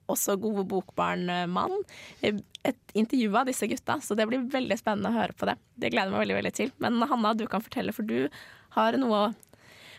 også 0.10 0.38
gode 0.42 0.64
bokbarnmann, 0.72 1.76
eh, 2.22 2.40
et 2.64 2.96
intervju 2.98 3.36
av 3.36 3.52
disse 3.52 3.68
gutta. 3.68 4.00
Så 4.02 4.16
det 4.16 4.28
blir 4.30 4.48
veldig 4.52 4.80
spennende 4.80 5.12
å 5.12 5.20
høre 5.20 5.36
på 5.36 5.52
det. 5.52 5.60
Det 5.76 5.92
gleder 5.92 6.10
jeg 6.10 6.16
meg 6.16 6.26
veldig, 6.26 6.40
veldig 6.40 6.56
til. 6.56 6.74
Men 6.80 7.02
Hanna, 7.12 7.36
du 7.36 7.46
kan 7.48 7.64
fortelle, 7.66 7.94
for 7.96 8.08
du 8.08 8.30
har 8.78 8.98
noe 9.02 9.20
å 9.20 9.30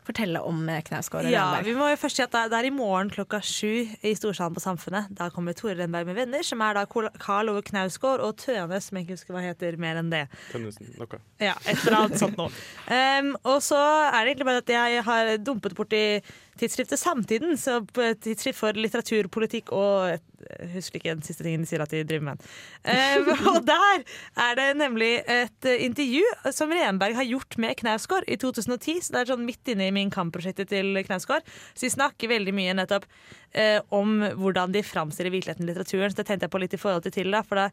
fortelle 0.07 0.41
om 0.47 0.63
eh, 0.69 0.81
Knausgård 0.87 1.27
og 1.29 1.33
Ja, 1.33 1.45
Renberg. 1.55 1.65
vi 1.69 1.75
må 1.79 1.89
jo 1.91 1.97
først 2.01 2.17
si 2.17 2.23
at 2.23 2.31
det 2.33 2.53
er- 2.53 2.67
i 2.67 2.71
morgen 2.71 3.11
klokka 3.11 3.41
sju 3.43 3.89
i 4.03 4.15
Storsalen 4.15 4.55
på 4.55 4.61
Samfunnet. 4.63 5.09
Da 5.15 5.29
kommer 5.31 5.53
Tore 5.55 5.75
Renberg 5.77 6.07
med 6.07 6.17
venner, 6.17 6.43
som 6.43 6.61
er 6.63 6.75
da 6.75 6.85
Karl 6.87 7.49
Ove 7.51 7.63
Knausgård 7.63 8.21
og 8.21 8.37
Tønes, 8.37 8.85
som 8.89 8.97
jeg 8.99 9.07
ikke 9.07 9.17
husker 9.19 9.35
hva 9.35 9.43
heter 9.43 9.77
mer 9.79 9.97
enn 9.97 10.11
det. 10.11 10.29
Tønnesen, 10.53 10.93
noe. 10.99 11.21
Ja, 11.41 11.55
et 11.67 11.79
eller 11.87 11.99
annet 12.05 12.19
sånt 12.19 12.37
noe. 12.37 12.51
Um, 12.91 13.37
og 13.45 13.61
så 13.63 13.77
er 13.79 14.25
det 14.25 14.33
egentlig 14.37 14.47
bare 14.47 14.63
at 14.65 14.67
jeg 14.75 15.03
har 15.05 15.37
dumpet 15.39 15.75
borti 15.79 16.23
tidsskriftet 16.59 17.01
Samtiden, 17.01 17.57
så 17.61 17.81
tidsskrift 17.95 18.59
for 18.59 18.77
litteratur, 18.77 19.31
politikk 19.33 19.71
og 19.77 20.19
jeg 20.41 20.71
husker 20.75 21.01
ikke 21.01 21.13
den 21.13 21.25
siste 21.25 21.45
tingen 21.45 21.65
de 21.65 21.69
sier 21.69 21.83
at 21.85 21.93
de 21.93 22.03
driver 22.07 22.31
med. 22.31 22.45
Um, 22.85 23.31
og 23.53 23.61
der 23.69 24.05
er 24.41 24.57
det 24.59 24.69
nemlig 24.81 25.11
et 25.21 25.69
eh, 25.69 25.85
intervju 25.87 26.25
som 26.57 26.73
Renberg 26.75 27.19
har 27.19 27.29
gjort 27.29 27.59
med 27.61 27.77
Knausgård 27.81 28.27
i 28.27 28.39
2010, 28.41 28.99
så 29.05 29.15
det 29.15 29.23
er 29.23 29.33
sånn 29.35 29.47
midt 29.47 29.73
inne 29.73 29.91
i 29.91 29.95
min 29.95 30.13
kampprosjektet 30.13 30.73
til 30.73 30.97
Knausgård. 31.07 31.47
Så 31.75 31.87
de 31.87 31.93
snakker 31.97 32.33
veldig 32.33 32.55
mye 32.57 32.77
nettopp 32.79 33.07
eh, 33.53 33.79
om 33.95 34.21
hvordan 34.41 34.75
de 34.75 34.85
framstiller 34.87 35.35
virkeligheten 35.35 35.67
i 35.67 35.71
litteraturen. 35.71 36.13
Så 36.13 36.23
det 36.23 36.29
tenkte 36.31 36.49
jeg 36.49 36.55
på 36.57 36.63
litt 36.65 36.77
i 36.77 36.81
forhold 36.81 37.07
til 37.07 37.19
til 37.21 37.35
da, 37.35 37.45
for 37.47 37.61
da 37.61 37.69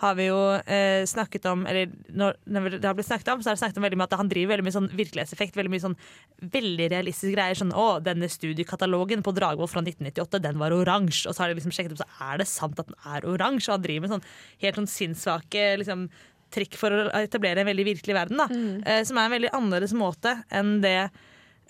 har 0.00 0.14
vi 0.16 0.26
jo 0.30 0.38
eh, 0.64 1.02
snakket 1.08 1.44
om 1.50 1.66
Eller 1.68 1.90
når, 2.08 2.38
når 2.48 2.76
det 2.78 2.88
har 2.88 2.96
blitt 2.96 3.08
snakket 3.08 3.28
om, 3.34 3.42
så 3.42 3.50
har 3.50 3.56
det 3.56 3.62
snakket 3.62 3.80
om 3.80 3.84
veldig 3.84 3.98
mye 4.00 4.08
at 4.08 4.16
han 4.20 4.30
driver 4.30 4.54
veldig 4.54 4.66
mye 4.66 4.76
sånn 4.76 4.88
virkelighetseffekt. 4.96 5.58
Veldig 5.58 5.72
mye 5.74 5.84
sånn 5.84 5.96
veldig 6.56 6.88
realistiske 6.94 7.34
greier. 7.34 7.58
Sånn 7.58 7.74
å, 7.76 7.86
denne 8.04 8.30
studiekatalogen 8.32 9.24
på 9.26 9.34
Dragvoll 9.36 9.68
fra 9.70 9.84
1998, 9.84 10.40
den 10.46 10.60
var 10.62 10.76
oransje. 10.76 11.28
Og 11.28 11.36
så 11.36 11.44
har 11.44 11.52
de 11.52 11.60
liksom 11.60 11.74
sjekket 11.76 11.96
opp, 11.96 12.02
så 12.04 12.30
er 12.30 12.40
det 12.40 12.48
sant 12.48 12.80
at 12.80 12.88
den 12.88 12.98
er 13.12 13.28
oransje? 13.28 13.68
Og 13.68 13.76
han 13.76 13.84
driver 13.84 14.06
med 14.06 14.14
sånn 14.16 14.28
helt 14.64 14.80
sånn 14.80 14.92
sinnssvake 14.94 15.66
liksom, 15.82 16.08
trikk 16.54 16.78
for 16.80 16.94
å 16.96 17.02
etablere 17.20 17.62
en 17.62 17.70
veldig 17.70 17.88
virkelig 17.92 18.16
verden. 18.16 18.40
da 18.40 18.48
eh, 18.90 19.02
Som 19.08 19.20
er 19.20 19.28
en 19.28 19.36
veldig 19.36 19.52
annerledes 19.56 19.94
måte 19.96 20.38
enn 20.48 20.78
det 20.84 20.98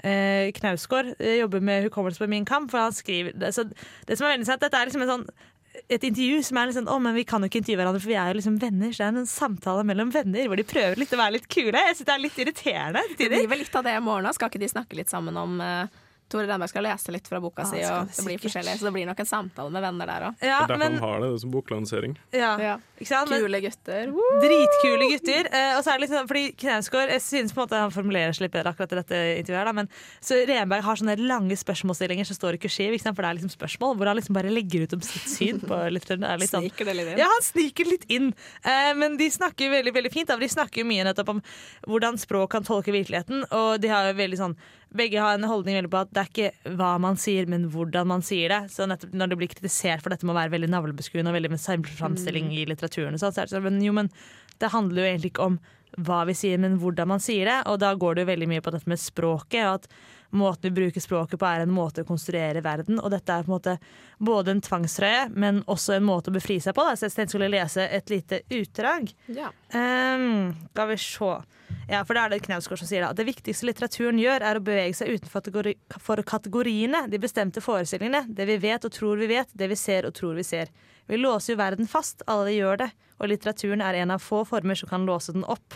eh, 0.04 0.50
Knausgård 0.56 1.14
eh, 1.18 1.40
jobber 1.40 1.62
med 1.64 1.88
hukommelse 1.88 2.22
på 2.22 2.30
Min 2.30 2.48
kamp. 2.48 2.70
For 2.72 2.86
han 2.86 2.96
skriver 2.96 3.36
det, 3.36 3.52
så 3.56 3.66
det 3.68 4.16
som 4.16 4.26
er 4.26 4.36
veldig 4.36 4.48
sant, 4.48 4.62
Dette 4.62 4.78
er 4.78 4.90
liksom 4.90 5.04
en 5.06 5.14
sånn 5.16 5.26
et 5.70 6.02
intervju 6.02 6.42
som 6.46 6.58
er 6.58 6.68
litt 6.68 6.76
sånn 6.76 6.90
Å, 6.90 6.96
men 7.02 7.14
vi 7.14 7.24
kan 7.28 7.42
jo 7.42 7.50
ikke 7.50 7.60
intervjue 7.62 7.78
hverandre, 7.80 8.02
for 8.02 8.10
vi 8.10 8.18
er 8.18 8.30
jo 8.30 8.38
liksom 8.40 8.58
venner. 8.62 8.92
Så 8.92 9.02
det 9.02 9.08
er 9.08 9.20
en 9.22 9.30
samtale 9.30 9.84
mellom 9.86 10.12
venner 10.14 10.50
hvor 10.50 10.58
de 10.58 10.66
prøver 10.66 10.98
litt 10.98 11.14
å 11.14 11.20
være 11.20 11.36
litt 11.38 11.48
kule. 11.50 11.74
Jeg 11.74 11.96
synes 11.96 12.08
det 12.08 12.14
er 12.14 12.24
litt 12.24 12.40
irriterende 12.44 13.02
Det 13.18 13.28
blir 13.30 13.50
vel 13.50 13.62
litt 13.62 13.76
av 13.78 13.86
det 13.86 13.94
i 13.96 14.04
morgen 14.04 14.28
òg. 14.30 14.36
Skal 14.36 14.50
ikke 14.50 14.62
de 14.62 14.70
snakke 14.72 14.98
litt 14.98 15.12
sammen 15.12 15.38
om 15.38 15.58
uh, 15.62 15.99
Tore 16.30 16.46
Renberg 16.46 16.70
skal 16.70 16.84
lese 16.86 17.10
litt 17.12 17.26
fra 17.28 17.40
boka 17.42 17.64
Ja, 17.64 17.68
si, 17.70 17.80
og 17.84 18.06
det 18.06 18.16
det 18.16 18.24
blir 18.28 18.38
forskjellig. 18.44 18.76
Så 18.78 18.86
det 18.86 18.92
blir 18.94 19.06
nok 19.10 19.18
en 19.20 19.26
samtale 19.26 19.70
med 19.74 19.82
venner 19.82 20.06
der 20.06 20.26
òg. 20.30 20.34
Ja, 20.46 20.60
Det 20.66 20.70
er 20.70 20.70
derfor 20.70 20.78
men, 20.78 20.92
han 20.92 21.02
har 21.08 21.20
det, 21.24 21.30
det 21.34 21.40
som 21.42 21.50
boklansering. 21.50 22.16
ja, 22.32 22.52
Ja. 22.60 22.76
ikke 23.00 23.08
sant? 23.10 23.30
Kule 23.34 23.60
gutter. 23.60 24.12
Dritkule 24.44 25.08
gutter. 25.10 25.48
Eh, 25.52 25.76
og 25.76 25.84
så 25.84 25.90
er 25.92 25.98
det 25.98 26.04
litt 26.06 26.14
sånn, 26.14 26.28
fordi 26.30 26.44
Knausgård 26.60 27.10
Jeg 27.10 27.20
synes 27.24 27.52
på 27.52 27.60
en 27.60 27.66
måte 27.68 27.80
han 27.80 27.90
formulerer 27.94 28.32
seg 28.36 28.46
litt 28.46 28.54
bedre 28.54 28.72
akkurat 28.72 28.92
i 28.92 29.00
dette 29.00 29.20
intervjuet. 29.40 29.58
her, 29.58 29.64
Da, 29.70 29.72
men 29.72 29.88
så 30.22 30.38
Renberg 30.46 30.82
har 30.86 30.96
sånne 30.96 31.16
lange 31.18 31.56
spørsmålsstillinger 31.58 32.26
som 32.26 32.36
står 32.36 32.54
i 32.54 32.58
kursiv, 32.62 32.92
ikke 32.94 33.02
sant? 33.02 33.16
for 33.16 33.22
det 33.22 33.30
er 33.30 33.38
liksom 33.40 33.54
spørsmål 33.56 33.96
hvor 33.96 34.06
han 34.06 34.16
liksom 34.16 34.34
bare 34.34 34.50
legger 34.54 34.82
ut 34.86 34.92
om 34.94 35.00
sitt 35.00 35.28
syn 35.28 35.60
på 35.60 35.74
litteraturen. 35.94 36.24
Er 36.24 36.38
sånn 36.46 36.62
Sniker 36.70 36.84
det 36.84 36.96
litt 36.96 37.08
inn. 37.12 37.18
Ja, 37.18 37.26
han 37.26 37.42
sniker 37.42 37.84
litt 37.90 38.04
inn. 38.08 38.34
Eh, 38.64 38.92
men 38.94 39.16
de 39.16 39.28
snakker 39.30 39.70
veldig 39.70 39.92
veldig 39.94 40.12
fint. 40.12 40.28
Da. 40.28 40.36
De 40.36 40.48
snakker 40.48 40.82
jo 40.82 40.88
mye 40.88 41.04
nettopp 41.04 41.28
om 41.36 41.42
hvordan 41.88 42.18
språk 42.18 42.50
kan 42.50 42.62
tolke 42.64 42.92
virkeligheten. 42.94 43.44
Og 43.50 43.80
de 43.80 43.88
har 43.88 44.10
jo 44.12 44.18
veldig 44.18 44.38
sånn 44.38 44.56
begge 44.96 45.22
har 45.22 45.36
en 45.36 45.48
holdning 45.48 45.76
veldig 45.78 45.90
på 45.92 46.02
at 46.02 46.12
det 46.14 46.22
er 46.22 46.30
ikke 46.30 46.76
hva 46.78 46.92
man 47.02 47.18
sier, 47.20 47.48
men 47.50 47.68
hvordan 47.72 48.08
man 48.10 48.24
sier 48.26 48.52
det. 48.52 48.60
Så 48.74 48.88
nettopp 48.90 49.12
når 49.16 49.32
det 49.32 49.40
blir 49.40 49.52
kritisert 49.52 50.02
for 50.04 50.12
dette 50.12 50.26
med 50.26 50.34
å 50.34 50.40
være 50.40 50.54
veldig 50.56 50.70
navlebeskuende 50.72 51.32
og 51.32 51.36
veldig 51.38 51.52
med 51.54 51.62
selvframstilling 51.62 52.50
i 52.56 52.64
litteraturen, 52.70 53.14
og 53.14 53.22
sånt, 53.22 53.36
så 53.36 53.44
er 53.44 53.50
det 53.50 53.54
sånn, 53.56 53.66
men 53.68 53.82
jo, 53.84 53.94
men 53.96 54.10
det 54.60 54.72
handler 54.74 55.02
jo 55.02 55.10
egentlig 55.10 55.34
ikke 55.34 55.50
om 55.52 55.60
hva 56.06 56.22
vi 56.28 56.36
sier, 56.38 56.58
men 56.62 56.78
hvordan 56.80 57.10
man 57.10 57.22
sier 57.22 57.48
det. 57.50 57.58
Og 57.70 57.80
da 57.82 57.92
går 57.98 58.16
det 58.16 58.24
jo 58.24 58.30
veldig 58.30 58.48
mye 58.50 58.64
på 58.64 58.72
dette 58.74 58.90
med 58.90 59.02
språket. 59.02 59.62
og 59.66 59.80
at 59.80 59.88
Måten 60.30 60.68
vi 60.68 60.76
bruker 60.76 61.02
språket 61.02 61.40
på 61.40 61.46
er 61.48 61.64
en 61.64 61.72
måte 61.74 62.04
å 62.04 62.06
konstruere 62.06 62.62
verden. 62.62 63.00
Og 63.02 63.10
dette 63.10 63.34
er 63.34 63.46
på 63.46 63.50
en 63.50 63.56
måte 63.56 63.76
både 64.22 64.54
en 64.54 64.62
tvangstrøye, 64.62 65.24
men 65.34 65.64
også 65.66 65.96
en 65.96 66.06
måte 66.06 66.30
å 66.30 66.36
befri 66.36 66.60
seg 66.62 66.76
på. 66.76 66.84
Da. 66.86 66.94
Så 66.94 67.10
jeg 67.10 67.32
skulle 67.32 67.50
lese 67.50 67.88
et 67.88 68.12
lite 68.12 68.42
utdrag. 68.46 69.10
Ja. 69.34 69.50
Um, 69.74 70.52
skal 70.70 70.92
vi 70.92 71.00
se. 71.02 71.32
Ja, 71.90 72.04
for 72.06 72.14
det 72.14 72.22
er 72.22 72.30
det 72.30 72.44
Knausgård 72.44 72.78
som 72.78 72.86
sier 72.86 73.02
at 73.02 73.18
Det 73.18 73.26
viktigste 73.26 73.66
litteraturen 73.66 74.18
gjør, 74.20 74.44
er 74.46 74.58
å 74.58 74.62
bevege 74.62 74.94
seg 74.94 75.16
utenfor 75.16 75.42
kategori 75.42 75.72
kategoriene, 76.28 77.00
de 77.10 77.18
bestemte 77.18 77.62
forestillingene, 77.64 78.28
det 78.30 78.46
vi 78.46 78.58
vet 78.62 78.86
og 78.86 78.94
tror 78.94 79.18
vi 79.18 79.26
vet, 79.32 79.50
det 79.58 79.66
vi 79.72 79.78
ser 79.78 80.06
og 80.06 80.14
tror 80.14 80.36
vi 80.38 80.44
ser. 80.46 80.70
Vi 81.10 81.18
låser 81.18 81.56
jo 81.56 81.58
verden 81.58 81.90
fast, 81.90 82.22
alle 82.30 82.54
gjør 82.54 82.84
det, 82.84 82.88
og 83.18 83.32
litteraturen 83.32 83.82
er 83.82 83.98
en 83.98 84.14
av 84.14 84.22
få 84.22 84.44
former 84.46 84.78
som 84.78 84.92
kan 84.92 85.08
låse 85.08 85.34
den 85.34 85.42
opp. 85.50 85.74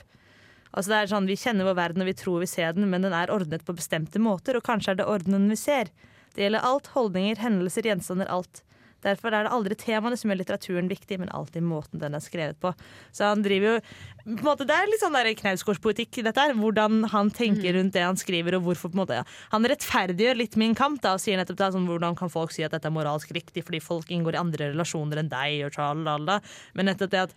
Altså 0.71 0.93
det 0.93 1.01
er 1.01 1.11
sånn, 1.11 1.27
Vi 1.27 1.39
kjenner 1.39 1.67
vår 1.67 1.81
verden 1.81 2.03
og 2.03 2.07
vi 2.07 2.15
tror 2.15 2.39
vi 2.45 2.51
ser 2.51 2.79
den, 2.79 2.87
men 2.91 3.03
den 3.03 3.13
er 3.13 3.35
ordnet 3.35 3.67
på 3.67 3.75
bestemte 3.75 4.23
måter, 4.23 4.55
og 4.55 4.63
kanskje 4.63 4.95
er 4.95 5.03
det 5.03 5.11
ordenen 5.11 5.51
vi 5.51 5.59
ser. 5.59 5.91
Det 6.35 6.47
gjelder 6.47 6.63
alt, 6.63 6.95
holdninger, 6.95 7.43
hendelser, 7.43 7.91
gjenstander, 7.91 8.31
alt. 8.31 8.63
Derfor 9.05 9.35
er 9.35 9.47
det 9.47 9.53
aldri 9.55 9.77
temaene 9.79 10.19
som 10.19 10.31
gjør 10.31 10.41
litteraturen 10.41 10.91
viktig, 10.91 11.19
men 11.21 11.33
alltid 11.37 11.65
måten 11.67 12.03
den 12.03 12.17
er 12.17 12.25
skrevet 12.25 12.59
på. 12.63 12.75
Så 13.15 13.29
han 13.31 13.45
driver 13.45 13.75
jo 13.75 13.79
på 14.25 14.39
en 14.39 14.47
måte, 14.47 14.65
Det 14.65 14.77
er 14.77 14.89
litt 14.89 15.03
sånn 15.03 15.19
knausgårdspolitikk 15.41 16.23
dette 16.25 16.41
her. 16.41 16.55
Hvordan 16.57 17.05
han 17.13 17.33
tenker 17.35 17.77
rundt 17.77 17.93
det 17.97 18.05
han 18.05 18.17
skriver, 18.21 18.57
og 18.57 18.69
hvorfor 18.69 18.93
på 18.93 18.97
en 18.97 19.03
måte 19.05 19.19
ja. 19.21 19.25
Han 19.53 19.69
rettferdiggjør 19.69 20.41
litt 20.41 20.57
min 20.61 20.75
kamp 20.75 21.03
da, 21.05 21.15
og 21.17 21.23
sier 21.23 21.37
nettopp 21.41 21.61
da, 21.61 21.73
sånn, 21.75 21.89
hvordan 21.91 22.17
kan 22.19 22.33
folk 22.33 22.55
si 22.55 22.65
at 22.65 22.73
dette 22.73 22.89
er 22.89 22.95
moralsk 22.95 23.35
riktig 23.37 23.67
fordi 23.67 23.83
folk 23.85 24.11
inngår 24.11 24.39
i 24.39 24.41
andre 24.41 24.71
relasjoner 24.73 25.21
enn 25.21 25.33
deg, 25.33 25.61
og 25.67 25.77
tralala. 25.77 26.41
Men 26.75 26.91
nettopp 26.91 27.13
det 27.13 27.27
at 27.29 27.37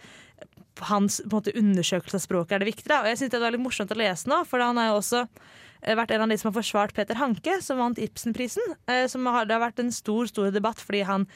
hans 0.88 1.22
måte, 1.32 1.54
undersøkelse 1.58 2.20
av 2.20 2.24
språket 2.24 2.58
er 2.58 2.64
det 2.64 2.72
viktige. 2.72 2.92
Da. 2.92 3.04
Og 3.04 3.12
jeg 3.12 3.22
synes 3.22 3.34
det 3.34 3.44
var 3.44 3.56
litt 3.56 3.64
morsomt 3.64 3.94
å 3.94 4.00
lese 4.00 4.30
nå, 4.30 4.42
for 4.48 4.64
han 4.64 4.80
er 4.82 4.92
jo 4.92 5.00
også 5.00 5.24
eh, 5.26 5.96
vært 5.98 6.14
en 6.14 6.26
av 6.26 6.32
de 6.32 6.38
som 6.40 6.52
har 6.52 6.58
forsvart 6.60 6.96
Peter 6.98 7.20
Hanke, 7.20 7.60
som 7.66 7.82
vant 7.82 8.02
Ibsenprisen. 8.02 8.76
Eh, 8.90 9.06
som 9.12 9.26
har, 9.32 9.48
det 9.48 9.58
har 9.58 9.66
vært 9.66 9.82
en 9.84 9.94
stor 9.96 10.30
stor 10.30 10.52
debatt 10.54 10.82
fordi 10.84 11.04
han 11.08 11.28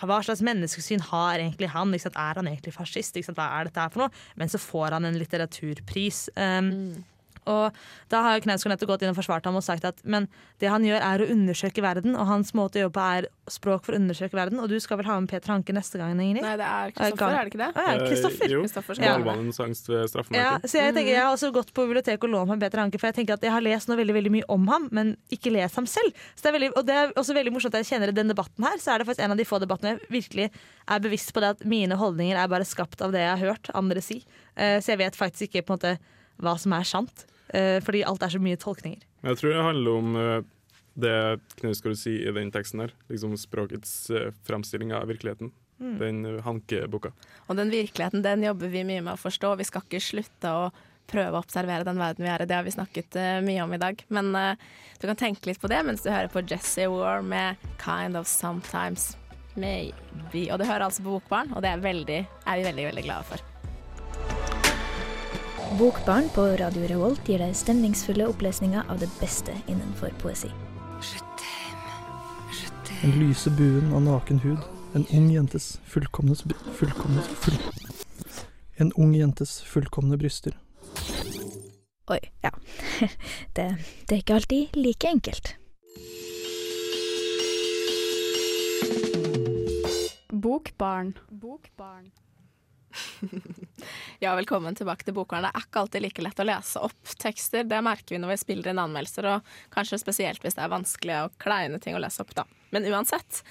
hva 0.00 0.18
slags 0.24 0.42
menneskesyn 0.44 1.02
har 1.10 1.40
egentlig 1.40 1.70
han? 1.72 1.94
Er 1.94 2.40
han 2.40 2.48
egentlig 2.48 2.74
fascist? 2.74 3.18
Hva 3.28 3.48
er 3.60 3.68
dette 3.68 3.80
her 3.84 3.92
for 3.92 4.04
noe? 4.04 4.22
Men 4.40 4.52
så 4.52 4.60
får 4.62 4.96
han 4.96 5.08
en 5.08 5.18
litteraturpris. 5.20 6.28
Um, 6.36 7.04
Og 7.50 7.72
da 8.12 8.22
har 8.22 8.36
jo 8.38 8.44
Knausgård 8.46 8.74
nettopp 8.74 8.92
gått 8.94 9.02
inn 9.02 9.10
og 9.12 9.18
forsvart 9.18 9.46
ham 9.48 9.56
og 9.58 9.64
sagt 9.66 9.84
at 9.88 9.98
men 10.04 10.28
det 10.62 10.70
han 10.70 10.84
gjør, 10.86 11.00
er 11.02 11.24
å 11.24 11.28
undersøke 11.32 11.82
verden, 11.82 12.14
og 12.14 12.28
hans 12.28 12.52
måte 12.54 12.78
å 12.78 12.84
jobbe 12.86 12.94
på 13.00 13.06
er 13.18 13.26
språk 13.50 13.84
for 13.86 13.96
å 13.96 13.98
undersøke 13.98 14.36
verden. 14.38 14.60
Og 14.62 14.68
du 14.70 14.76
skal 14.80 15.00
vel 15.00 15.08
ha 15.10 15.18
med 15.20 15.30
Peter 15.32 15.50
Hanke 15.50 15.74
neste 15.74 15.98
gang, 15.98 16.14
Ingrid? 16.14 16.44
Nei, 16.44 16.54
det 16.60 16.68
er 16.68 16.92
Kristoffer, 16.94 17.34
er 17.34 17.48
det 17.48 17.52
ikke 17.52 17.62
det? 17.62 17.70
Ah, 17.74 17.88
ja, 17.90 18.06
Kristoffer. 18.06 18.46
Eh, 18.46 19.08
jo. 19.08 19.16
Malmannens 19.24 19.60
angst 19.64 19.90
ved 19.90 20.36
Ja, 20.36 20.52
så 20.62 20.78
jeg, 20.78 20.94
tenker, 20.94 21.10
jeg 21.10 21.22
har 21.22 21.32
også 21.32 21.50
gått 21.54 21.72
på 21.74 21.86
biblioteket 21.88 22.28
og 22.28 22.34
lånt 22.36 22.52
meg 22.52 22.62
Peter 22.62 22.82
Hanke, 22.84 23.00
for 23.02 23.10
jeg 23.10 23.18
tenker 23.18 23.34
at 23.38 23.42
jeg 23.46 23.54
har 23.54 23.64
lest 23.64 23.90
noe 23.90 23.98
veldig, 23.98 24.16
veldig 24.20 24.34
mye 24.38 24.48
om 24.52 24.68
ham, 24.70 24.88
men 24.94 25.14
ikke 25.34 25.52
lest 25.54 25.80
ham 25.80 25.88
selv. 25.90 26.14
Så 26.36 26.46
det 26.46 26.52
er 26.52 26.58
veldig, 26.58 26.70
og 26.78 26.86
det 26.86 26.98
er 27.00 27.12
også 27.18 27.36
veldig 27.36 27.54
morsomt 27.56 27.74
at 27.74 27.82
jeg 27.82 27.96
kjenner 27.96 28.12
i 28.14 28.16
den 28.20 28.30
debatten 28.30 28.68
her, 28.68 28.78
så 28.82 28.94
er 28.94 29.02
det 29.02 29.10
faktisk 29.10 29.26
en 29.26 29.34
av 29.34 29.42
de 29.42 29.48
få 29.48 29.60
debattene 29.62 29.96
jeg 29.96 30.12
virkelig 30.14 30.48
er 30.86 31.02
bevisst 31.02 31.34
på 31.34 31.42
det 31.42 31.54
at 31.56 31.66
mine 31.68 31.98
holdninger 31.98 32.38
er 32.38 32.50
bare 32.52 32.66
skapt 32.68 33.02
av 33.02 33.14
det 33.14 33.24
jeg 33.24 33.34
har 33.34 33.44
hørt 33.52 33.72
andre 33.74 34.02
si. 34.04 34.22
Eh, 34.56 34.78
Så 34.82 34.94
jeg 34.94 35.02
vet 35.02 35.16
faktisk 35.18 35.48
ikke 35.50 35.66
på 35.66 35.74
en 35.74 35.80
måte 35.80 35.96
hva 36.42 36.56
som 36.60 36.74
er 36.76 36.88
sant, 36.88 37.24
eh, 37.54 37.78
fordi 37.84 38.04
alt 38.08 38.22
er 38.22 38.34
så 38.34 38.42
mye 38.42 38.60
tolkninger. 38.60 39.06
Jeg 39.22 39.38
tror 39.38 39.54
det 39.54 39.66
handler 39.68 39.98
om 40.02 40.16
eh, 40.18 40.42
det 40.94 41.16
Knausgård 41.60 41.96
sier 41.96 42.28
i 42.28 42.36
den 42.36 42.52
teksten 42.52 42.84
her. 42.84 42.94
Liksom 43.08 43.34
språkets 43.40 44.10
uh, 44.12 44.30
framstilling 44.46 44.92
av 44.92 45.08
virkeligheten. 45.08 45.52
Den 45.78 46.24
uh, 46.26 46.42
hankeboka. 46.44 47.12
Og 47.48 47.56
den 47.56 47.72
virkeligheten 47.72 48.24
den 48.24 48.44
jobber 48.44 48.72
vi 48.72 48.84
mye 48.86 49.04
med 49.04 49.14
å 49.14 49.20
forstå. 49.20 49.54
Vi 49.60 49.68
skal 49.68 49.86
ikke 49.86 50.02
slutte 50.04 50.52
å 50.52 50.66
prøve 51.10 51.34
å 51.34 51.42
observere 51.42 51.86
den 51.88 52.00
verden 52.00 52.26
vi 52.26 52.30
er 52.30 52.44
i. 52.44 52.48
Det 52.48 52.58
har 52.58 52.66
vi 52.66 52.74
snakket 52.76 53.18
uh, 53.18 53.38
mye 53.44 53.64
om 53.64 53.72
i 53.72 53.80
dag. 53.82 54.04
Men 54.12 54.30
uh, 54.36 54.68
du 55.00 55.08
kan 55.08 55.18
tenke 55.18 55.50
litt 55.50 55.62
på 55.62 55.70
det 55.72 55.80
mens 55.86 56.04
du 56.04 56.12
hører 56.12 56.32
på 56.32 56.44
Jesse 56.44 56.88
War 56.92 57.24
med 57.24 57.56
'Kind 57.80 58.18
of 58.20 58.28
Sometimes 58.28 59.14
Maybe'. 59.56 60.50
Og 60.52 60.60
du 60.60 60.68
hører 60.68 60.86
altså 60.88 61.04
på 61.04 61.16
Bokbarn, 61.16 61.52
og 61.56 61.64
det 61.64 61.72
er, 61.72 61.80
veldig, 61.80 62.20
er 62.46 62.60
vi 62.60 62.68
veldig, 62.68 62.86
veldig 62.92 63.08
glade 63.08 63.28
for. 63.32 63.51
Bokbarn 65.78 66.28
på 66.34 66.42
Radio 66.42 66.84
Revolt 66.88 67.28
gir 67.28 67.40
deg 67.40 67.54
stemningsfulle 67.56 68.26
opplesninger 68.28 68.84
av 68.92 68.98
det 69.00 69.08
beste 69.20 69.54
innenfor 69.70 70.12
poesi. 70.20 70.50
Den 73.00 73.14
lyse 73.16 73.50
buen 73.56 73.88
av 73.96 74.02
naken 74.04 74.42
hud. 74.44 74.60
En 74.92 75.06
ung 75.16 75.30
jentes 75.32 75.78
fullkomne 75.88 76.36
fullkomne 76.76 77.24
full... 77.40 77.56
En 78.76 78.92
ung 79.00 79.14
jentes 79.16 79.60
fullkomne 79.64 80.18
bryster. 80.20 80.58
Oi, 82.12 82.20
ja. 82.44 82.52
Det, 83.56 83.68
det 84.08 84.16
er 84.16 84.20
ikke 84.20 84.40
alltid 84.40 84.76
like 84.76 85.08
enkelt. 85.08 85.54
Bokbarn. 90.28 91.16
Bokbarn. 91.30 92.12
Ja, 94.22 94.34
velkommen 94.38 94.76
tilbake 94.78 95.06
til 95.06 95.16
Bokbarn. 95.16 95.42
Det 95.46 95.50
er 95.50 95.64
ikke 95.64 95.80
alltid 95.80 96.04
like 96.04 96.22
lett 96.22 96.40
å 96.42 96.46
lese 96.46 96.82
opp 96.86 97.14
tekster. 97.18 97.64
Det 97.66 97.80
merker 97.82 98.14
vi 98.14 98.20
når 98.22 98.34
vi 98.34 98.40
spiller 98.42 98.70
inn 98.70 98.80
anmeldelser, 98.82 99.26
og 99.32 99.54
kanskje 99.74 99.98
spesielt 99.98 100.44
hvis 100.44 100.54
det 100.58 100.62
er 100.62 100.70
vanskelige 100.70 101.24
og 101.26 101.34
kleine 101.42 101.80
ting 101.82 101.98
å 101.98 102.02
lese 102.02 102.22
opp, 102.22 102.30
da. 102.38 102.46
Men 102.70 102.86
uansett. 102.86 103.42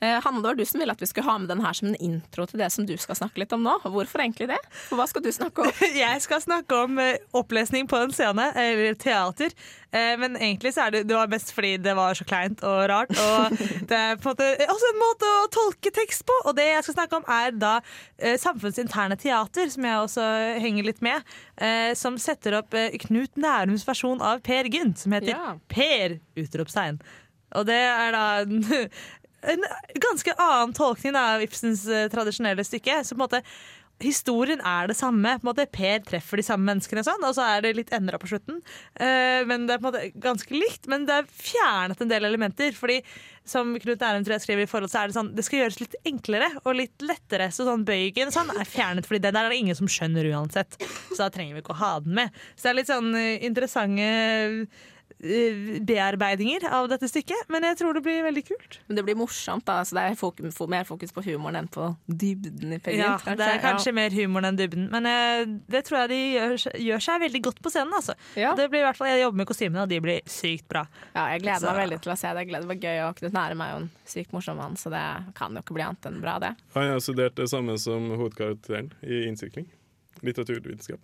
Eh, 0.00 0.20
Hanne, 0.22 0.38
det 0.42 0.46
var 0.52 0.54
du 0.58 0.64
som 0.68 0.78
ville 0.78 0.94
at 0.94 1.00
vi 1.02 1.08
skulle 1.10 1.26
ha 1.26 1.38
med 1.42 1.48
den 1.50 1.62
her 1.64 1.72
som 1.74 1.88
en 1.88 1.96
intro 2.04 2.44
til 2.46 2.60
det 2.60 2.68
som 2.70 2.86
du 2.86 2.94
skal 3.00 3.16
snakke 3.18 3.40
litt 3.42 3.52
om 3.56 3.64
nå. 3.66 3.72
Hvorfor 3.82 4.22
egentlig 4.22 4.46
det? 4.52 4.58
For 4.88 4.94
hva 5.00 5.08
skal 5.10 5.24
du 5.24 5.32
snakke 5.34 5.64
om? 5.66 5.72
Jeg 5.98 6.22
skal 6.22 6.40
snakke 6.44 6.78
om 6.86 7.00
eh, 7.02 7.16
opplesning 7.34 7.88
på 7.90 7.98
en 8.04 8.14
scene, 8.14 8.46
eller 8.54 8.94
teater. 9.00 9.50
Eh, 9.90 10.14
Men 10.20 10.36
egentlig 10.38 10.74
så 10.76 10.84
er 10.86 10.94
det, 10.98 11.02
det 11.10 11.16
var 11.18 11.30
mest 11.32 11.50
fordi 11.56 11.72
det 11.82 11.96
var 11.98 12.14
så 12.14 12.26
kleint 12.28 12.62
og 12.62 12.84
rart. 12.92 13.10
Og 13.10 13.58
det 13.90 13.98
er 13.98 14.16
på 14.22 14.30
en 14.30 14.38
måte 14.38 14.70
også 14.76 14.92
en 14.92 15.02
måte 15.02 15.32
å 15.42 15.50
tolke 15.58 15.94
tekst 15.98 16.26
på. 16.28 16.38
Og 16.46 16.54
det 16.58 16.68
jeg 16.70 16.86
skal 16.86 16.98
snakke 17.00 17.18
om, 17.22 17.26
er 17.28 17.56
da 17.58 17.74
Samfunnsinterne 18.38 19.16
teater, 19.20 19.68
som 19.70 19.84
jeg 19.86 20.02
også 20.02 20.24
henger 20.62 20.86
litt 20.88 21.00
med. 21.04 21.26
Som 21.98 22.16
setter 22.22 22.56
opp 22.60 22.74
Knut 23.06 23.38
Nærums 23.38 23.84
versjon 23.86 24.22
av 24.22 24.42
Per 24.46 24.68
Gynt, 24.70 24.98
som 25.02 25.14
heter 25.16 25.34
Ja. 25.34 25.54
Per! 25.70 26.18
utropstegn. 26.38 26.98
Og 27.56 27.64
det 27.64 27.78
er 27.80 28.12
da 28.12 28.24
en, 29.42 29.66
ganske 29.94 30.34
annen 30.38 30.74
tolkning 30.76 31.18
av 31.18 31.42
Ibsens 31.44 31.86
eh, 31.88 32.08
tradisjonelle 32.12 32.64
stykke. 32.66 33.02
Så 33.04 33.14
på 33.14 33.22
en 33.22 33.26
måte 33.28 33.44
Historien 33.98 34.60
er 34.62 34.86
det 34.86 34.94
samme. 34.94 35.32
På 35.40 35.42
en 35.42 35.50
måte 35.50 35.64
Per 35.74 36.04
treffer 36.06 36.38
de 36.38 36.44
samme 36.46 36.68
menneskene, 36.68 37.02
og 37.02 37.08
sånn, 37.08 37.24
og 37.26 37.32
så 37.34 37.46
er 37.56 37.64
det 37.64 37.72
litt 37.74 37.88
endra 37.96 38.20
på 38.22 38.28
slutten. 38.30 38.60
Eh, 38.94 39.42
men 39.48 39.66
Det 39.66 39.74
er 39.74 39.80
på 39.80 39.88
en 39.88 39.88
måte 39.88 40.20
ganske 40.22 40.54
likt, 40.54 40.86
men 40.86 41.06
det 41.08 41.16
er 41.16 41.26
fjernet 41.26 42.04
en 42.04 42.12
del 42.12 42.28
elementer. 42.28 42.76
Fordi 42.78 43.00
som 43.48 43.72
Knut 43.74 43.98
Nærum 43.98 44.22
tror 44.22 44.36
jeg 44.36 44.44
skriver 44.44 44.62
i 44.62 44.70
forhold, 44.70 44.92
så 44.92 45.00
er 45.00 45.10
det 45.10 45.16
sånn 45.16 45.32
Det 45.34 45.42
skal 45.46 45.64
gjøres 45.64 45.80
litt 45.80 45.96
enklere 46.06 46.50
og 46.62 46.78
litt 46.78 47.02
lettere. 47.02 47.48
Så 47.50 47.66
sånn 47.66 47.82
bøygen 47.88 48.30
sånn 48.30 48.54
er 48.54 48.70
fjernet, 48.70 49.08
Fordi 49.08 49.24
den 49.24 49.36
er 49.40 49.48
det 49.48 49.58
ingen 49.58 49.78
som 49.78 49.90
skjønner 49.90 50.30
uansett. 50.30 50.78
Så 51.10 51.18
da 51.24 51.30
trenger 51.34 51.58
vi 51.58 51.64
ikke 51.64 51.74
å 51.74 51.82
ha 51.82 51.98
den 51.98 52.14
med. 52.14 52.38
Så 52.54 52.68
det 52.68 52.70
er 52.70 52.78
litt 52.78 52.92
sånn 52.92 53.10
eh, 53.18 53.42
interessante 53.50 54.06
bearbeidinger 55.20 56.64
av 56.72 56.88
dette 56.90 57.08
stykket, 57.10 57.48
men 57.52 57.64
jeg 57.66 57.78
tror 57.80 57.96
det 57.96 58.02
blir 58.04 58.22
veldig 58.26 58.44
kult. 58.48 58.78
Men 58.86 58.98
det 59.00 59.04
blir 59.06 59.16
morsomt, 59.18 59.64
da. 59.66 59.80
Så 59.86 59.96
det 59.98 60.04
er 60.04 60.18
fok 60.18 60.40
mer 60.70 60.86
fokus 60.88 61.12
på 61.14 61.24
humoren 61.26 61.58
enn 61.62 61.68
på 61.72 61.88
dybden 62.06 62.76
i 62.76 62.80
Ja, 62.98 63.16
Gynt, 63.18 63.26
det 63.40 63.48
er 63.48 63.62
kanskje 63.62 63.94
mer 63.96 64.14
humoren 64.14 64.52
enn 64.52 64.60
dybden, 64.60 64.88
men 64.92 65.08
eh, 65.10 65.44
det 65.70 65.84
tror 65.88 66.04
jeg 66.04 66.12
de 66.12 66.20
gjør, 66.36 66.56
gjør 66.88 67.04
seg 67.08 67.24
veldig 67.26 67.42
godt 67.48 67.62
på 67.64 67.72
scenen. 67.74 67.96
Altså. 67.98 68.14
Ja. 68.38 68.54
Det 68.58 68.68
blir 68.70 68.84
i 68.84 68.86
hvert 68.88 69.00
fall, 69.00 69.08
Jeg 69.08 69.22
jobber 69.24 69.42
med 69.42 69.50
kostymene, 69.50 69.82
og 69.82 69.88
de 69.92 70.00
blir 70.04 70.20
sykt 70.30 70.68
bra. 70.70 70.86
Ja, 71.14 71.28
jeg 71.34 71.42
gleder 71.42 71.60
Så- 71.66 71.72
meg 71.74 71.82
veldig 71.88 72.00
til 72.04 72.12
å 72.12 72.18
se 72.18 72.34
det. 72.34 72.46
Det 72.48 72.64
var 72.68 72.74
gøy, 72.86 72.98
og 73.08 73.16
Knut 73.18 73.32
Nærum 73.32 73.60
er 73.64 73.70
jo 73.74 73.76
en 73.82 73.90
sykt 74.06 74.32
morsom 74.32 74.56
mann, 74.56 74.76
så 74.76 74.90
det 74.90 75.34
kan 75.34 75.52
jo 75.54 75.62
ikke 75.62 75.74
bli 75.74 75.82
annet 75.82 76.06
enn 76.06 76.20
bra, 76.22 76.38
det. 76.38 76.54
Han 76.74 76.88
har 76.94 77.00
studert 77.00 77.34
det 77.34 77.48
samme 77.50 77.78
som 77.78 78.10
hovedkarakteren 78.10 78.92
i 79.02 79.26
innsykling. 79.28 79.66
Litteraturvitenskap. 80.22 81.00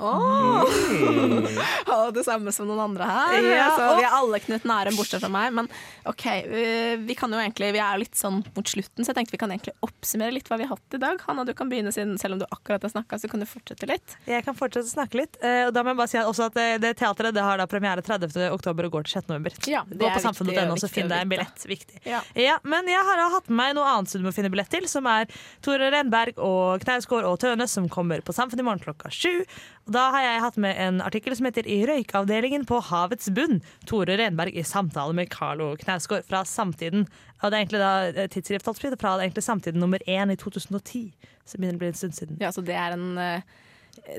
Åh! 0.00 1.90
Og 1.90 2.12
det 2.16 2.24
samme 2.26 2.52
som 2.54 2.68
noen 2.68 2.80
andre 2.84 3.06
her. 3.08 3.36
Ja, 3.44 3.66
så 3.76 3.86
vi 3.98 4.04
er 4.06 4.14
alle 4.16 4.40
Knut 4.42 4.64
Nærum, 4.68 4.96
bortsett 4.98 5.22
fra 5.22 5.30
meg. 5.32 5.52
Men 5.56 5.68
OK, 6.08 6.24
vi, 6.50 6.64
vi 7.08 7.16
kan 7.18 7.32
jo 7.34 7.40
egentlig 7.40 7.70
Vi 7.76 7.82
er 7.82 8.00
litt 8.00 8.16
sånn 8.18 8.40
mot 8.56 8.66
slutten, 8.70 9.04
så 9.04 9.10
jeg 9.12 9.18
tenkte 9.20 9.34
vi 9.36 9.40
kan 9.42 9.52
egentlig 9.54 9.74
oppsummere 9.86 10.34
litt 10.34 10.48
hva 10.50 10.58
vi 10.60 10.66
har 10.68 10.74
hatt 10.76 10.96
i 10.96 11.00
dag. 11.02 11.20
Hanna, 11.26 11.44
du 11.48 11.52
kan 11.58 11.70
begynne 11.70 11.92
siden 11.94 12.16
selv 12.20 12.36
om 12.38 12.42
du 12.42 12.46
akkurat 12.50 12.82
har 12.86 12.92
snakka, 12.94 13.18
så 13.22 13.30
kan 13.30 13.42
du 13.42 13.48
fortsette 13.50 13.88
litt. 13.90 14.16
Jeg 14.30 14.44
kan 14.46 14.56
fortsette 14.58 14.88
å 14.88 14.94
snakke 14.94 15.20
litt. 15.22 15.38
eh, 15.44 15.66
Og 15.68 15.74
da 15.76 15.84
må 15.86 15.92
jeg 15.94 16.00
bare 16.02 16.12
si 16.14 16.20
også 16.22 16.48
at 16.50 16.58
det, 16.58 16.68
det 16.86 16.94
teatret 17.00 17.36
det 17.36 17.44
har 17.46 17.60
da 17.60 17.66
premiere 17.70 18.02
30. 18.06 18.48
oktober 18.56 18.88
og 18.88 18.96
går 18.98 19.08
til 19.08 19.18
6. 19.20 19.30
november. 19.32 19.56
Ja, 19.70 19.84
Gå 19.90 20.10
på 20.16 20.22
samfunnet.no, 20.24 20.78
så 20.80 20.90
finn 20.90 21.10
deg 21.10 21.24
en 21.26 21.32
billett. 21.34 21.66
Viktig. 21.70 22.00
Ja. 22.08 22.22
Ja, 22.38 22.56
men 22.64 22.88
jeg 22.90 23.02
har 23.06 23.24
hatt 23.36 23.48
med 23.50 23.58
meg 23.60 23.74
noe 23.76 23.86
annet 23.92 24.10
som 24.12 24.22
du 24.22 24.28
må 24.28 24.32
finne 24.34 24.50
billett 24.52 24.70
til, 24.72 24.86
som 24.90 25.06
er 25.10 25.28
Tore 25.64 25.90
Renberg 25.92 26.38
og 26.40 26.80
Knausgård 26.84 27.26
og 27.28 27.36
Tønes, 27.42 27.74
som 27.76 27.88
kommer 27.92 28.22
på 28.24 28.32
Samfunnet 28.36 28.64
i 28.64 28.66
morgen 28.66 28.80
klokka 28.82 29.10
sju. 29.12 29.44
Da 29.90 30.04
har 30.14 30.22
jeg 30.22 30.42
hatt 30.44 30.58
med 30.62 30.78
en 30.78 31.00
artikkel 31.02 31.34
som 31.34 31.48
heter 31.48 31.66
'I 31.66 31.80
røykavdelingen 31.88 32.66
på 32.66 32.78
havets 32.90 33.26
bunn'. 33.34 33.58
Tore 33.90 34.16
Renberg 34.20 34.54
i 34.54 34.62
samtale 34.62 35.12
med 35.12 35.30
Carlo 35.30 35.74
Knausgård 35.76 36.28
fra 36.28 36.44
Samtiden. 36.46 37.08
Og 37.42 37.50
det 37.50 37.56
er 37.56 37.64
egentlig 37.64 37.80
da 37.82 37.94
eh, 38.14 38.28
tidsskrift 38.30 38.68
alt 38.68 38.78
fritt, 38.78 39.00
fra 39.00 39.16
egentlig 39.18 39.42
Samtiden 39.42 39.80
nummer 39.80 39.98
én 40.06 40.30
i 40.30 40.36
2010. 40.36 41.10
Så 41.44 41.56
det 41.56 41.60
begynner 41.60 41.80
å 41.80 41.82
bli 41.82 41.90
en 41.90 41.98
stund 41.98 42.14
siden. 42.14 42.38
Ja, 42.40 42.52
så 42.54 42.62
det 42.62 42.76
er 42.78 42.94
en 42.94 43.18
eh, 43.18 43.42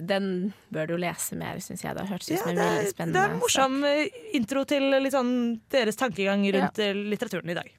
Den 0.03 0.53
bør 0.73 0.87
du 0.87 0.97
lese 0.97 1.35
mer, 1.39 1.55
syns 1.63 1.85
jeg. 1.85 1.95
Det 1.95 2.03
har 2.03 2.11
hørtes 2.11 2.27
ut 2.27 2.35
Ja, 2.35 2.41
som 2.43 2.49
en 2.51 2.55
det, 2.57 2.65
veldig 2.67 2.81
er, 2.81 2.89
sak. 2.91 3.13
det 3.13 3.21
er 3.21 3.29
en 3.31 3.39
morsom 3.39 3.83
eh, 3.87 4.07
intro 4.35 4.65
til 4.67 5.11
sånn 5.11 5.61
deres 5.71 5.95
tankegang 5.95 6.43
rundt 6.51 6.83
ja. 6.83 6.91
litteraturen 6.91 7.49
i 7.49 7.55
dag. 7.55 7.71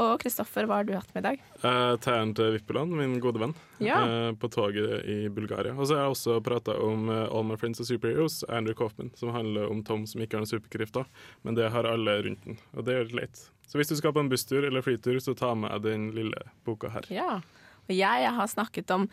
Og 0.00 0.14
Kristoffer, 0.22 0.64
hva 0.64 0.78
har 0.80 0.86
du 0.88 0.94
hatt 0.96 1.10
med 1.12 1.20
i 1.20 1.26
dag? 1.26 1.40
Eh, 1.60 1.96
Tæren 2.00 2.30
til 2.36 2.54
Vippeland, 2.54 2.94
min 2.96 3.18
gode 3.20 3.42
venn, 3.42 3.54
Ja. 3.82 3.98
eh, 4.06 4.32
på 4.32 4.48
toget 4.48 5.04
i 5.04 5.28
Bulgaria. 5.28 5.74
Og 5.74 5.86
så 5.86 5.96
har 5.98 6.06
jeg 6.06 6.14
også 6.16 6.42
prata 6.42 6.72
om 6.80 7.10
eh, 7.10 7.28
All 7.28 7.44
My 7.44 7.56
Friends 7.56 7.80
of 7.80 7.86
Superheroes, 7.86 8.42
Andrew 8.48 8.74
Coffman, 8.74 9.10
som 9.14 9.34
handler 9.36 9.68
om 9.70 9.82
Tom 9.84 10.06
som 10.06 10.22
ikke 10.22 10.38
har 10.38 10.46
noen 10.46 10.52
superkrefter, 10.54 11.04
men 11.44 11.54
det 11.54 11.68
har 11.70 11.84
alle 11.84 12.22
rundt 12.22 12.44
den, 12.44 12.56
og 12.74 12.84
det 12.88 12.94
er 12.94 13.04
litt 13.04 13.18
leit. 13.20 13.44
Så 13.68 13.76
hvis 13.80 13.88
du 13.88 13.96
skal 13.96 14.12
på 14.12 14.20
en 14.20 14.28
busstur 14.32 14.64
eller 14.64 14.82
flytur, 14.84 15.20
så 15.20 15.36
ta 15.36 15.54
med 15.54 15.82
den 15.82 16.10
lille 16.16 16.40
boka 16.64 16.88
her. 16.92 17.04
Ja. 17.12 17.40
Og 17.88 17.94
jeg 17.96 18.32
har 18.32 18.46
snakket 18.48 18.90
om 18.94 19.08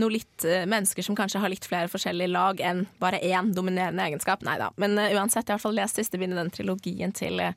noe 0.00 0.08
litt, 0.14 0.44
eh, 0.44 0.64
mennesker 0.66 1.02
som 1.04 1.16
kanskje 1.16 1.40
har 1.42 1.50
litt 1.52 1.66
flere 1.68 1.90
forskjellige 1.90 2.30
lag 2.32 2.60
enn 2.64 2.86
bare 3.02 3.20
én 3.20 3.52
dominerende 3.54 4.06
egenskap. 4.06 4.42
Nei 4.42 4.56
da. 4.58 4.70
Men 4.80 4.96
uh, 4.98 5.10
uansett, 5.18 5.44
jeg 5.46 5.52
har 5.52 5.58
i 5.58 5.60
hvert 5.60 5.66
fall 5.66 5.76
lest 5.76 5.96
siste 6.00 6.18
bind 6.18 6.32
i 6.32 6.36
den 6.38 6.50
trilogien 6.54 7.12
til 7.12 7.40
eh, 7.40 7.52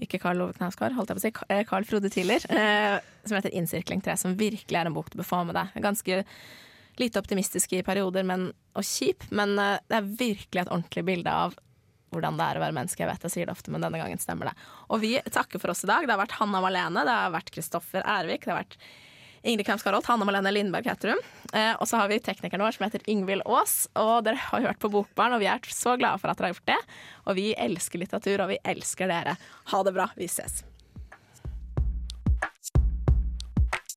ikke 0.00 0.18
Karl 0.22 0.40
Ove 0.42 0.56
Knausgård, 0.56 0.94
holdt 0.96 1.12
jeg 1.12 1.16
på 1.16 1.22
å 1.22 1.24
si, 1.26 1.32
Ka- 1.36 1.46
eh, 1.54 1.64
Carl 1.68 1.84
Frode 1.86 2.10
Tiller, 2.10 2.42
eh, 2.50 2.98
som 3.24 3.36
heter 3.38 3.54
'Innsirkling 3.54 4.02
3', 4.02 4.16
som 4.18 4.36
virkelig 4.36 4.80
er 4.80 4.86
en 4.90 4.96
bok 4.96 5.10
du 5.12 5.18
bør 5.20 5.28
få 5.28 5.44
med 5.46 5.54
deg. 5.54 5.74
Ganske 5.82 6.24
lite 6.98 7.18
optimistisk 7.18 7.72
i 7.74 7.82
perioder 7.82 8.22
men, 8.26 8.52
og 8.74 8.82
kjip, 8.86 9.24
men 9.30 9.58
eh, 9.58 9.78
det 9.88 9.96
er 10.00 10.10
virkelig 10.24 10.62
et 10.64 10.72
ordentlig 10.74 11.04
bilde 11.04 11.30
av 11.30 11.54
hvordan 12.14 12.36
det 12.38 12.44
er 12.46 12.58
å 12.58 12.62
være 12.62 12.74
menneske. 12.76 13.02
Jeg 13.02 13.10
vet 13.10 13.24
jeg 13.26 13.32
sier 13.34 13.46
det 13.48 13.54
ofte, 13.56 13.70
men 13.74 13.82
denne 13.82 13.98
gangen 13.98 14.20
stemmer 14.22 14.46
det. 14.50 14.54
Og 14.94 15.00
vi 15.02 15.16
takker 15.34 15.58
for 15.58 15.72
oss 15.72 15.82
i 15.82 15.88
dag. 15.90 16.04
Det 16.06 16.14
har 16.14 16.20
vært 16.20 16.36
Hanna 16.38 16.60
Malene, 16.62 17.02
det 17.02 17.10
har 17.10 17.32
vært 17.34 17.50
Kristoffer 17.50 18.04
Ervik, 18.06 18.44
det 18.46 18.52
har 18.54 18.60
vært 18.62 18.76
Ingrid 19.44 19.66
Kramskarholt, 19.68 20.06
Hanne 20.08 20.24
Malene 20.24 20.50
Lindberg 20.54 20.86
heter 20.88 21.12
hun. 21.12 21.24
Eh, 21.52 21.74
og 21.76 21.88
så 21.88 22.00
har 22.00 22.08
vi 22.08 22.16
teknikeren 22.24 22.64
vår 22.64 22.78
som 22.78 22.86
heter 22.86 23.04
Ingvild 23.12 23.44
Aas. 23.44 23.84
Og 24.00 24.24
dere 24.24 24.40
har 24.40 24.64
hørt 24.70 24.80
på 24.80 24.88
Bokbarn, 24.92 25.36
og 25.36 25.44
vi 25.44 25.50
er 25.52 25.60
så 25.68 25.98
glade 26.00 26.22
for 26.22 26.32
at 26.32 26.40
dere 26.40 26.48
har 26.48 26.56
gjort 26.56 26.70
det. 26.72 26.78
Og 27.28 27.36
vi 27.36 27.50
elsker 27.66 28.00
litteratur, 28.00 28.40
og 28.40 28.54
vi 28.54 28.62
elsker 28.72 29.12
dere. 29.12 29.36
Ha 29.72 29.82
det 29.84 29.92
bra. 29.96 30.08
Vi 30.16 30.30
ses. 30.32 30.62